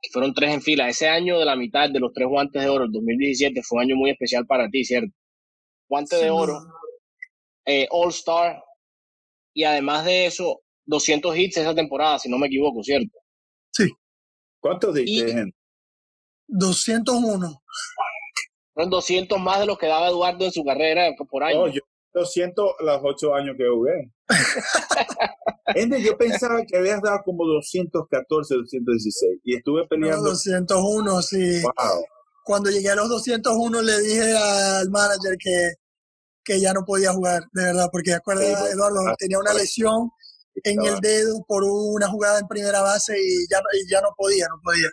que 0.00 0.10
fueron 0.12 0.34
tres 0.34 0.52
en 0.52 0.62
fila. 0.62 0.88
Ese 0.88 1.08
año 1.08 1.38
de 1.38 1.44
la 1.44 1.56
mitad 1.56 1.90
de 1.90 2.00
los 2.00 2.12
tres 2.12 2.28
guantes 2.28 2.62
de 2.62 2.68
oro, 2.68 2.84
el 2.84 2.92
2017, 2.92 3.62
fue 3.62 3.76
un 3.76 3.82
año 3.84 3.96
muy 3.96 4.10
especial 4.10 4.46
para 4.46 4.68
ti, 4.68 4.84
¿cierto? 4.84 5.14
Guante 5.88 6.16
de 6.16 6.30
oro, 6.30 6.58
eh, 7.66 7.86
All 7.90 8.10
Star, 8.10 8.62
y 9.54 9.64
además 9.64 10.04
de 10.04 10.26
eso, 10.26 10.60
200 10.86 11.36
hits 11.36 11.58
esa 11.58 11.74
temporada, 11.74 12.18
si 12.18 12.28
no 12.28 12.38
me 12.38 12.46
equivoco, 12.46 12.82
¿cierto? 12.82 13.18
Sí. 13.72 13.90
¿Cuántos 14.60 14.94
diste, 14.94 15.52
201. 16.48 17.62
Fueron 18.72 18.90
200 18.90 19.40
más 19.40 19.60
de 19.60 19.66
los 19.66 19.78
que 19.78 19.86
daba 19.86 20.08
Eduardo 20.08 20.44
en 20.44 20.52
su 20.52 20.64
carrera 20.64 21.10
por 21.30 21.44
año. 21.44 21.66
No, 21.66 21.68
yo 21.68 21.80
200 22.14 22.74
los 22.80 23.00
ocho 23.02 23.34
años 23.34 23.56
que 23.58 23.66
jugué. 23.68 24.10
Ende, 25.74 26.02
yo 26.02 26.16
pensaba 26.16 26.62
que 26.66 26.76
habías 26.76 27.00
dado 27.02 27.20
como 27.24 27.44
214, 27.46 28.54
216 28.54 29.40
y 29.44 29.56
estuve 29.56 29.86
peleando. 29.86 30.22
No, 30.24 30.30
201, 30.30 31.22
sí. 31.22 31.62
Wow. 31.62 32.04
Cuando 32.44 32.70
llegué 32.70 32.90
a 32.90 32.94
los 32.94 33.08
201 33.08 33.82
le 33.82 34.00
dije 34.00 34.36
al 34.36 34.90
manager 34.90 35.36
que, 35.38 35.72
que 36.44 36.60
ya 36.60 36.72
no 36.72 36.84
podía 36.84 37.12
jugar, 37.12 37.42
de 37.52 37.64
verdad, 37.64 37.88
porque 37.90 38.12
acuerdas, 38.12 38.70
Eduardo, 38.72 39.00
tenía 39.18 39.38
una 39.38 39.54
lesión 39.54 40.10
en 40.62 40.84
el 40.84 41.00
dedo 41.00 41.42
por 41.48 41.64
una 41.64 42.08
jugada 42.08 42.38
en 42.38 42.46
primera 42.46 42.82
base 42.82 43.14
y 43.18 43.46
ya, 43.50 43.58
y 43.72 43.90
ya 43.90 44.00
no 44.00 44.08
podía, 44.16 44.46
no 44.48 44.60
podía. 44.62 44.88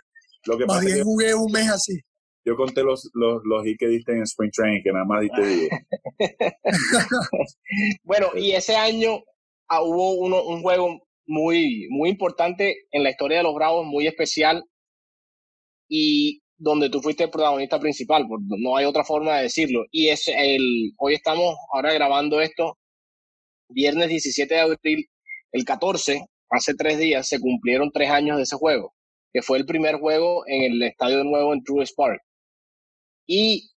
Lo 0.46 0.58
que 0.58 0.66
Más 0.66 0.84
bien 0.84 1.04
jugué 1.04 1.34
un 1.34 1.52
mes 1.52 1.70
así. 1.70 2.00
Yo 2.44 2.56
conté 2.56 2.82
los, 2.82 3.10
los, 3.14 3.42
los 3.44 3.62
que 3.78 3.88
diste 3.88 4.12
en 4.12 4.22
Spring 4.22 4.50
Training, 4.50 4.82
que 4.82 4.92
nada 4.92 5.04
más 5.04 5.22
diste 5.22 5.46
10. 5.46 5.70
Bueno, 8.04 8.28
y 8.36 8.52
ese 8.52 8.76
año 8.76 9.20
ah, 9.68 9.82
hubo 9.82 10.14
uno, 10.14 10.42
un 10.42 10.62
juego 10.62 11.00
muy, 11.26 11.86
muy 11.90 12.10
importante 12.10 12.76
en 12.90 13.02
la 13.02 13.10
historia 13.10 13.38
de 13.38 13.44
los 13.44 13.54
Bravos, 13.54 13.86
muy 13.86 14.06
especial, 14.06 14.64
y 15.88 16.42
donde 16.56 16.90
tú 16.90 17.00
fuiste 17.00 17.24
el 17.24 17.30
protagonista 17.30 17.80
principal, 17.80 18.26
no 18.58 18.76
hay 18.76 18.84
otra 18.84 19.04
forma 19.04 19.36
de 19.36 19.44
decirlo. 19.44 19.84
Y 19.90 20.08
es 20.08 20.28
el, 20.28 20.92
hoy 20.98 21.14
estamos 21.14 21.56
ahora 21.72 21.92
grabando 21.92 22.40
esto, 22.40 22.78
viernes 23.68 24.08
17 24.08 24.54
de 24.54 24.60
abril, 24.60 25.06
el 25.52 25.64
14, 25.64 26.24
hace 26.50 26.74
tres 26.74 26.98
días, 26.98 27.26
se 27.28 27.40
cumplieron 27.40 27.90
tres 27.92 28.10
años 28.10 28.36
de 28.36 28.44
ese 28.44 28.56
juego, 28.56 28.94
que 29.32 29.42
fue 29.42 29.58
el 29.58 29.66
primer 29.66 29.96
juego 29.96 30.44
en 30.46 30.72
el 30.72 30.82
Estadio 30.82 31.24
Nuevo 31.24 31.52
en 31.52 31.62
True 31.64 31.84
Park. 31.96 32.22
Y 33.34 33.70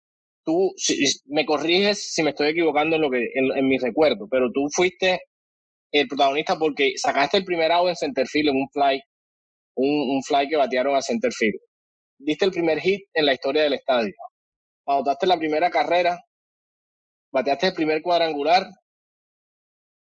tú, 0.44 0.74
si, 0.78 0.96
me 1.28 1.46
corriges 1.46 2.12
si 2.12 2.24
me 2.24 2.32
estoy 2.32 2.48
equivocando 2.48 2.96
en, 2.96 3.04
lo 3.04 3.12
que, 3.12 3.20
en, 3.36 3.56
en 3.56 3.68
mi 3.68 3.78
recuerdo, 3.78 4.28
pero 4.32 4.52
tú 4.52 4.68
fuiste 4.74 5.22
el 5.92 6.08
protagonista 6.08 6.58
porque 6.58 6.94
sacaste 6.98 7.38
el 7.38 7.46
primer 7.46 7.72
out 7.72 7.90
en 7.90 7.96
centerfield 7.96 8.50
en 8.50 8.56
un 8.56 8.68
fly, 8.74 9.00
un, 9.76 10.16
un 10.16 10.24
fly 10.24 10.50
que 10.50 10.56
batearon 10.56 10.96
a 10.96 11.04
centerfield. 11.04 11.60
Diste 12.18 12.46
el 12.46 12.52
primer 12.52 12.80
hit 12.80 13.02
en 13.14 13.28
la 13.28 13.34
historia 13.34 13.62
del 13.62 13.74
estadio. 13.74 14.14
Anotaste 14.88 15.28
la 15.28 15.38
primera 15.38 15.70
carrera, 15.70 16.20
bateaste 17.32 17.68
el 17.68 17.74
primer 17.76 18.02
cuadrangular 18.02 18.66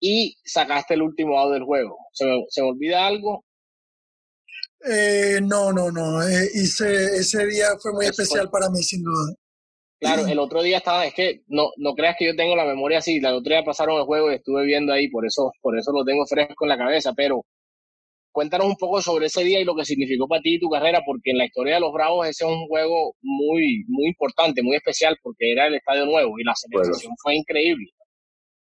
y 0.01 0.36
sacaste 0.43 0.95
el 0.95 1.04
último 1.04 1.38
out 1.39 1.54
del 1.54 1.64
juego. 1.64 1.95
¿Se 2.12 2.26
me, 2.26 2.43
se 2.49 2.64
me 2.64 2.70
olvida 2.70 3.06
algo? 3.06 3.45
Eh, 4.86 5.39
no, 5.43 5.72
no, 5.72 5.91
no. 5.91 6.24
Eh, 6.28 6.49
hice, 6.56 7.18
ese 7.18 7.45
día 7.45 7.68
fue 7.80 7.93
muy 7.93 8.06
Eso 8.06 8.16
fue- 8.16 8.24
especial 8.24 8.49
para 8.49 8.70
mí, 8.72 8.82
sin 8.82 9.04
duda. 9.04 9.36
Claro, 10.04 10.28
el 10.28 10.39
otro 10.39 10.62
día 10.62 10.78
estaba, 10.78 11.06
es 11.06 11.14
que 11.14 11.43
no, 11.47 11.70
no 11.78 11.93
creas 11.93 12.16
que 12.20 12.26
yo 12.26 12.36
tengo 12.36 12.56
la 12.56 12.66
memoria 12.66 12.97
así, 12.97 13.18
el 13.18 13.26
otro 13.26 13.49
día 13.49 13.64
pasaron 13.64 13.97
el 13.97 14.04
juego 14.04 14.32
y 14.32 14.36
estuve 14.36 14.66
viendo 14.66 14.91
ahí, 14.91 15.10
por 15.10 15.26
eso, 15.26 15.51
por 15.62 15.78
eso 15.78 15.91
lo 15.91 16.04
tengo 16.04 16.26
fresco 16.26 16.66
en 16.66 16.70
la 16.70 16.78
cabeza, 16.78 17.14
pero 17.16 17.45
cuéntanos 18.32 18.68
un 18.68 18.76
poco 18.76 19.01
sobre 19.01 19.28
ese 19.28 19.43
día 19.43 19.62
y 19.62 19.64
lo 19.64 19.76
que 19.76 19.86
significó 19.86 20.28
para 20.28 20.41
ti 20.41 20.56
y 20.56 20.60
tu 20.60 20.70
carrera, 20.70 21.01
porque 21.06 21.32
en 21.32 21.38
la 21.38 21.45
historia 21.45 21.76
de 21.76 21.80
los 21.80 21.93
Bravos 21.93 22.28
ese 22.28 22.43
es 22.43 22.51
un 22.51 22.68
juego 22.68 23.16
muy, 23.22 23.86
muy 23.88 24.08
importante, 24.08 24.62
muy 24.62 24.76
especial, 24.76 25.16
porque 25.24 25.51
era 25.51 25.68
el 25.68 25.76
Estadio 25.76 26.06
Nuevo 26.06 26.38
y 26.38 26.43
la 26.43 26.54
celebración 26.56 27.14
fue 27.22 27.36
increíble. 27.36 27.89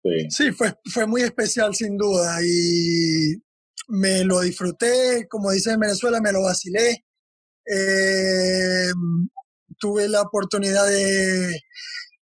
Sí. 0.04 0.30
Sí, 0.30 0.52
fue, 0.52 0.74
fue 0.86 1.06
muy 1.06 1.22
especial, 1.22 1.76
sin 1.76 1.96
duda. 1.96 2.40
Y 2.44 3.36
me 3.88 4.24
lo 4.24 4.42
disfruté, 4.42 5.28
como 5.30 5.52
dicen 5.52 5.76
en 5.76 5.82
Venezuela, 5.82 6.20
me 6.20 6.32
lo 6.32 6.42
vacilé. 6.42 7.06
Eh, 7.68 8.92
tuve 9.80 10.08
la 10.08 10.22
oportunidad 10.22 10.88
de, 10.88 11.60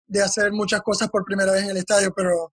de 0.08 0.22
hacer 0.22 0.52
muchas 0.52 0.82
cosas 0.82 1.10
por 1.10 1.26
primera 1.26 1.52
vez 1.52 1.64
en 1.64 1.72
el 1.72 1.78
estadio, 1.78 2.14
pero 2.16 2.54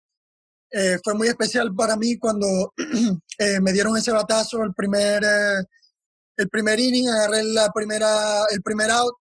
eh, 0.70 0.98
fue 1.04 1.14
muy 1.14 1.28
especial 1.28 1.74
para 1.74 1.96
mí 1.96 2.18
cuando 2.18 2.72
eh, 3.38 3.60
me 3.60 3.72
dieron 3.72 3.96
ese 3.96 4.10
batazo, 4.10 4.62
el 4.62 4.72
primer, 4.72 5.22
eh, 5.22 5.64
el 6.38 6.48
primer 6.48 6.80
inning, 6.80 7.08
agarré 7.08 7.44
la 7.44 7.70
primera, 7.72 8.44
el 8.50 8.62
primer 8.62 8.90
out. 8.90 9.14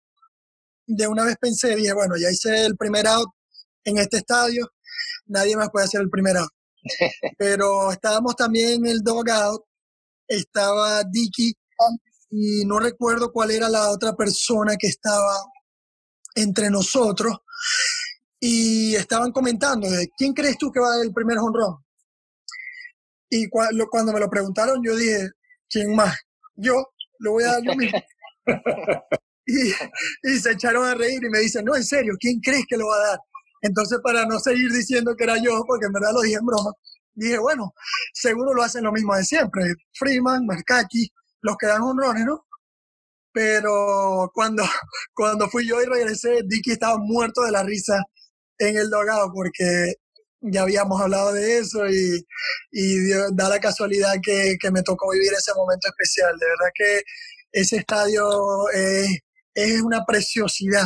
De 0.88 1.08
una 1.08 1.26
vez 1.26 1.36
pensé, 1.40 1.76
dije, 1.76 1.94
bueno, 1.94 2.16
ya 2.18 2.30
hice 2.30 2.66
el 2.66 2.78
primer 2.78 3.06
out 3.08 3.30
en 3.84 3.98
este 3.98 4.18
estadio, 4.18 4.68
nadie 5.26 5.56
más 5.58 5.70
puede 5.72 5.86
hacer 5.86 6.02
el 6.02 6.10
primer 6.10 6.38
out. 6.38 6.52
Pero 7.38 7.92
estábamos 7.92 8.36
también 8.36 8.86
en 8.86 8.88
el 8.88 9.02
dugout, 9.02 9.64
estaba 10.28 11.04
Dicky 11.04 11.54
y 12.30 12.66
no 12.66 12.80
recuerdo 12.80 13.32
cuál 13.32 13.52
era 13.52 13.68
la 13.68 13.90
otra 13.92 14.14
persona 14.14 14.76
que 14.78 14.88
estaba 14.88 15.36
entre 16.36 16.70
nosotros 16.70 17.40
y 18.40 18.96
estaban 18.96 19.32
comentando, 19.32 19.90
de, 19.90 20.10
¿quién 20.18 20.34
crees 20.34 20.58
tú 20.58 20.72
que 20.72 20.80
va 20.80 20.88
a 20.94 20.98
dar 20.98 21.06
el 21.06 21.14
primer 21.14 21.38
honrón? 21.38 21.78
Y 23.30 23.48
lo- 23.72 23.88
cuando 23.90 24.12
me 24.14 24.20
lo 24.20 24.30
preguntaron, 24.30 24.82
yo 24.84 24.96
dije, 24.96 25.30
¿quién 25.70 25.96
más? 25.96 26.16
Yo, 26.56 26.74
lo 27.20 27.32
voy 27.34 27.44
a 27.44 27.54
dar 27.54 27.62
yo 27.64 27.76
mismo. 27.76 28.00
y, 29.46 29.70
y 30.24 30.40
se 30.40 30.52
echaron 30.52 30.86
a 30.86 30.96
reír 30.96 31.24
y 31.24 31.30
me 31.30 31.40
dicen, 31.40 31.66
no, 31.66 31.76
en 31.76 31.84
serio, 31.84 32.14
¿quién 32.20 32.40
crees 32.40 32.66
que 32.68 32.78
lo 32.78 32.88
va 32.88 32.96
a 32.96 33.08
dar? 33.10 33.20
Entonces, 33.62 34.00
para 34.04 34.26
no 34.26 34.40
seguir 34.40 34.72
diciendo 34.72 35.16
que 35.16 35.24
era 35.24 35.38
yo, 35.38 35.64
porque 35.68 35.86
en 35.86 35.94
verdad 35.94 36.12
lo 36.14 36.22
dije 36.22 36.38
en 36.38 36.46
broma, 36.46 36.72
dije, 37.14 37.38
bueno, 37.38 37.74
seguro 38.14 38.54
lo 38.54 38.64
hacen 38.64 38.84
lo 38.84 38.92
mismo 38.92 39.16
de 39.16 39.24
siempre. 39.24 39.64
Freeman, 39.94 40.46
Markaki, 40.46 41.10
los 41.42 41.56
que 41.58 41.68
dan 41.68 41.82
honrones, 41.84 42.26
¿no? 42.26 42.46
Pero 43.34 44.30
cuando, 44.34 44.64
cuando 45.14 45.50
fui 45.50 45.68
yo 45.68 45.82
y 45.82 45.86
regresé, 45.86 46.42
Dicky 46.46 46.72
estaba 46.72 46.98
muerto 46.98 47.42
de 47.44 47.52
la 47.52 47.64
risa 47.64 48.02
en 48.60 48.78
el 48.78 48.90
dogado 48.90 49.32
porque 49.34 49.94
ya 50.42 50.64
habíamos 50.64 51.00
hablado 51.02 51.34
de 51.34 51.60
eso 51.60 51.88
y, 51.88 52.26
y 52.72 53.00
dio- 53.06 53.30
da 53.32 53.48
la 53.50 53.60
casualidad 53.60 54.16
que, 54.24 54.56
que 54.60 54.72
me 54.72 54.82
tocó 54.84 55.12
vivir 55.12 55.32
ese 55.34 55.54
momento 55.56 55.88
especial. 55.88 56.38
De 56.38 56.46
verdad 56.48 56.72
que 56.74 57.02
ese 57.52 57.78
estadio 57.78 58.70
es, 58.74 59.20
es 59.54 59.82
una 59.82 60.04
preciosidad. 60.06 60.86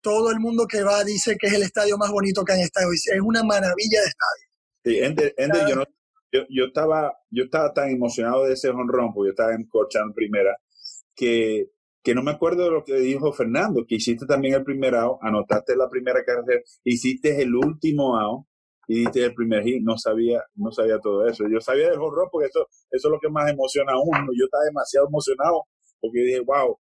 Todo 0.00 0.30
el 0.30 0.38
mundo 0.38 0.66
que 0.68 0.82
va 0.82 1.02
dice 1.02 1.36
que 1.36 1.48
es 1.48 1.52
el 1.54 1.64
estadio 1.64 1.98
más 1.98 2.10
bonito 2.10 2.44
que 2.44 2.52
han 2.52 2.60
estado. 2.60 2.92
Es 2.92 3.08
una 3.22 3.42
maravilla 3.42 4.00
de 4.00 4.06
estadio. 4.06 4.46
Sí, 4.84 4.98
Ender, 5.00 5.34
Ender, 5.36 5.66
yo, 5.68 5.76
no, 5.76 5.84
yo, 6.32 6.40
yo 6.48 6.64
estaba, 6.66 7.12
yo 7.30 7.44
estaba 7.44 7.72
tan 7.74 7.90
emocionado 7.90 8.44
de 8.44 8.52
ese 8.54 8.68
honrón, 8.68 9.12
porque 9.12 9.28
yo 9.28 9.30
estaba 9.32 9.52
en 9.54 9.68
en 9.68 10.12
primera, 10.14 10.56
que, 11.16 11.70
que 12.04 12.14
no 12.14 12.22
me 12.22 12.30
acuerdo 12.30 12.64
de 12.64 12.70
lo 12.70 12.84
que 12.84 12.94
dijo 12.96 13.32
Fernando, 13.32 13.84
que 13.86 13.96
hiciste 13.96 14.26
también 14.26 14.54
el 14.54 14.62
primer 14.64 14.94
out, 14.94 15.18
anotaste 15.22 15.74
la 15.76 15.88
primera 15.88 16.24
carrera, 16.24 16.60
hiciste 16.84 17.42
el 17.42 17.54
último 17.56 18.16
out 18.18 18.46
y 18.86 19.00
diste 19.00 19.24
el 19.24 19.34
primer 19.34 19.64
hit, 19.64 19.82
no 19.82 19.98
sabía, 19.98 20.40
no 20.54 20.70
sabía 20.70 21.00
todo 21.00 21.26
eso. 21.26 21.44
Yo 21.52 21.60
sabía 21.60 21.90
del 21.90 21.98
honrón 22.00 22.28
porque 22.30 22.46
eso, 22.48 22.68
eso 22.92 23.08
es 23.08 23.12
lo 23.12 23.18
que 23.18 23.28
más 23.28 23.50
emociona 23.50 23.92
a 23.92 24.00
uno. 24.00 24.30
Yo 24.38 24.44
estaba 24.44 24.62
demasiado 24.64 25.08
emocionado 25.08 25.64
porque 26.00 26.20
dije, 26.20 26.40
wow, 26.40 26.78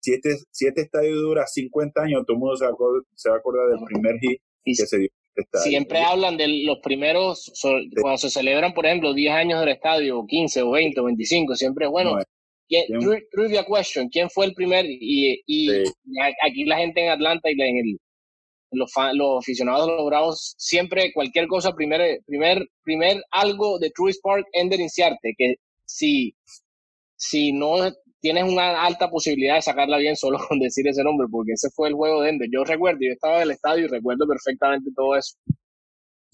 si 0.00 0.14
este, 0.14 0.36
si 0.50 0.66
este 0.66 0.80
estadio 0.82 1.14
dura 1.20 1.46
50 1.46 2.02
años, 2.02 2.22
todo 2.26 2.34
el 2.34 2.40
mundo 2.40 2.56
se 2.56 2.64
va 2.64 2.70
a 2.70 2.74
acordar, 2.74 3.02
se 3.14 3.28
va 3.30 3.36
a 3.36 3.38
acordar 3.38 3.68
del 3.68 3.84
primer 3.84 4.18
hit 4.18 4.40
Y 4.64 4.76
que 4.76 4.86
se 4.86 4.98
dio. 4.98 5.08
estadio. 5.36 5.64
siempre 5.64 6.00
hablan 6.00 6.36
de 6.36 6.48
los 6.64 6.78
primeros, 6.82 7.50
so- 7.54 7.78
cuando 8.00 8.18
se 8.18 8.30
celebran, 8.30 8.74
por 8.74 8.86
ejemplo, 8.86 9.14
10 9.14 9.32
años 9.32 9.60
del 9.60 9.68
estadio, 9.70 10.18
o 10.18 10.26
15 10.26 10.62
o 10.62 10.70
20 10.72 11.00
o 11.00 11.04
25, 11.04 11.54
siempre, 11.54 11.86
bueno, 11.86 12.16
No, 12.16 12.22
¿quién- 12.68 12.86
¿quién? 12.86 13.00
tri- 13.00 13.26
trivia 13.30 13.64
question, 13.64 14.08
¿quién 14.08 14.28
fue 14.30 14.46
el 14.46 14.54
primer? 14.54 14.84
Y, 14.88 15.42
y 15.46 15.68
Sí. 15.68 15.82
a- 16.20 16.46
aquí 16.46 16.64
la 16.64 16.78
gente 16.78 17.02
en 17.04 17.10
Atlanta 17.10 17.50
y 17.50 17.60
en 17.60 17.76
el, 17.78 17.98
los, 18.72 18.90
los 19.14 19.38
aficionados 19.38 19.86
de 19.86 19.92
los 19.96 20.06
Bravos, 20.06 20.54
siempre 20.58 21.12
cualquier 21.12 21.46
cosa, 21.46 21.72
primer, 21.72 22.20
primer, 22.26 22.66
primer 22.82 23.22
algo 23.30 23.78
de 23.78 23.90
Truist 23.90 24.20
Park, 24.22 24.46
Ender 24.52 24.80
Inciarte, 24.80 25.34
que 25.38 25.54
si, 25.86 26.34
si 27.16 27.52
no 27.52 27.92
tienes 28.20 28.44
una 28.44 28.82
alta 28.84 29.08
posibilidad 29.10 29.56
de 29.56 29.62
sacarla 29.62 29.98
bien 29.98 30.16
solo 30.16 30.38
con 30.48 30.58
decir 30.58 30.88
ese 30.88 31.04
nombre, 31.04 31.28
porque 31.30 31.52
ese 31.52 31.68
fue 31.70 31.88
el 31.88 31.94
juego 31.94 32.22
de 32.22 32.30
Ender. 32.30 32.48
Yo 32.52 32.64
recuerdo, 32.64 32.98
yo 33.02 33.12
estaba 33.12 33.36
en 33.36 33.42
el 33.42 33.50
estadio 33.52 33.84
y 33.84 33.88
recuerdo 33.88 34.26
perfectamente 34.26 34.90
todo 34.96 35.16
eso. 35.16 35.34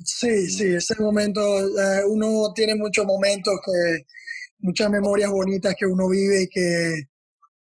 Sí, 0.02 0.46
sí, 0.48 0.64
ese 0.74 0.94
momento, 0.98 1.40
eh, 1.60 2.04
uno 2.08 2.52
tiene 2.54 2.74
muchos 2.74 3.04
momentos 3.04 3.52
que, 3.66 4.04
muchas 4.62 4.90
memorias 4.90 5.30
bonitas 5.30 5.74
que 5.78 5.86
uno 5.86 6.08
vive 6.08 6.42
y 6.42 6.48
que, 6.48 7.02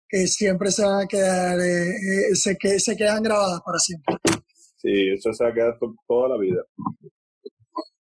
que 0.08 0.26
siempre 0.26 0.70
se 0.70 0.84
van 0.84 1.04
a 1.04 1.06
quedar, 1.06 1.58
eh, 1.60 1.88
eh, 1.88 2.34
se, 2.34 2.56
que, 2.56 2.78
se 2.78 2.96
quedan 2.96 3.22
grabadas 3.22 3.60
para 3.64 3.78
siempre. 3.78 4.16
Sí, 4.76 5.10
eso 5.14 5.32
se 5.32 5.44
va 5.44 5.50
a 5.50 5.54
quedar 5.54 5.78
toda 6.06 6.28
la 6.28 6.38
vida. 6.38 6.62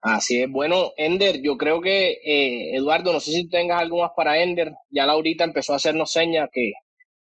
Así 0.02 0.42
es. 0.42 0.50
Bueno, 0.50 0.92
Ender, 0.98 1.40
yo 1.40 1.56
creo 1.56 1.80
que, 1.80 2.12
eh, 2.12 2.76
Eduardo, 2.76 3.12
no 3.12 3.20
sé 3.20 3.32
si 3.32 3.48
tengas 3.48 3.80
algo 3.80 4.02
más 4.02 4.10
para 4.14 4.42
Ender. 4.42 4.74
Ya 4.90 5.06
Laurita 5.06 5.44
empezó 5.44 5.72
a 5.72 5.76
hacernos 5.76 6.12
señas 6.12 6.50
que, 6.52 6.72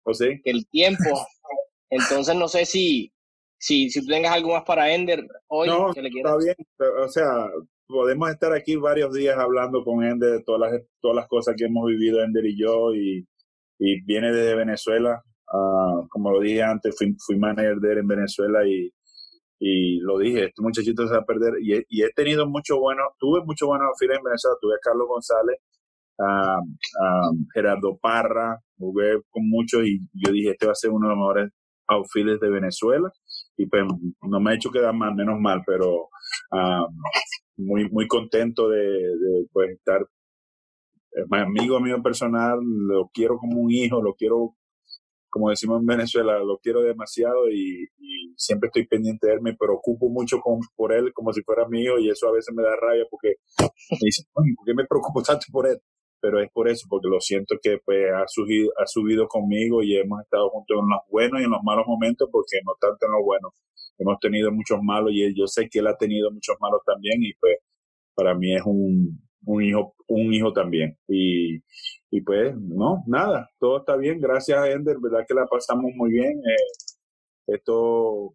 ¿O 0.02 0.10
¿Oh, 0.10 0.14
sí? 0.14 0.40
que 0.44 0.50
el 0.50 0.68
tiempo. 0.68 1.26
Entonces, 1.88 2.34
no 2.34 2.46
sé 2.46 2.66
si, 2.66 3.10
si, 3.58 3.88
si 3.88 4.00
tú 4.02 4.08
tengas 4.08 4.34
algo 4.34 4.52
más 4.52 4.64
para 4.64 4.92
Ender 4.92 5.26
hoy. 5.46 5.68
No, 5.68 5.94
que 5.94 6.02
le 6.02 6.10
está 6.10 6.36
bien. 6.36 6.56
O 7.02 7.08
sea, 7.08 7.48
podemos 7.86 8.30
estar 8.30 8.52
aquí 8.52 8.76
varios 8.76 9.12
días 9.12 9.36
hablando 9.38 9.84
con 9.84 10.04
Ender 10.04 10.30
de 10.32 10.42
todas 10.42 10.72
las, 10.72 10.82
todas 11.00 11.16
las 11.16 11.28
cosas 11.28 11.54
que 11.56 11.64
hemos 11.64 11.86
vivido 11.86 12.22
Ender 12.22 12.46
y 12.46 12.58
yo. 12.58 12.94
Y, 12.94 13.26
y 13.78 14.04
viene 14.04 14.32
desde 14.32 14.56
Venezuela. 14.56 15.22
Uh, 15.52 16.08
como 16.08 16.32
lo 16.32 16.40
dije 16.40 16.62
antes, 16.62 16.96
fui, 16.96 17.14
fui 17.24 17.38
manager 17.38 17.76
de 17.76 17.92
él 17.92 17.98
en 17.98 18.08
Venezuela 18.08 18.66
y 18.66 18.90
y 19.66 19.98
lo 20.00 20.18
dije, 20.18 20.46
este 20.46 20.62
muchachito 20.62 21.06
se 21.06 21.14
va 21.14 21.20
a 21.20 21.24
perder. 21.24 21.54
Y 21.62 21.74
he, 21.74 21.84
y 21.88 22.02
he 22.02 22.10
tenido 22.10 22.46
mucho 22.46 22.78
bueno, 22.78 23.02
tuve 23.18 23.42
mucho 23.44 23.66
bueno 23.66 23.84
filas 23.98 24.18
en 24.18 24.24
Venezuela, 24.24 24.56
tuve 24.60 24.74
a 24.74 24.78
Carlos 24.82 25.08
González, 25.08 25.56
a, 26.20 26.60
Gerardo 27.54 27.96
Parra, 28.00 28.58
jugué 28.76 29.20
con 29.30 29.48
muchos 29.48 29.86
y 29.86 30.00
yo 30.12 30.32
dije, 30.32 30.50
este 30.50 30.66
va 30.66 30.72
a 30.72 30.74
ser 30.74 30.90
uno 30.90 31.08
de 31.08 31.14
los 31.14 31.18
mejores 31.18 31.50
outfielders 31.88 32.40
de 32.40 32.50
Venezuela. 32.50 33.10
Y 33.56 33.66
pues 33.66 33.84
no 34.22 34.40
me 34.40 34.50
ha 34.50 34.54
hecho 34.54 34.70
quedar 34.70 34.94
más, 34.94 35.14
menos 35.14 35.40
mal, 35.40 35.62
pero 35.66 36.08
um, 36.50 36.96
muy, 37.56 37.88
muy 37.90 38.06
contento 38.08 38.68
de, 38.68 39.46
pues, 39.52 39.70
estar. 39.70 40.06
Es 41.12 41.24
mi 41.30 41.38
amigo 41.38 41.80
mío 41.80 42.02
personal, 42.02 42.58
lo 42.60 43.08
quiero 43.12 43.38
como 43.38 43.60
un 43.60 43.70
hijo, 43.70 44.02
lo 44.02 44.14
quiero 44.14 44.56
como 45.34 45.50
decimos 45.50 45.80
en 45.80 45.86
Venezuela, 45.86 46.38
lo 46.38 46.58
quiero 46.58 46.80
demasiado 46.82 47.50
y, 47.50 47.88
y, 47.98 48.34
siempre 48.36 48.68
estoy 48.68 48.86
pendiente 48.86 49.26
de 49.26 49.34
él, 49.34 49.40
me 49.42 49.56
preocupo 49.56 50.08
mucho 50.08 50.38
con, 50.38 50.60
por 50.76 50.92
él 50.92 51.12
como 51.12 51.32
si 51.32 51.42
fuera 51.42 51.66
mío 51.68 51.98
y 51.98 52.08
eso 52.08 52.28
a 52.28 52.32
veces 52.32 52.54
me 52.54 52.62
da 52.62 52.76
rabia 52.76 53.04
porque 53.10 53.34
me 53.90 53.98
dicen, 54.00 54.26
¿por 54.32 54.44
qué 54.64 54.74
me 54.74 54.86
preocupo 54.86 55.22
tanto 55.22 55.46
por 55.50 55.66
él? 55.66 55.80
Pero 56.24 56.40
es 56.40 56.50
por 56.52 56.68
eso, 56.70 56.86
porque 56.88 57.06
lo 57.06 57.20
siento 57.20 57.56
que 57.62 57.76
pues 57.84 58.10
ha 58.10 58.26
subido, 58.26 58.72
ha 58.78 58.86
subido 58.86 59.28
conmigo 59.28 59.82
y 59.82 59.94
hemos 59.98 60.22
estado 60.22 60.48
juntos 60.48 60.78
en 60.80 60.88
los 60.88 61.00
buenos 61.10 61.38
y 61.38 61.44
en 61.44 61.50
los 61.50 61.62
malos 61.62 61.84
momentos, 61.86 62.30
porque 62.32 62.60
no 62.64 62.72
tanto 62.80 63.04
en 63.04 63.12
los 63.12 63.22
buenos. 63.22 63.52
Hemos 63.98 64.18
tenido 64.20 64.50
muchos 64.50 64.78
malos 64.82 65.12
y 65.12 65.38
yo 65.38 65.46
sé 65.46 65.68
que 65.68 65.80
él 65.80 65.86
ha 65.86 65.98
tenido 65.98 66.30
muchos 66.30 66.56
malos 66.60 66.80
también 66.86 67.22
y 67.22 67.34
pues 67.34 67.58
para 68.14 68.34
mí 68.34 68.56
es 68.56 68.62
un, 68.64 69.20
un 69.44 69.62
hijo, 69.62 69.94
un 70.06 70.32
hijo 70.32 70.50
también. 70.54 70.96
Y, 71.08 71.56
y 72.10 72.20
pues, 72.22 72.56
no, 72.56 73.04
nada, 73.06 73.50
todo 73.58 73.80
está 73.80 73.94
bien. 73.98 74.18
Gracias, 74.18 74.66
Ender, 74.66 74.96
verdad 75.02 75.26
que 75.28 75.34
la 75.34 75.44
pasamos 75.44 75.92
muy 75.94 76.10
bien. 76.10 76.38
Eh, 76.38 77.54
esto, 77.54 78.34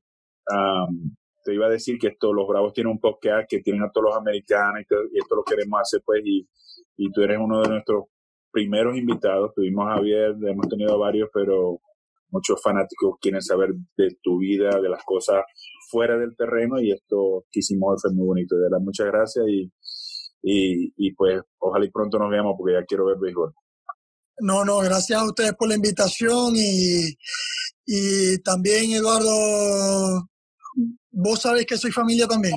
te 1.44 1.56
iba 1.56 1.66
a 1.66 1.70
decir 1.70 1.98
que 1.98 2.10
esto, 2.10 2.34
los 2.34 2.48
Bravos 2.48 2.74
tienen 2.74 2.92
un 2.92 3.00
podcast 3.00 3.50
que 3.50 3.62
tienen 3.62 3.82
a 3.82 3.92
todos 3.92 4.12
los 4.12 4.16
americanos 4.16 4.82
y, 4.82 5.18
esto 5.18 5.36
lo 5.36 5.44
queremos 5.44 5.82
hacer, 5.82 6.02
pues, 6.06 6.22
y, 6.24 6.48
y 7.00 7.10
tú 7.12 7.22
eres 7.22 7.38
uno 7.39 7.62
de 7.62 7.70
nuestros 7.70 8.06
primeros 8.52 8.97
invitados. 8.97 9.54
Tuvimos 9.56 9.88
a 9.88 9.95
Javier, 9.95 10.36
hemos 10.45 10.68
tenido 10.68 11.00
varios, 11.00 11.30
pero 11.34 11.80
muchos 12.30 12.62
fanáticos 12.62 13.16
quieren 13.22 13.41
saber 13.41 13.70
de 13.97 14.18
tu 14.22 14.39
vida, 14.39 14.82
de 14.82 14.89
las 14.89 15.04
cosas 15.06 15.43
fuera 15.89 16.18
del 16.18 16.36
terreno 16.36 16.80
y 16.80 16.91
esto 16.91 17.45
quisimos 17.50 17.95
hacer 17.95 18.16
muy 18.16 18.28
bonito. 18.28 18.56
De 18.58 18.64
verdad, 18.64 18.80
muchas 18.82 19.08
gracias 19.08 19.45
y, 19.47 19.72
y, 20.43 20.93
y 20.97 21.14
pues 21.14 21.41
ojalá 21.60 21.86
y 21.86 21.89
pronto 21.89 22.20
nos 22.20 22.30
veamos 22.30 22.56
porque 22.58 22.74
ya 22.74 22.86
quiero 22.86 23.06
ver 23.06 23.18
béisbol. 23.18 23.54
No, 24.41 24.66
no, 24.66 24.80
gracias 24.80 25.22
a 25.22 25.26
ustedes 25.26 25.54
por 25.54 25.70
la 25.70 25.76
invitación 25.76 26.54
y, 26.56 27.16
y 27.86 28.38
también, 28.43 28.91
Eduardo, 28.91 30.30
vos 31.12 31.41
sabés 31.41 31.66
que 31.66 31.78
soy 31.78 31.91
familia 31.91 32.28
también. 32.28 32.55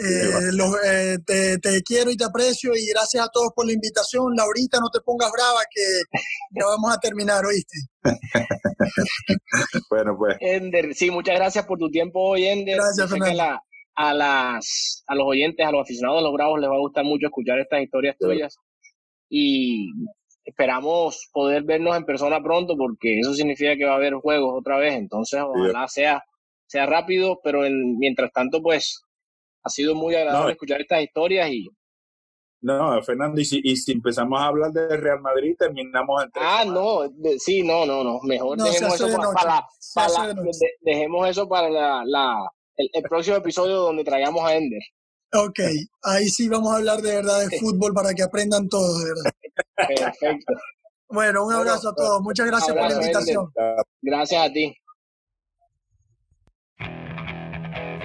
Eh, 0.00 0.52
los, 0.52 0.74
eh, 0.84 1.18
te, 1.26 1.58
te, 1.58 1.82
quiero 1.82 2.10
y 2.10 2.16
te 2.16 2.24
aprecio 2.24 2.74
y 2.76 2.86
gracias 2.86 3.24
a 3.24 3.28
todos 3.28 3.50
por 3.54 3.66
la 3.66 3.72
invitación. 3.72 4.34
Laurita, 4.36 4.78
no 4.80 4.90
te 4.90 5.00
pongas 5.00 5.30
brava 5.32 5.60
que 5.70 5.82
ya 6.52 6.66
vamos 6.66 6.92
a 6.92 6.98
terminar, 6.98 7.44
¿oíste? 7.44 7.76
bueno, 9.90 10.16
pues. 10.16 10.36
Ender, 10.40 10.94
sí, 10.94 11.10
muchas 11.10 11.36
gracias 11.36 11.66
por 11.66 11.78
tu 11.78 11.90
tiempo 11.90 12.20
hoy, 12.20 12.46
Ender. 12.46 12.76
Gracias, 12.76 13.10
Fernando. 13.10 13.42
A, 13.42 13.62
a, 13.96 14.14
las, 14.14 15.04
a 15.06 15.14
los 15.14 15.26
oyentes, 15.26 15.66
a 15.66 15.72
los 15.72 15.82
aficionados 15.82 16.20
de 16.20 16.24
los 16.24 16.32
Bravos 16.32 16.60
les 16.60 16.70
va 16.70 16.76
a 16.76 16.80
gustar 16.80 17.04
mucho 17.04 17.26
escuchar 17.26 17.58
estas 17.58 17.82
historias 17.82 18.16
tuyas. 18.18 18.56
Y 19.28 19.90
esperamos 20.44 21.28
poder 21.32 21.62
vernos 21.62 21.96
en 21.96 22.04
persona 22.04 22.42
pronto 22.42 22.76
porque 22.76 23.20
eso 23.20 23.34
significa 23.34 23.76
que 23.76 23.84
va 23.84 23.92
a 23.92 23.96
haber 23.96 24.14
juegos 24.14 24.54
otra 24.58 24.78
vez, 24.78 24.94
entonces 24.94 25.40
ojalá 25.40 25.86
sea, 25.86 26.24
sea 26.70 26.86
rápido, 26.86 27.40
pero 27.42 27.64
en, 27.64 27.98
mientras 27.98 28.32
tanto 28.32 28.62
pues 28.62 29.02
ha 29.64 29.68
sido 29.68 29.96
muy 29.96 30.14
agradable 30.14 30.46
no. 30.46 30.52
escuchar 30.52 30.80
estas 30.80 31.02
historias 31.02 31.50
y... 31.50 31.68
No, 32.62 33.02
Fernando, 33.02 33.40
y 33.40 33.44
si, 33.44 33.60
y 33.64 33.74
si 33.76 33.92
empezamos 33.92 34.38
a 34.38 34.46
hablar 34.46 34.70
de 34.70 34.96
Real 34.96 35.20
Madrid, 35.20 35.56
terminamos 35.58 36.22
en 36.22 36.30
Ah, 36.34 36.64
no, 36.64 37.08
de, 37.08 37.38
sí, 37.38 37.62
no, 37.62 37.86
no, 37.86 38.04
no, 38.04 38.20
mejor 38.22 38.58
no, 38.58 38.64
dejemos 38.64 38.94
eso 38.94 39.06
para, 39.16 39.32
para, 39.32 39.66
para 39.94 40.34
de, 40.34 40.52
dejemos 40.82 41.28
eso 41.28 41.48
para 41.48 41.70
la, 41.70 42.02
la 42.04 42.48
el, 42.76 42.88
el, 42.92 43.02
próximo 43.02 43.36
episodio 43.36 43.76
donde 43.76 44.04
traigamos 44.04 44.44
a 44.44 44.54
Ender. 44.54 44.82
Ok, 45.32 45.58
ahí 46.02 46.28
sí 46.28 46.48
vamos 46.48 46.72
a 46.72 46.76
hablar 46.76 47.00
de 47.00 47.14
verdad 47.16 47.48
de 47.48 47.58
fútbol 47.60 47.94
para 47.94 48.14
que 48.14 48.22
aprendan 48.22 48.68
todos, 48.68 49.02
de 49.02 49.06
verdad. 49.06 49.32
Perfecto. 49.96 50.52
Bueno, 51.08 51.46
un 51.46 51.52
abrazo 51.54 51.88
a 51.88 51.94
todos. 51.94 52.20
Muchas 52.20 52.46
gracias 52.46 52.70
abrazo, 52.70 52.88
por 52.88 52.96
la 52.96 53.02
invitación. 53.02 53.52
Gracias 54.02 54.46
a 54.48 54.52
ti. 54.52 54.76